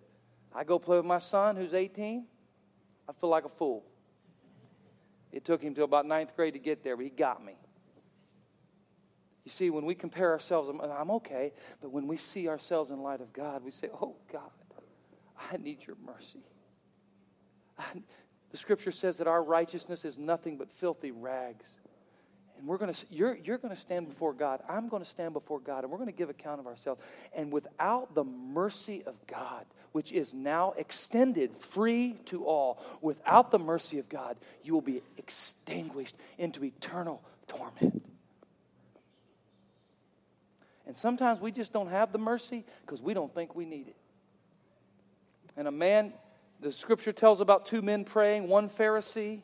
I 0.56 0.64
go 0.64 0.80
play 0.80 0.98
with 0.98 1.06
my 1.06 1.18
son 1.18 1.56
who's 1.56 1.74
18. 1.74 2.26
I 3.10 3.12
feel 3.14 3.30
like 3.30 3.46
a 3.46 3.50
fool. 3.50 3.84
It 5.32 5.44
took 5.44 5.62
him 5.62 5.76
to 5.76 5.84
about 5.84 6.06
ninth 6.06 6.36
grade 6.36 6.54
to 6.54 6.60
get 6.60 6.84
there, 6.84 6.96
but 6.96 7.04
he 7.04 7.10
got 7.10 7.44
me. 7.44 7.56
You 9.44 9.52
see, 9.52 9.70
when 9.70 9.86
we 9.86 9.96
compare 9.96 10.32
ourselves, 10.32 10.70
I'm 10.70 11.12
okay, 11.12 11.54
but 11.82 11.92
when 11.92 12.08
we 12.08 12.18
see 12.18 12.48
ourselves 12.48 12.92
in 12.92 13.02
light 13.02 13.22
of 13.22 13.34
God, 13.34 13.64
we 13.64 13.72
say, 13.72 13.90
Oh, 13.94 14.16
God, 14.32 14.50
I 15.52 15.58
need 15.58 15.86
your 15.86 15.98
mercy. 16.06 16.44
I, 17.78 17.84
the 18.52 18.58
scripture 18.58 18.92
says 18.92 19.18
that 19.18 19.28
our 19.28 19.44
righteousness 19.44 20.06
is 20.06 20.18
nothing 20.18 20.58
but 20.58 20.72
filthy 20.72 21.12
rags. 21.12 21.70
And 22.58 22.68
we're 22.68 22.78
going 22.78 22.94
to, 22.94 23.06
you're, 23.12 23.38
you're 23.44 23.58
going 23.58 23.74
to 23.74 23.80
stand 23.80 24.08
before 24.08 24.34
God. 24.34 24.62
I'm 24.68 24.88
going 24.88 25.04
to 25.04 25.10
stand 25.10 25.34
before 25.34 25.60
God, 25.60 25.84
and 25.84 25.92
we're 25.92 26.00
going 26.00 26.10
to 26.10 26.16
give 26.16 26.30
account 26.30 26.60
of 26.60 26.66
ourselves. 26.66 27.02
And 27.34 27.52
without 27.52 28.16
the 28.16 28.24
mercy 28.24 29.04
of 29.06 29.16
God, 29.28 29.66
which 29.92 30.12
is 30.12 30.34
now 30.34 30.74
extended 30.78 31.56
free 31.56 32.16
to 32.26 32.46
all, 32.46 32.84
without 33.02 33.52
the 33.52 33.60
mercy 33.60 34.00
of 34.00 34.10
God, 34.10 34.38
you 34.64 34.74
will 34.74 34.82
be 34.82 35.04
extinguished 35.18 36.16
into 36.38 36.64
eternal 36.64 37.22
torment. 37.48 38.04
And 40.88 40.98
sometimes 40.98 41.42
we 41.42 41.52
just 41.52 41.74
don't 41.74 41.90
have 41.90 42.12
the 42.12 42.18
mercy 42.18 42.66
because 42.86 43.02
we 43.02 43.14
don't 43.14 43.34
think 43.36 43.56
we 43.56 43.66
need 43.66 43.88
it. 43.90 43.96
And 45.58 45.68
a 45.68 45.72
man, 45.72 46.14
the 46.62 46.72
scripture 46.72 47.12
tells 47.12 47.42
about 47.42 47.66
two 47.66 47.82
men 47.82 48.06
praying, 48.06 48.48
one 48.48 48.70
Pharisee, 48.70 49.42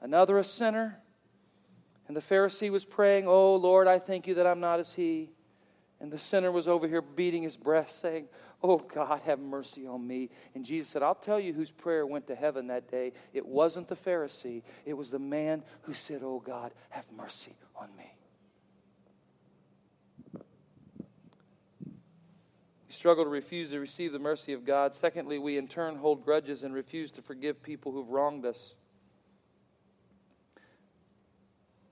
another 0.00 0.38
a 0.38 0.44
sinner. 0.44 0.98
And 2.06 2.16
the 2.16 2.20
Pharisee 2.20 2.70
was 2.70 2.84
praying, 2.84 3.26
Oh 3.26 3.56
Lord, 3.56 3.86
I 3.86 3.98
thank 3.98 4.26
you 4.26 4.34
that 4.34 4.46
I'm 4.46 4.60
not 4.60 4.80
as 4.80 4.94
he. 4.94 5.30
And 6.00 6.12
the 6.12 6.18
sinner 6.18 6.52
was 6.52 6.68
over 6.68 6.86
here 6.86 7.02
beating 7.02 7.42
his 7.42 7.56
breast, 7.56 8.00
saying, 8.00 8.28
Oh 8.62 8.78
God, 8.78 9.20
have 9.24 9.40
mercy 9.40 9.86
on 9.86 10.06
me. 10.06 10.30
And 10.54 10.64
Jesus 10.64 10.88
said, 10.88 11.02
I'll 11.02 11.14
tell 11.14 11.38
you 11.38 11.52
whose 11.52 11.70
prayer 11.70 12.06
went 12.06 12.28
to 12.28 12.34
heaven 12.34 12.68
that 12.68 12.90
day. 12.90 13.12
It 13.32 13.46
wasn't 13.46 13.88
the 13.88 13.96
Pharisee, 13.96 14.62
it 14.86 14.94
was 14.94 15.10
the 15.10 15.18
man 15.18 15.64
who 15.82 15.92
said, 15.92 16.22
Oh 16.24 16.40
God, 16.40 16.72
have 16.90 17.06
mercy 17.16 17.54
on 17.76 17.88
me. 17.96 18.14
We 22.86 22.87
struggle 22.98 23.22
to 23.22 23.30
refuse 23.30 23.70
to 23.70 23.78
receive 23.78 24.10
the 24.10 24.18
mercy 24.18 24.52
of 24.52 24.64
God. 24.64 24.92
Secondly, 24.92 25.38
we 25.38 25.56
in 25.56 25.68
turn 25.68 25.96
hold 25.96 26.24
grudges 26.24 26.64
and 26.64 26.74
refuse 26.74 27.12
to 27.12 27.22
forgive 27.22 27.62
people 27.62 27.92
who've 27.92 28.08
wronged 28.08 28.44
us. 28.44 28.74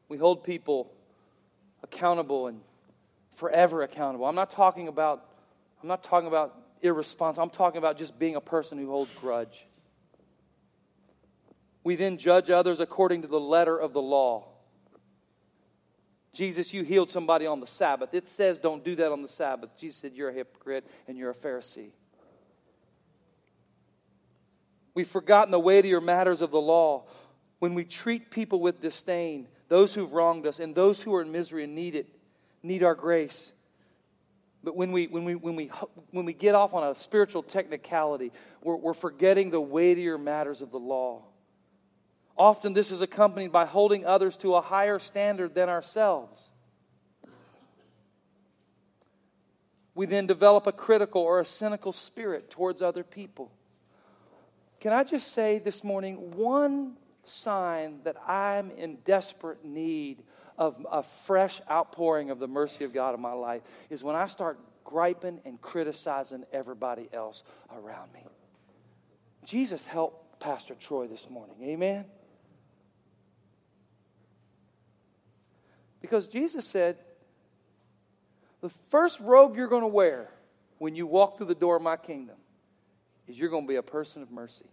We 0.09 0.18
hold 0.18 0.42
people 0.42 0.92
accountable 1.84 2.48
and 2.48 2.61
forever 3.34 3.82
accountable. 3.82 4.26
I'm 4.26 4.34
not 4.34 4.50
talking 4.50 4.88
about 4.88 5.30
I'm 5.80 5.88
not 5.88 6.02
talking 6.02 6.26
about 6.26 6.59
irresponsible. 6.82 7.44
I'm 7.44 7.50
talking 7.50 7.78
about 7.78 7.96
just 7.96 8.18
being 8.18 8.34
a 8.34 8.40
person 8.40 8.76
who 8.76 8.90
holds 8.90 9.12
grudge. 9.14 9.64
We 11.84 11.94
then 11.94 12.18
judge 12.18 12.50
others 12.50 12.80
according 12.80 13.22
to 13.22 13.28
the 13.28 13.38
letter 13.38 13.78
of 13.78 13.92
the 13.92 14.02
law. 14.02 14.48
Jesus, 16.37 16.74
you 16.74 16.82
healed 16.82 17.09
somebody 17.09 17.47
on 17.47 17.61
the 17.61 17.66
Sabbath. 17.66 18.12
It 18.12 18.28
says 18.28 18.59
don't 18.59 18.84
do 18.84 18.95
that 18.97 19.11
on 19.11 19.22
the 19.22 19.28
Sabbath. 19.28 19.78
Jesus 19.78 19.99
said, 19.99 20.12
You're 20.14 20.28
a 20.28 20.34
hypocrite 20.34 20.87
and 21.09 21.16
you're 21.16 21.30
a 21.30 21.34
Pharisee. 21.34 21.91
We've 24.95 25.09
forgotten 25.09 25.51
the 25.51 25.61
weightier 25.61 26.01
matters 26.01 26.43
of 26.43 26.51
the 26.51 26.61
law. 26.61 27.05
When 27.59 27.74
we 27.74 27.84
treat 27.84 28.30
people 28.30 28.61
with 28.61 28.82
disdain, 28.82 29.49
those 29.68 29.95
who've 29.95 30.12
wronged 30.12 30.47
us 30.47 30.61
and 30.61 30.74
those 30.74 31.03
who 31.03 31.14
are 31.14 31.22
in 31.22 31.32
misery 31.32 31.64
and 31.64 31.74
need 31.74 31.95
it, 31.95 32.07
need 32.62 32.82
our 32.82 32.95
grace. 32.95 33.53
But 34.62 34.76
when 34.76 34.93
we, 34.93 35.07
when 35.07 35.24
we, 35.24 35.34
when 35.34 35.57
we, 35.57 35.70
when 36.11 36.26
we 36.26 36.32
get 36.32 36.55
off 36.55 36.74
on 36.74 36.87
a 36.87 36.95
spiritual 36.95 37.43
technicality, 37.43 38.32
we're, 38.62 38.76
we're 38.76 38.95
forgetting 38.95 39.51
the 39.51 39.61
weightier 39.61 40.18
matters 40.18 40.61
of 40.61 40.70
the 40.70 40.78
law. 40.78 41.22
Often 42.37 42.74
this 42.74 42.91
is 42.91 43.01
accompanied 43.01 43.51
by 43.51 43.64
holding 43.64 44.05
others 44.05 44.37
to 44.39 44.57
a 44.57 44.61
higher 44.61 44.99
standard 44.99 45.55
than 45.55 45.68
ourselves. 45.68 46.51
We 49.95 50.05
then 50.05 50.26
develop 50.26 50.66
a 50.66 50.72
critical 50.72 51.22
or 51.22 51.41
a 51.41 51.45
cynical 51.45 51.93
spirit 51.93 52.51
towards 52.51 52.82
other 52.82 53.03
people. 53.03 53.51
Can 54.80 54.93
I 54.93 55.05
just 55.05 55.32
say 55.32 55.59
this 55.59 55.82
morning 55.82 56.32
one 56.32 56.97
sign 57.22 58.01
that 58.05 58.16
I'm 58.26 58.70
in 58.72 58.97
desperate 59.05 59.64
need 59.64 60.22
of 60.59 60.87
a 60.91 61.03
fresh 61.03 61.61
outpouring 61.70 62.30
of 62.30 62.39
the 62.39 62.47
mercy 62.47 62.84
of 62.84 62.93
God 62.93 63.14
in 63.14 63.20
my 63.20 63.32
life 63.32 63.62
is 63.89 64.05
when 64.05 64.16
I 64.16 64.26
start 64.26 64.59
griping 64.84 65.41
and 65.45 65.61
criticizing 65.61 66.45
everybody 66.53 67.09
else 67.12 67.43
around 67.74 68.12
me. 68.12 68.24
Jesus 69.45 69.84
helped 69.84 70.41
Pastor 70.41 70.74
Troy 70.74 71.07
this 71.07 71.30
morning. 71.30 71.57
Amen. 71.62 72.05
Because 76.07 76.28
Jesus 76.28 76.64
said, 76.64 76.98
the 78.61 78.68
first 78.68 79.18
robe 79.18 79.57
you're 79.57 79.66
going 79.66 79.82
to 79.82 79.88
wear 79.88 80.30
when 80.78 80.94
you 80.94 81.04
walk 81.04 81.36
through 81.36 81.46
the 81.46 81.54
door 81.57 81.74
of 81.74 81.82
my 81.82 81.96
kingdom 81.96 82.36
is 83.26 83.36
you're 83.36 83.50
going 83.50 83.64
to 83.64 83.68
be 83.68 83.74
a 83.74 83.82
person 83.82 84.22
of 84.22 84.30
mercy. 84.30 84.70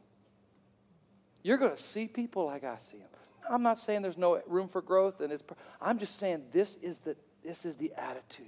You're 1.41 1.57
going 1.57 1.75
to 1.75 1.81
see 1.81 2.05
people 2.05 2.45
like 2.45 2.63
I 2.63 2.77
see 2.77 2.97
them. 2.97 3.07
I'm 3.49 3.63
not 3.63 3.79
saying 3.79 4.03
there's 4.03 4.17
no 4.17 4.43
room 4.45 4.67
for 4.67 4.79
growth, 4.79 5.21
and 5.21 5.33
it's. 5.33 5.43
I'm 5.81 5.97
just 5.97 6.17
saying 6.17 6.43
this 6.53 6.75
is 6.75 6.99
the 6.99 7.17
this 7.43 7.65
is 7.65 7.75
the 7.75 7.91
attitude 7.97 8.45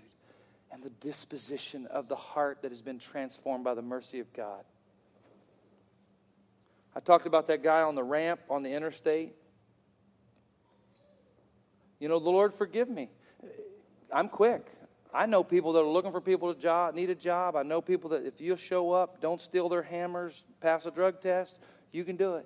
and 0.71 0.83
the 0.83 0.91
disposition 1.01 1.87
of 1.87 2.07
the 2.07 2.15
heart 2.15 2.61
that 2.61 2.71
has 2.71 2.83
been 2.83 2.99
transformed 2.99 3.63
by 3.63 3.73
the 3.73 3.81
mercy 3.81 4.19
of 4.19 4.31
God. 4.31 4.63
I 6.95 6.99
talked 6.99 7.25
about 7.25 7.47
that 7.47 7.63
guy 7.63 7.81
on 7.81 7.95
the 7.95 8.03
ramp 8.03 8.41
on 8.49 8.61
the 8.61 8.71
interstate. 8.71 9.33
You 11.99 12.09
know, 12.09 12.19
the 12.19 12.29
Lord 12.29 12.53
forgive 12.53 12.89
me. 12.89 13.09
I'm 14.11 14.29
quick. 14.29 14.67
I 15.13 15.25
know 15.25 15.43
people 15.43 15.73
that 15.73 15.79
are 15.79 15.87
looking 15.87 16.11
for 16.11 16.19
people 16.19 16.53
to 16.53 16.59
job, 16.59 16.93
need 16.93 17.09
a 17.09 17.15
job. 17.15 17.55
I 17.55 17.63
know 17.63 17.81
people 17.81 18.09
that 18.09 18.25
if 18.25 18.41
you 18.41 18.57
show 18.57 18.91
up, 18.91 19.21
don't 19.21 19.39
steal 19.39 19.69
their 19.69 19.81
hammers, 19.81 20.43
pass 20.59 20.85
a 20.85 20.91
drug 20.91 21.21
test, 21.21 21.57
you 21.91 22.03
can 22.03 22.17
do 22.17 22.35
it. 22.35 22.45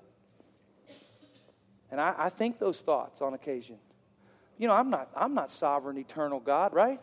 And 1.92 2.00
I, 2.00 2.14
I 2.18 2.30
think 2.30 2.60
those 2.60 2.82
thoughts 2.82 3.22
on 3.22 3.34
occasion. 3.34 3.78
You 4.60 4.68
know, 4.68 4.76
I'm 4.76 4.92
not, 4.92 5.10
I'm 5.16 5.34
not 5.34 5.52
sovereign, 5.52 5.98
eternal 5.98 6.40
God, 6.40 6.74
right? 6.74 7.00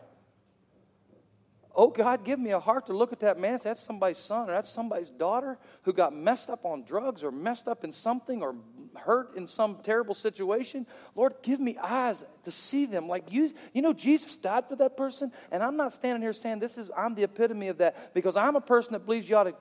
Oh, 1.75 1.89
God, 1.89 2.23
give 2.23 2.39
me 2.39 2.51
a 2.51 2.59
heart 2.59 2.85
to 2.87 2.93
look 2.93 3.11
at 3.11 3.19
that 3.19 3.37
man. 3.37 3.59
That's 3.61 3.81
somebody's 3.81 4.17
son 4.17 4.49
or 4.49 4.53
that's 4.53 4.69
somebody's 4.69 5.09
daughter 5.09 5.57
who 5.83 5.91
got 5.91 6.15
messed 6.15 6.49
up 6.49 6.65
on 6.65 6.83
drugs 6.83 7.23
or 7.23 7.31
messed 7.31 7.67
up 7.67 7.83
in 7.83 7.91
something 7.91 8.41
or 8.41 8.55
hurt 8.99 9.35
in 9.35 9.47
some 9.47 9.77
terrible 9.83 10.13
situation. 10.13 10.85
Lord, 11.15 11.35
give 11.41 11.59
me 11.59 11.77
eyes 11.77 12.25
to 12.43 12.51
see 12.51 12.85
them. 12.85 13.07
Like 13.07 13.31
you, 13.31 13.53
you 13.73 13.81
know, 13.81 13.93
Jesus 13.93 14.37
died 14.37 14.67
for 14.67 14.75
that 14.77 14.97
person. 14.97 15.31
And 15.51 15.63
I'm 15.63 15.77
not 15.77 15.93
standing 15.93 16.21
here 16.21 16.33
saying 16.33 16.59
this 16.59 16.77
is, 16.77 16.89
I'm 16.95 17.15
the 17.15 17.23
epitome 17.23 17.67
of 17.67 17.77
that 17.79 18.13
because 18.13 18.35
I'm 18.35 18.55
a 18.55 18.61
person 18.61 18.93
that 18.93 19.05
believes 19.05 19.29
you 19.29 19.35
ought 19.35 19.43
to 19.45 19.55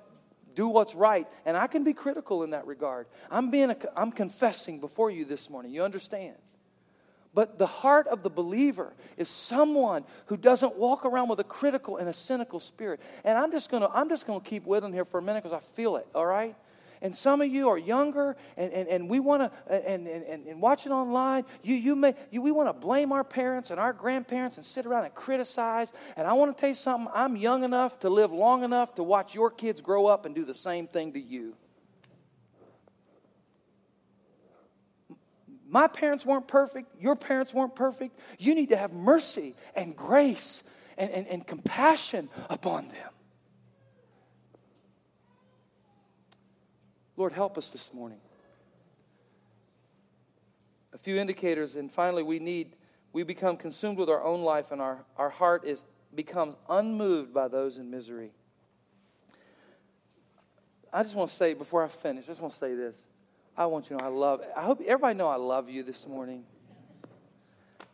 do 0.55 0.68
what's 0.68 0.95
right. 0.95 1.28
And 1.45 1.57
I 1.57 1.66
can 1.66 1.84
be 1.84 1.93
critical 1.93 2.43
in 2.43 2.51
that 2.51 2.66
regard. 2.66 3.07
I'm, 3.30 3.51
being 3.51 3.70
a, 3.70 3.76
I'm 3.95 4.11
confessing 4.11 4.80
before 4.80 5.11
you 5.11 5.24
this 5.24 5.51
morning. 5.51 5.72
You 5.72 5.84
understand? 5.84 6.37
But 7.37 7.59
the 7.59 7.66
heart 7.66 8.07
of 8.07 8.22
the 8.22 8.30
believer 8.30 8.95
is 9.18 9.28
someone 9.28 10.05
who 10.24 10.39
doesn't 10.39 10.76
walk 10.76 11.05
around 11.05 11.28
with 11.28 11.39
a 11.39 11.45
critical 11.45 11.99
and 11.99 12.09
a 12.09 12.12
cynical 12.14 12.61
spirit. 12.61 12.99
And 13.24 13.37
I'm 13.37 13.53
just 13.53 13.70
gonna 13.70 13.91
I'm 13.93 14.09
just 14.09 14.26
gonna 14.26 14.41
keep 14.41 14.64
whittling 14.64 14.95
here 14.95 15.05
for 15.05 15.18
a 15.18 15.22
minute 15.22 15.43
because 15.43 15.53
I 15.53 15.61
feel 15.61 15.97
it, 15.97 16.07
all 16.14 16.24
right? 16.24 16.57
And 17.07 17.15
some 17.15 17.41
of 17.41 17.47
you 17.47 17.69
are 17.69 17.79
younger 17.79 18.37
and, 18.57 18.73
and, 18.73 18.89
and 18.89 19.09
we 19.09 19.21
want 19.21 19.43
to, 19.43 19.73
and, 19.89 20.09
and, 20.09 20.45
and 20.45 20.61
watching 20.61 20.91
online, 20.91 21.45
you, 21.63 21.77
you 21.77 21.95
may, 21.95 22.17
you, 22.33 22.43
we 22.43 22.51
want 22.51 22.69
to 22.69 22.73
blame 22.73 23.13
our 23.13 23.23
parents 23.23 23.71
and 23.71 23.79
our 23.79 23.93
grandparents 23.93 24.57
and 24.57 24.67
sit 24.67 24.87
around 24.87 25.05
and 25.05 25.15
criticize. 25.15 25.93
And 26.17 26.27
I 26.27 26.33
want 26.33 26.57
to 26.57 26.61
tell 26.61 26.71
you 26.71 26.75
something, 26.75 27.09
I'm 27.15 27.37
young 27.37 27.63
enough 27.63 28.01
to 28.01 28.11
live 28.11 28.33
long 28.33 28.65
enough 28.65 28.97
to 28.97 29.05
watch 29.05 29.37
your 29.37 29.53
kids 29.53 29.81
grow 29.81 30.09
up 30.09 30.27
and 30.27 30.35
do 30.35 30.45
the 30.45 30.53
same 30.53 30.89
thing 30.89 31.13
to 31.13 31.21
you. 31.21 31.55
My 35.69 35.87
parents 35.87 36.27
weren't 36.27 36.49
perfect. 36.49 37.01
Your 37.01 37.15
parents 37.15 37.55
weren't 37.55 37.77
perfect. 37.77 38.19
You 38.41 38.57
need 38.57 38.71
to 38.71 38.77
have 38.77 38.93
mercy 38.93 39.55
and 39.77 39.95
grace 39.95 40.65
and, 40.99 41.13
and, 41.13 41.29
and 41.29 41.47
compassion 41.47 42.29
upon 42.51 42.89
them. 42.89 43.11
Lord, 47.17 47.33
help 47.33 47.57
us 47.57 47.71
this 47.71 47.93
morning. 47.95 48.19
A 50.93 50.99
few 50.99 51.17
indicators, 51.17 51.77
and 51.77 51.91
finally, 51.91 52.23
we 52.23 52.39
need, 52.39 52.77
we 53.12 53.23
become 53.23 53.57
consumed 53.57 53.99
with 53.99 54.09
our 54.09 54.23
own 54.23 54.43
life, 54.43 54.71
and 54.71 54.81
our, 54.81 55.05
our 55.17 55.31
heart 55.31 55.64
is, 55.64 55.85
becomes 56.14 56.57
unmoved 56.69 57.33
by 57.33 57.49
those 57.49 57.79
in 57.79 57.91
misery. 57.91 58.33
I 60.93 61.03
just 61.03 61.14
want 61.14 61.31
to 61.31 61.37
say, 61.37 61.55
before 61.55 61.85
I 61.85 61.89
finish, 61.89 62.25
I 62.25 62.29
just 62.29 62.41
want 62.41 62.53
to 62.53 62.59
say 62.59 62.75
this. 62.75 62.97
I 63.57 63.67
want 63.67 63.89
you 63.89 63.97
to 63.97 64.03
know 64.03 64.11
I 64.11 64.12
love, 64.12 64.43
I 64.57 64.62
hope 64.62 64.81
everybody 64.87 65.14
know 65.14 65.29
I 65.29 65.37
love 65.37 65.71
you 65.71 65.83
this 65.83 66.07
morning. 66.07 66.45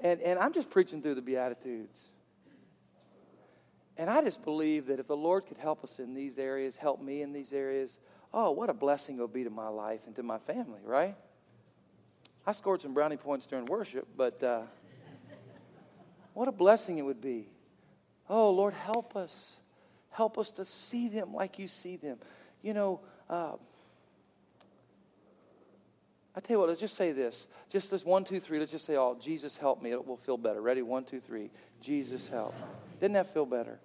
And, 0.00 0.20
and 0.20 0.38
I'm 0.38 0.52
just 0.52 0.70
preaching 0.70 1.00
through 1.00 1.14
the 1.14 1.22
Beatitudes. 1.22 2.08
And 3.96 4.10
I 4.10 4.22
just 4.22 4.42
believe 4.42 4.86
that 4.86 4.98
if 4.98 5.06
the 5.06 5.16
Lord 5.16 5.46
could 5.46 5.58
help 5.58 5.84
us 5.84 6.00
in 6.00 6.14
these 6.14 6.38
areas, 6.38 6.76
help 6.76 7.00
me 7.00 7.22
in 7.22 7.32
these 7.32 7.52
areas, 7.52 7.98
oh, 8.32 8.50
what 8.52 8.70
a 8.70 8.74
blessing 8.74 9.16
it'll 9.16 9.28
be 9.28 9.44
to 9.44 9.50
my 9.50 9.68
life 9.68 10.00
and 10.06 10.16
to 10.16 10.22
my 10.22 10.38
family, 10.38 10.80
right? 10.84 11.16
I 12.46 12.52
scored 12.52 12.82
some 12.82 12.94
brownie 12.94 13.16
points 13.16 13.46
during 13.46 13.66
worship, 13.66 14.08
but 14.16 14.42
uh, 14.42 14.62
what 16.34 16.48
a 16.48 16.52
blessing 16.52 16.98
it 16.98 17.02
would 17.02 17.20
be. 17.20 17.48
Oh, 18.28 18.50
Lord, 18.50 18.74
help 18.74 19.16
us. 19.16 19.56
Help 20.10 20.38
us 20.38 20.50
to 20.52 20.64
see 20.64 21.08
them 21.08 21.34
like 21.34 21.58
you 21.58 21.68
see 21.68 21.96
them. 21.96 22.18
You 22.62 22.74
know, 22.74 23.00
uh, 23.30 23.52
I 26.34 26.40
tell 26.40 26.54
you 26.54 26.58
what, 26.60 26.68
let's 26.68 26.80
just 26.80 26.96
say 26.96 27.12
this. 27.12 27.46
Just 27.68 27.90
this 27.90 28.04
one, 28.04 28.24
two, 28.24 28.40
three. 28.40 28.58
Let's 28.58 28.70
just 28.70 28.86
say, 28.86 28.96
oh, 28.96 29.16
Jesus 29.20 29.56
help 29.56 29.82
me. 29.82 29.92
It 29.92 30.06
will 30.06 30.16
feel 30.16 30.38
better. 30.38 30.60
Ready? 30.60 30.82
One, 30.82 31.04
two, 31.04 31.20
three. 31.20 31.50
Jesus 31.80 32.28
help. 32.28 32.54
Didn't 33.00 33.14
that 33.14 33.32
feel 33.32 33.46
better? 33.46 33.78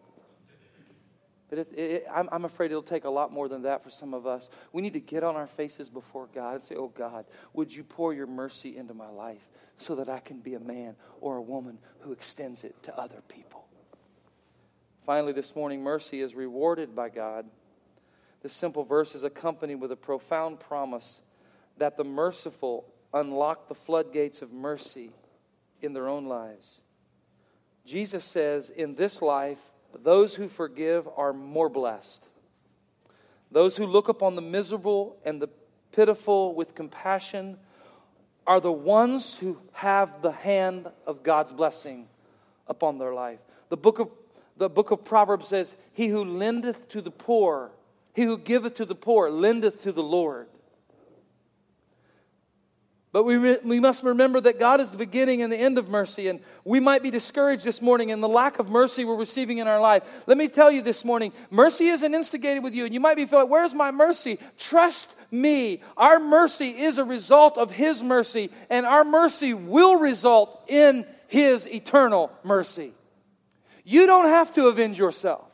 But 1.50 1.60
it, 1.60 1.74
it, 1.78 2.06
I'm, 2.14 2.28
I'm 2.32 2.46
afraid 2.46 2.72
it'll 2.72 2.84
take 2.84 3.06
a 3.06 3.10
lot 3.10 3.32
more 3.32 3.48
than 3.48 3.62
that 3.62 3.84
for 3.84 3.90
some 3.90 4.14
of 4.14 4.28
us. 4.28 4.50
We 4.74 4.82
need 4.82 4.94
to 4.94 5.00
get 5.00 5.24
on 5.24 5.36
our 5.36 5.48
faces 5.48 5.90
before 5.90 6.28
God 6.34 6.56
and 6.56 6.64
say, 6.64 6.76
Oh 6.76 6.90
God, 6.90 7.26
would 7.54 7.74
you 7.74 7.84
pour 7.84 8.14
your 8.14 8.28
mercy 8.28 8.76
into 8.76 8.94
my 8.94 9.10
life 9.10 9.48
so 9.78 9.96
that 9.96 10.10
I 10.10 10.20
can 10.20 10.40
be 10.40 10.56
a 10.56 10.60
man 10.60 10.96
or 11.22 11.38
a 11.38 11.42
woman 11.42 11.78
who 12.00 12.12
extends 12.12 12.64
it 12.64 12.76
to 12.84 12.98
other 13.00 13.22
people? 13.30 13.66
Finally, 15.06 15.32
this 15.32 15.56
morning, 15.56 15.82
mercy 15.82 16.20
is 16.20 16.36
rewarded 16.36 16.94
by 16.94 17.08
God. 17.08 17.46
This 18.44 18.52
simple 18.52 18.84
verse 18.84 19.16
is 19.16 19.24
accompanied 19.24 19.76
with 19.76 19.94
a 19.94 19.96
profound 19.96 20.60
promise 20.60 21.22
that 21.78 21.96
the 21.96 22.04
merciful 22.04 22.86
unlock 23.14 23.70
the 23.70 23.76
floodgates 23.76 24.42
of 24.42 24.52
mercy 24.52 25.12
in 25.82 25.94
their 25.94 26.10
own 26.10 26.26
lives. 26.26 26.82
Jesus 27.86 28.26
says, 28.26 28.70
In 28.70 28.96
this 28.96 29.22
life, 29.22 29.72
those 30.04 30.36
who 30.36 30.48
forgive 30.48 31.08
are 31.16 31.34
more 31.34 31.70
blessed. 31.70 32.28
Those 33.52 33.78
who 33.78 33.86
look 33.86 34.10
upon 34.10 34.36
the 34.36 34.42
miserable 34.42 35.18
and 35.24 35.42
the 35.42 35.50
pitiful 35.92 36.54
with 36.54 36.76
compassion 36.76 37.58
are 38.46 38.60
the 38.60 38.72
ones 38.72 39.38
who 39.38 39.60
have 39.74 40.22
the 40.22 40.32
hand 40.32 40.88
of 41.06 41.24
God's 41.24 41.52
blessing 41.52 42.08
upon 42.68 42.98
their 42.98 43.14
life. 43.14 43.40
The 43.70 43.78
book 43.78 44.00
of, 44.00 44.10
the 44.58 44.70
book 44.70 44.92
of 44.92 45.04
Proverbs 45.04 45.48
says, 45.48 45.76
He 45.94 46.08
who 46.08 46.24
lendeth 46.24 46.88
to 46.90 47.02
the 47.02 47.12
poor, 47.12 47.72
he 48.14 48.24
who 48.24 48.38
giveth 48.38 48.76
to 48.76 48.86
the 48.86 48.96
poor, 48.96 49.30
lendeth 49.30 49.84
to 49.84 49.92
the 49.92 50.04
Lord. 50.04 50.48
But 53.14 53.24
we, 53.24 53.38
we 53.38 53.80
must 53.80 54.04
remember 54.04 54.42
that 54.42 54.60
God 54.60 54.82
is 54.82 54.92
the 54.92 54.98
beginning 54.98 55.42
and 55.42 55.52
the 55.52 55.58
end 55.58 55.78
of 55.78 55.88
mercy, 55.88 56.28
and 56.28 56.42
we 56.66 56.82
might 56.82 57.02
be 57.02 57.10
discouraged 57.10 57.64
this 57.64 57.82
morning 57.82 58.10
in 58.10 58.20
the 58.20 58.28
lack 58.28 58.60
of 58.60 58.70
mercy 58.70 59.06
we're 59.06 59.16
receiving 59.16 59.60
in 59.60 59.68
our 59.68 59.80
life. 59.80 60.04
Let 60.28 60.38
me 60.38 60.50
tell 60.50 60.70
you 60.70 60.82
this 60.82 61.06
morning 61.06 61.32
mercy 61.50 61.88
isn't 61.88 62.14
instigated 62.14 62.64
with 62.64 62.76
you, 62.76 62.84
and 62.84 62.94
you 62.94 63.00
might 63.00 63.16
be 63.16 63.26
feeling, 63.26 63.50
Where's 63.50 63.74
my 63.74 63.92
mercy? 63.92 64.40
Trust 64.58 65.16
me. 65.32 65.82
Our 65.96 66.20
mercy 66.20 66.70
is 66.70 66.98
a 66.98 67.06
result 67.06 67.58
of 67.58 67.72
His 67.72 68.04
mercy, 68.04 68.52
and 68.70 68.86
our 68.86 69.06
mercy 69.06 69.54
will 69.54 70.00
result 70.00 70.66
in 70.68 71.06
His 71.28 71.66
eternal 71.66 72.30
mercy. 72.44 72.92
You 73.86 74.06
don't 74.06 74.26
have 74.26 74.54
to 74.56 74.68
avenge 74.68 75.00
yourself, 75.00 75.48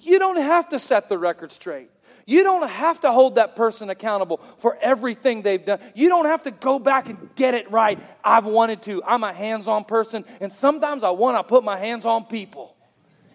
you 0.00 0.18
don't 0.18 0.36
have 0.40 0.70
to 0.70 0.78
set 0.78 1.10
the 1.10 1.18
record 1.18 1.52
straight. 1.52 1.90
You 2.26 2.42
don't 2.42 2.68
have 2.68 3.00
to 3.02 3.12
hold 3.12 3.34
that 3.34 3.54
person 3.54 3.90
accountable 3.90 4.40
for 4.58 4.78
everything 4.80 5.42
they've 5.42 5.64
done. 5.64 5.78
You 5.94 6.08
don't 6.08 6.24
have 6.24 6.44
to 6.44 6.50
go 6.50 6.78
back 6.78 7.08
and 7.08 7.28
get 7.36 7.54
it 7.54 7.70
right. 7.70 7.98
I've 8.22 8.46
wanted 8.46 8.82
to. 8.82 9.02
I'm 9.04 9.24
a 9.24 9.32
hands 9.32 9.68
on 9.68 9.84
person, 9.84 10.24
and 10.40 10.50
sometimes 10.50 11.04
I 11.04 11.10
want 11.10 11.36
to 11.36 11.44
put 11.44 11.64
my 11.64 11.78
hands 11.78 12.06
on 12.06 12.24
people 12.24 12.74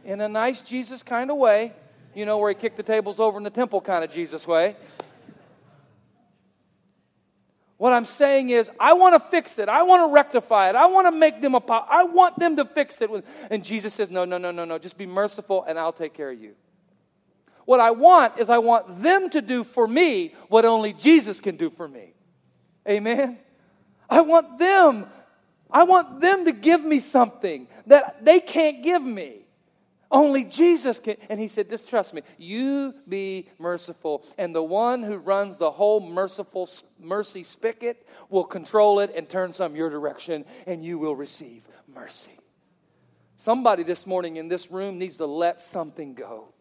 in 0.05 0.21
a 0.21 0.27
nice 0.29 0.61
Jesus 0.61 1.03
kind 1.03 1.29
of 1.29 1.37
way. 1.37 1.73
You 2.15 2.25
know, 2.25 2.39
where 2.39 2.49
he 2.49 2.55
kicked 2.55 2.77
the 2.77 2.83
tables 2.83 3.19
over 3.19 3.37
in 3.37 3.43
the 3.43 3.51
temple 3.51 3.79
kind 3.81 4.03
of 4.03 4.09
Jesus 4.09 4.47
way. 4.47 4.75
What 7.77 7.93
I'm 7.93 8.03
saying 8.03 8.49
is, 8.49 8.69
I 8.77 8.93
want 8.93 9.13
to 9.13 9.29
fix 9.29 9.57
it. 9.59 9.69
I 9.69 9.83
want 9.83 10.09
to 10.09 10.13
rectify 10.13 10.69
it. 10.69 10.75
I 10.75 10.87
want 10.87 11.07
to 11.07 11.11
make 11.11 11.39
them 11.39 11.53
a. 11.53 11.61
I 11.71 12.03
want 12.03 12.39
them 12.39 12.57
to 12.57 12.65
fix 12.65 12.99
it. 13.01 13.09
And 13.51 13.63
Jesus 13.63 13.93
says, 13.93 14.09
No, 14.09 14.25
no, 14.25 14.39
no, 14.39 14.49
no, 14.51 14.65
no. 14.65 14.79
Just 14.79 14.97
be 14.97 15.05
merciful, 15.05 15.63
and 15.65 15.77
I'll 15.77 15.93
take 15.93 16.15
care 16.15 16.31
of 16.31 16.41
you. 16.41 16.55
What 17.69 17.79
I 17.79 17.91
want 17.91 18.39
is 18.39 18.49
I 18.49 18.57
want 18.57 19.03
them 19.03 19.29
to 19.29 19.43
do 19.43 19.63
for 19.63 19.87
me 19.87 20.33
what 20.47 20.65
only 20.65 20.91
Jesus 20.91 21.39
can 21.39 21.55
do 21.55 21.69
for 21.69 21.87
me. 21.87 22.15
Amen. 22.87 23.37
I 24.09 24.21
want 24.21 24.57
them 24.57 25.05
I 25.69 25.83
want 25.83 26.19
them 26.19 26.45
to 26.45 26.51
give 26.51 26.83
me 26.83 26.99
something 26.99 27.67
that 27.85 28.25
they 28.25 28.39
can't 28.39 28.81
give 28.81 29.03
me. 29.03 29.45
Only 30.09 30.45
Jesus 30.45 30.99
can. 30.99 31.17
And 31.29 31.39
he 31.39 31.47
said, 31.47 31.69
Just 31.69 31.87
trust 31.87 32.11
me. 32.11 32.23
You 32.39 32.95
be 33.07 33.47
merciful. 33.59 34.25
And 34.39 34.55
the 34.55 34.63
one 34.63 35.03
who 35.03 35.17
runs 35.17 35.59
the 35.59 35.69
whole 35.69 35.99
merciful 35.99 36.67
mercy 36.99 37.43
spigot 37.43 38.03
will 38.29 38.45
control 38.45 38.99
it 38.99 39.11
and 39.15 39.29
turn 39.29 39.51
some 39.51 39.75
your 39.75 39.91
direction, 39.91 40.43
and 40.65 40.83
you 40.83 40.97
will 40.97 41.15
receive 41.15 41.67
mercy. 41.87 42.35
Somebody 43.37 43.83
this 43.83 44.07
morning 44.07 44.37
in 44.37 44.47
this 44.47 44.71
room 44.71 44.97
needs 44.97 45.17
to 45.17 45.27
let 45.27 45.61
something 45.61 46.15
go. 46.15 46.51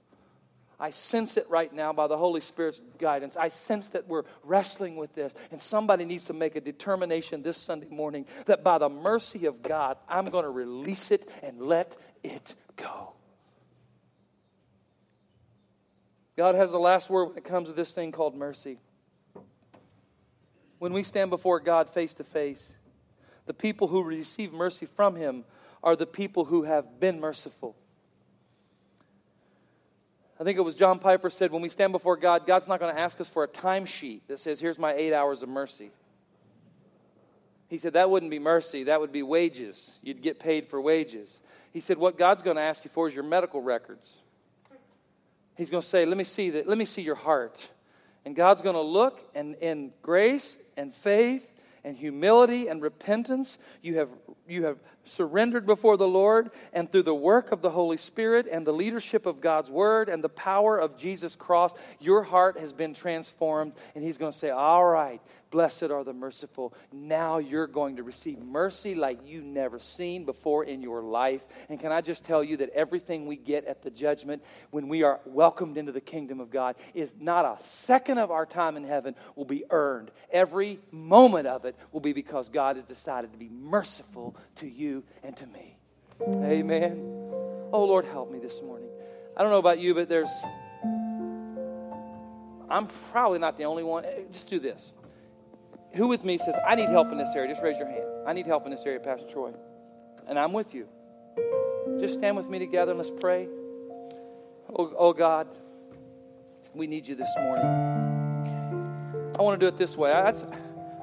I 0.81 0.91
sense 0.91 1.37
it 1.37 1.51
right 1.51 1.73
now 1.73 1.93
by 1.93 2.07
the 2.07 2.17
Holy 2.17 2.41
Spirit's 2.41 2.81
guidance. 2.99 3.37
I 3.37 3.49
sense 3.49 3.89
that 3.89 4.07
we're 4.07 4.23
wrestling 4.45 4.97
with 4.97 5.13
this. 5.15 5.35
And 5.51 5.61
somebody 5.61 6.05
needs 6.05 6.27
to 6.27 6.33
make 6.33 6.55
a 6.55 6.61
determination 6.61 7.43
this 7.43 7.57
Sunday 7.57 7.89
morning 7.89 8.27
that 8.47 8.63
by 8.63 8.79
the 8.79 8.89
mercy 8.89 9.47
of 9.47 9.61
God, 9.63 9.97
I'm 10.09 10.27
going 10.27 10.45
to 10.45 10.51
release 10.51 11.11
it 11.11 11.29
and 11.43 11.61
let 11.61 11.97
it 12.23 12.55
go. 12.77 13.15
God 16.37 16.55
has 16.55 16.71
the 16.71 16.79
last 16.79 17.11
word 17.11 17.25
when 17.31 17.37
it 17.39 17.45
comes 17.45 17.69
to 17.69 17.75
this 17.75 17.91
thing 17.91 18.13
called 18.13 18.37
mercy. 18.37 18.79
When 20.79 20.93
we 20.93 21.03
stand 21.03 21.31
before 21.31 21.59
God 21.59 21.91
face 21.91 22.15
to 22.15 22.25
face, 22.25 22.77
the 23.47 23.55
people 23.55 23.89
who 23.89 24.05
receive 24.05 24.53
mercy 24.53 24.87
from 24.87 25.17
Him 25.17 25.45
are 25.83 25.97
the 25.97 26.07
people 26.07 26.45
who 26.45 26.63
have 26.63 27.01
been 27.01 27.19
merciful. 27.19 27.75
I 30.41 30.45
think 30.45 30.57
it 30.57 30.63
was 30.63 30.77
John 30.77 31.01
Piper 31.01 31.31
said, 31.31 31.51
when 31.51 31.63
we 31.63 31.69
stand 31.69 31.93
before 31.93 32.17
God, 32.17 32.47
God's 32.47 32.69
not 32.69 32.79
going 32.79 32.95
to 32.95 33.01
ask 33.01 33.21
us 33.21 33.29
for 33.29 33.43
a 33.43 33.49
timesheet 33.49 34.21
that 34.29 34.39
says, 34.39 34.61
here's 34.61 34.79
my 34.79 34.93
eight 34.93 35.13
hours 35.13 35.43
of 35.43 35.49
mercy. 35.49 35.91
He 37.69 37.79
said, 37.79 37.95
that 37.95 38.09
wouldn't 38.09 38.31
be 38.31 38.39
mercy, 38.39 38.85
that 38.85 39.01
would 39.01 39.13
be 39.13 39.23
wages. 39.23 39.99
You'd 40.03 40.23
get 40.23 40.39
paid 40.39 40.69
for 40.69 40.81
wages. 40.81 41.41
He 41.73 41.81
said, 41.81 41.99
what 41.99 42.17
God's 42.17 42.43
going 42.43 42.57
to 42.57 42.63
ask 42.63 42.85
you 42.85 42.91
for 42.91 43.09
is 43.09 43.15
your 43.15 43.25
medical 43.25 43.61
records. 43.61 44.17
He's 45.57 45.71
going 45.71 45.83
to 45.83 45.87
say, 45.87 46.07
let 46.07 46.17
me 46.17 46.25
see 46.25 46.51
that, 46.51 46.69
let 46.69 46.79
me 46.79 46.85
see 46.85 47.03
your 47.03 47.17
heart. 47.17 47.69
And 48.25 48.37
God's 48.37 48.63
going 48.63 48.77
to 48.77 48.81
look 48.81 49.21
and 49.35 49.57
in 49.57 49.93
grace 50.03 50.57
and 50.77 50.95
faith 50.95 51.51
and 51.85 51.97
humility 51.97 52.69
and 52.69 52.81
repentance, 52.81 53.59
you 53.83 53.99
have, 53.99 54.09
you 54.49 54.65
have 54.65 54.79
surrendered 55.09 55.67
before 55.67 55.97
the 55.97 56.09
Lord, 56.09 56.51
and 56.73 56.91
through 56.91 57.03
the 57.03 57.15
work 57.15 57.53
of 57.53 57.63
the 57.63 57.71
Holy 57.71 57.97
Spirit 57.97 58.47
and 58.51 58.67
the 58.67 58.73
leadership 58.73 59.27
of 59.27 59.41
God's 59.41 59.71
Word 59.71 60.09
and 60.09 60.23
the 60.23 60.29
power 60.29 60.79
of 60.79 60.97
Jesus' 60.97 61.37
cross, 61.37 61.73
your 61.99 62.23
heart 62.23 62.59
has 62.59 62.73
been 62.73 62.95
transformed. 62.95 63.73
And 63.95 64.05
He's 64.05 64.19
going 64.19 64.33
to 64.33 64.39
say, 64.39 64.51
All 64.51 64.85
right, 64.85 65.21
blessed 65.51 65.85
are 65.85 66.05
the 66.05 66.13
merciful. 66.13 66.75
Now 66.93 67.39
you're 67.39 67.67
going 67.67 67.97
to 67.97 68.03
receive 68.03 68.39
mercy 68.39 68.95
like 68.95 69.27
you 69.27 69.43
never 69.43 69.79
seen 69.79 70.25
before 70.25 70.65
in 70.65 70.83
your 70.83 71.03
life. 71.03 71.47
And 71.69 71.81
can 71.81 71.93
I 71.93 72.01
just 72.01 72.25
tell 72.25 72.43
you 72.43 72.59
that 72.59 72.71
everything 72.71 73.27
we 73.27 73.37
get 73.37 73.65
at 73.65 73.83
the 73.83 73.91
judgment 73.91 74.43
when 74.71 74.89
we 74.89 75.03
are 75.03 75.21
welcomed 75.25 75.77
into 75.77 75.93
the 75.93 76.01
kingdom 76.01 76.41
of 76.41 76.51
God 76.51 76.77
is 76.95 77.13
not 77.19 77.45
a 77.45 77.63
second 77.63 78.19
of 78.19 78.31
our 78.31 78.47
time 78.47 78.77
in 78.77 78.85
heaven 78.85 79.15
will 79.37 79.45
be 79.45 79.65
earned. 79.71 80.11
Every 80.31 80.81
moment 80.91 81.47
of 81.47 81.65
it 81.65 81.77
will 81.93 82.01
be 82.01 82.13
because 82.13 82.49
God 82.49 82.77
has 82.77 82.85
decided 82.85 83.33
to 83.33 83.39
be 83.39 83.49
merciful 83.49 84.37
to 84.57 84.69
you 84.69 84.98
and 85.23 85.37
to 85.37 85.47
me. 85.47 85.77
Amen. 86.23 86.99
Oh, 87.73 87.85
Lord, 87.85 88.05
help 88.05 88.31
me 88.31 88.39
this 88.39 88.63
morning. 88.63 88.89
I 89.37 89.43
don't 89.43 89.51
know 89.51 89.59
about 89.59 89.79
you, 89.79 89.95
but 89.95 90.09
there's, 90.09 90.31
I'm 92.69 92.87
probably 93.11 93.39
not 93.39 93.57
the 93.57 93.65
only 93.65 93.85
one. 93.85 94.05
Eh, 94.05 94.23
just 94.33 94.49
do 94.49 94.59
this. 94.59 94.93
Who 95.95 96.09
with 96.09 96.25
me 96.25 96.39
says, 96.39 96.57
I 96.67 96.75
need 96.75 96.89
help 96.89 97.13
in 97.13 97.19
this 97.19 97.33
area? 97.35 97.49
Just 97.51 97.63
raise 97.63 97.79
your 97.79 97.89
hand. 97.89 98.05
I 98.27 98.33
need 98.33 98.47
help 98.47 98.65
in 98.65 98.71
this 98.71 98.85
area, 98.85 99.01
Pastor 99.01 99.29
Troy. 99.29 99.53
And 100.27 100.39
I'm 100.39 100.53
with 100.53 100.75
you. 100.75 100.89
Just 101.99 102.15
stand 102.15 102.37
with 102.37 102.49
me 102.49 102.59
together 102.59 102.93
and 102.93 102.99
let's 102.99 103.11
pray. 103.11 103.49
Oh, 104.77 104.93
oh 104.97 105.13
God, 105.13 105.49
we 106.75 106.87
need 106.87 107.07
you 107.07 107.15
this 107.15 107.35
morning. 107.39 107.65
I 109.39 109.43
want 109.43 109.59
to 109.59 109.65
do 109.65 109.69
it 109.69 109.77
this 109.77 109.97
way. 109.97 110.13
I, 110.13 110.35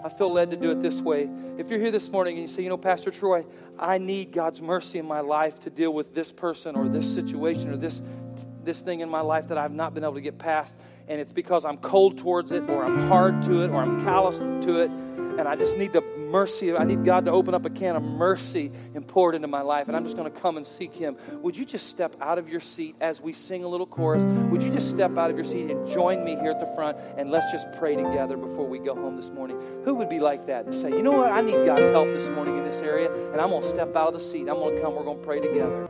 I 0.05 0.09
feel 0.09 0.31
led 0.31 0.51
to 0.51 0.55
do 0.55 0.69
it 0.69 0.81
this 0.81 1.01
way. 1.01 1.27
If 1.57 1.67
you're 1.67 1.79
here 1.79 1.89
this 1.89 2.11
morning 2.11 2.35
and 2.35 2.43
you 2.43 2.47
say, 2.47 2.61
you 2.61 2.69
know, 2.69 2.77
Pastor 2.77 3.09
Troy, 3.09 3.43
I 3.79 3.97
need 3.97 4.31
God's 4.31 4.61
mercy 4.61 4.99
in 4.99 5.07
my 5.07 5.21
life 5.21 5.59
to 5.61 5.71
deal 5.71 5.91
with 5.91 6.13
this 6.13 6.31
person 6.31 6.75
or 6.75 6.87
this 6.87 7.11
situation 7.11 7.71
or 7.71 7.75
this 7.75 8.03
this 8.63 8.81
thing 8.81 8.99
in 8.99 9.09
my 9.09 9.21
life 9.21 9.47
that 9.47 9.57
I've 9.57 9.71
not 9.71 9.95
been 9.95 10.03
able 10.03 10.15
to 10.15 10.21
get 10.21 10.37
past, 10.37 10.77
and 11.07 11.19
it's 11.19 11.31
because 11.31 11.65
I'm 11.65 11.77
cold 11.77 12.17
towards 12.17 12.51
it, 12.51 12.67
or 12.67 12.83
I'm 12.83 13.07
hard 13.07 13.41
to 13.43 13.63
it, 13.63 13.69
or 13.69 13.81
I'm 13.81 14.03
callous 14.03 14.39
to 14.39 14.81
it, 14.81 14.89
and 14.89 15.41
I 15.41 15.55
just 15.55 15.77
need 15.77 15.93
the 15.93 16.01
mercy. 16.25 16.75
I 16.75 16.83
need 16.83 17.05
God 17.05 17.25
to 17.25 17.31
open 17.31 17.53
up 17.53 17.65
a 17.65 17.69
can 17.69 17.95
of 17.95 18.03
mercy 18.03 18.71
and 18.93 19.07
pour 19.07 19.31
it 19.31 19.35
into 19.35 19.47
my 19.47 19.61
life. 19.61 19.87
And 19.87 19.95
I'm 19.95 20.03
just 20.03 20.17
going 20.17 20.31
to 20.31 20.39
come 20.39 20.57
and 20.57 20.65
seek 20.65 20.93
Him. 20.93 21.17
Would 21.41 21.57
you 21.57 21.65
just 21.65 21.87
step 21.87 22.15
out 22.21 22.37
of 22.37 22.49
your 22.49 22.59
seat 22.59 22.95
as 23.01 23.21
we 23.21 23.33
sing 23.33 23.63
a 23.63 23.67
little 23.67 23.85
chorus? 23.85 24.23
Would 24.23 24.63
you 24.63 24.71
just 24.71 24.89
step 24.89 25.17
out 25.17 25.29
of 25.29 25.37
your 25.37 25.45
seat 25.45 25.71
and 25.71 25.87
join 25.87 26.23
me 26.23 26.35
here 26.35 26.51
at 26.51 26.59
the 26.59 26.67
front 26.75 26.97
and 27.17 27.31
let's 27.31 27.51
just 27.51 27.71
pray 27.73 27.95
together 27.95 28.37
before 28.37 28.67
we 28.67 28.79
go 28.79 28.95
home 28.95 29.15
this 29.15 29.29
morning? 29.29 29.59
Who 29.85 29.95
would 29.95 30.09
be 30.09 30.19
like 30.19 30.47
that 30.47 30.65
to 30.65 30.73
say, 30.73 30.89
you 30.89 31.01
know 31.01 31.13
what? 31.13 31.31
I 31.31 31.41
need 31.41 31.65
God's 31.65 31.93
help 31.93 32.07
this 32.07 32.29
morning 32.29 32.57
in 32.57 32.65
this 32.65 32.81
area, 32.81 33.11
and 33.31 33.39
I'm 33.39 33.49
going 33.49 33.63
to 33.63 33.69
step 33.69 33.95
out 33.95 34.09
of 34.09 34.13
the 34.13 34.19
seat. 34.19 34.49
I'm 34.49 34.55
going 34.55 34.75
to 34.75 34.81
come. 34.81 34.95
We're 34.95 35.03
going 35.03 35.19
to 35.19 35.25
pray 35.25 35.39
together. 35.39 35.89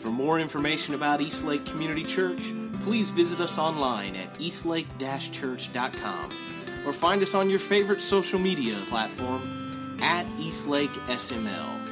For 0.00 0.10
more 0.10 0.40
information 0.40 0.94
about 0.94 1.20
Eastlake 1.20 1.66
Community 1.66 2.04
Church, 2.04 2.42
please 2.80 3.10
visit 3.10 3.40
us 3.40 3.58
online 3.58 4.16
at 4.16 4.40
eastlake-church.com 4.40 6.49
or 6.86 6.92
find 6.92 7.22
us 7.22 7.34
on 7.34 7.50
your 7.50 7.58
favorite 7.58 8.00
social 8.00 8.38
media 8.38 8.76
platform 8.88 9.96
at 10.02 10.26
Eastlake 10.38 10.90
SML. 11.08 11.88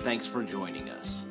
Thanks 0.00 0.26
for 0.26 0.42
joining 0.42 0.90
us. 0.90 1.24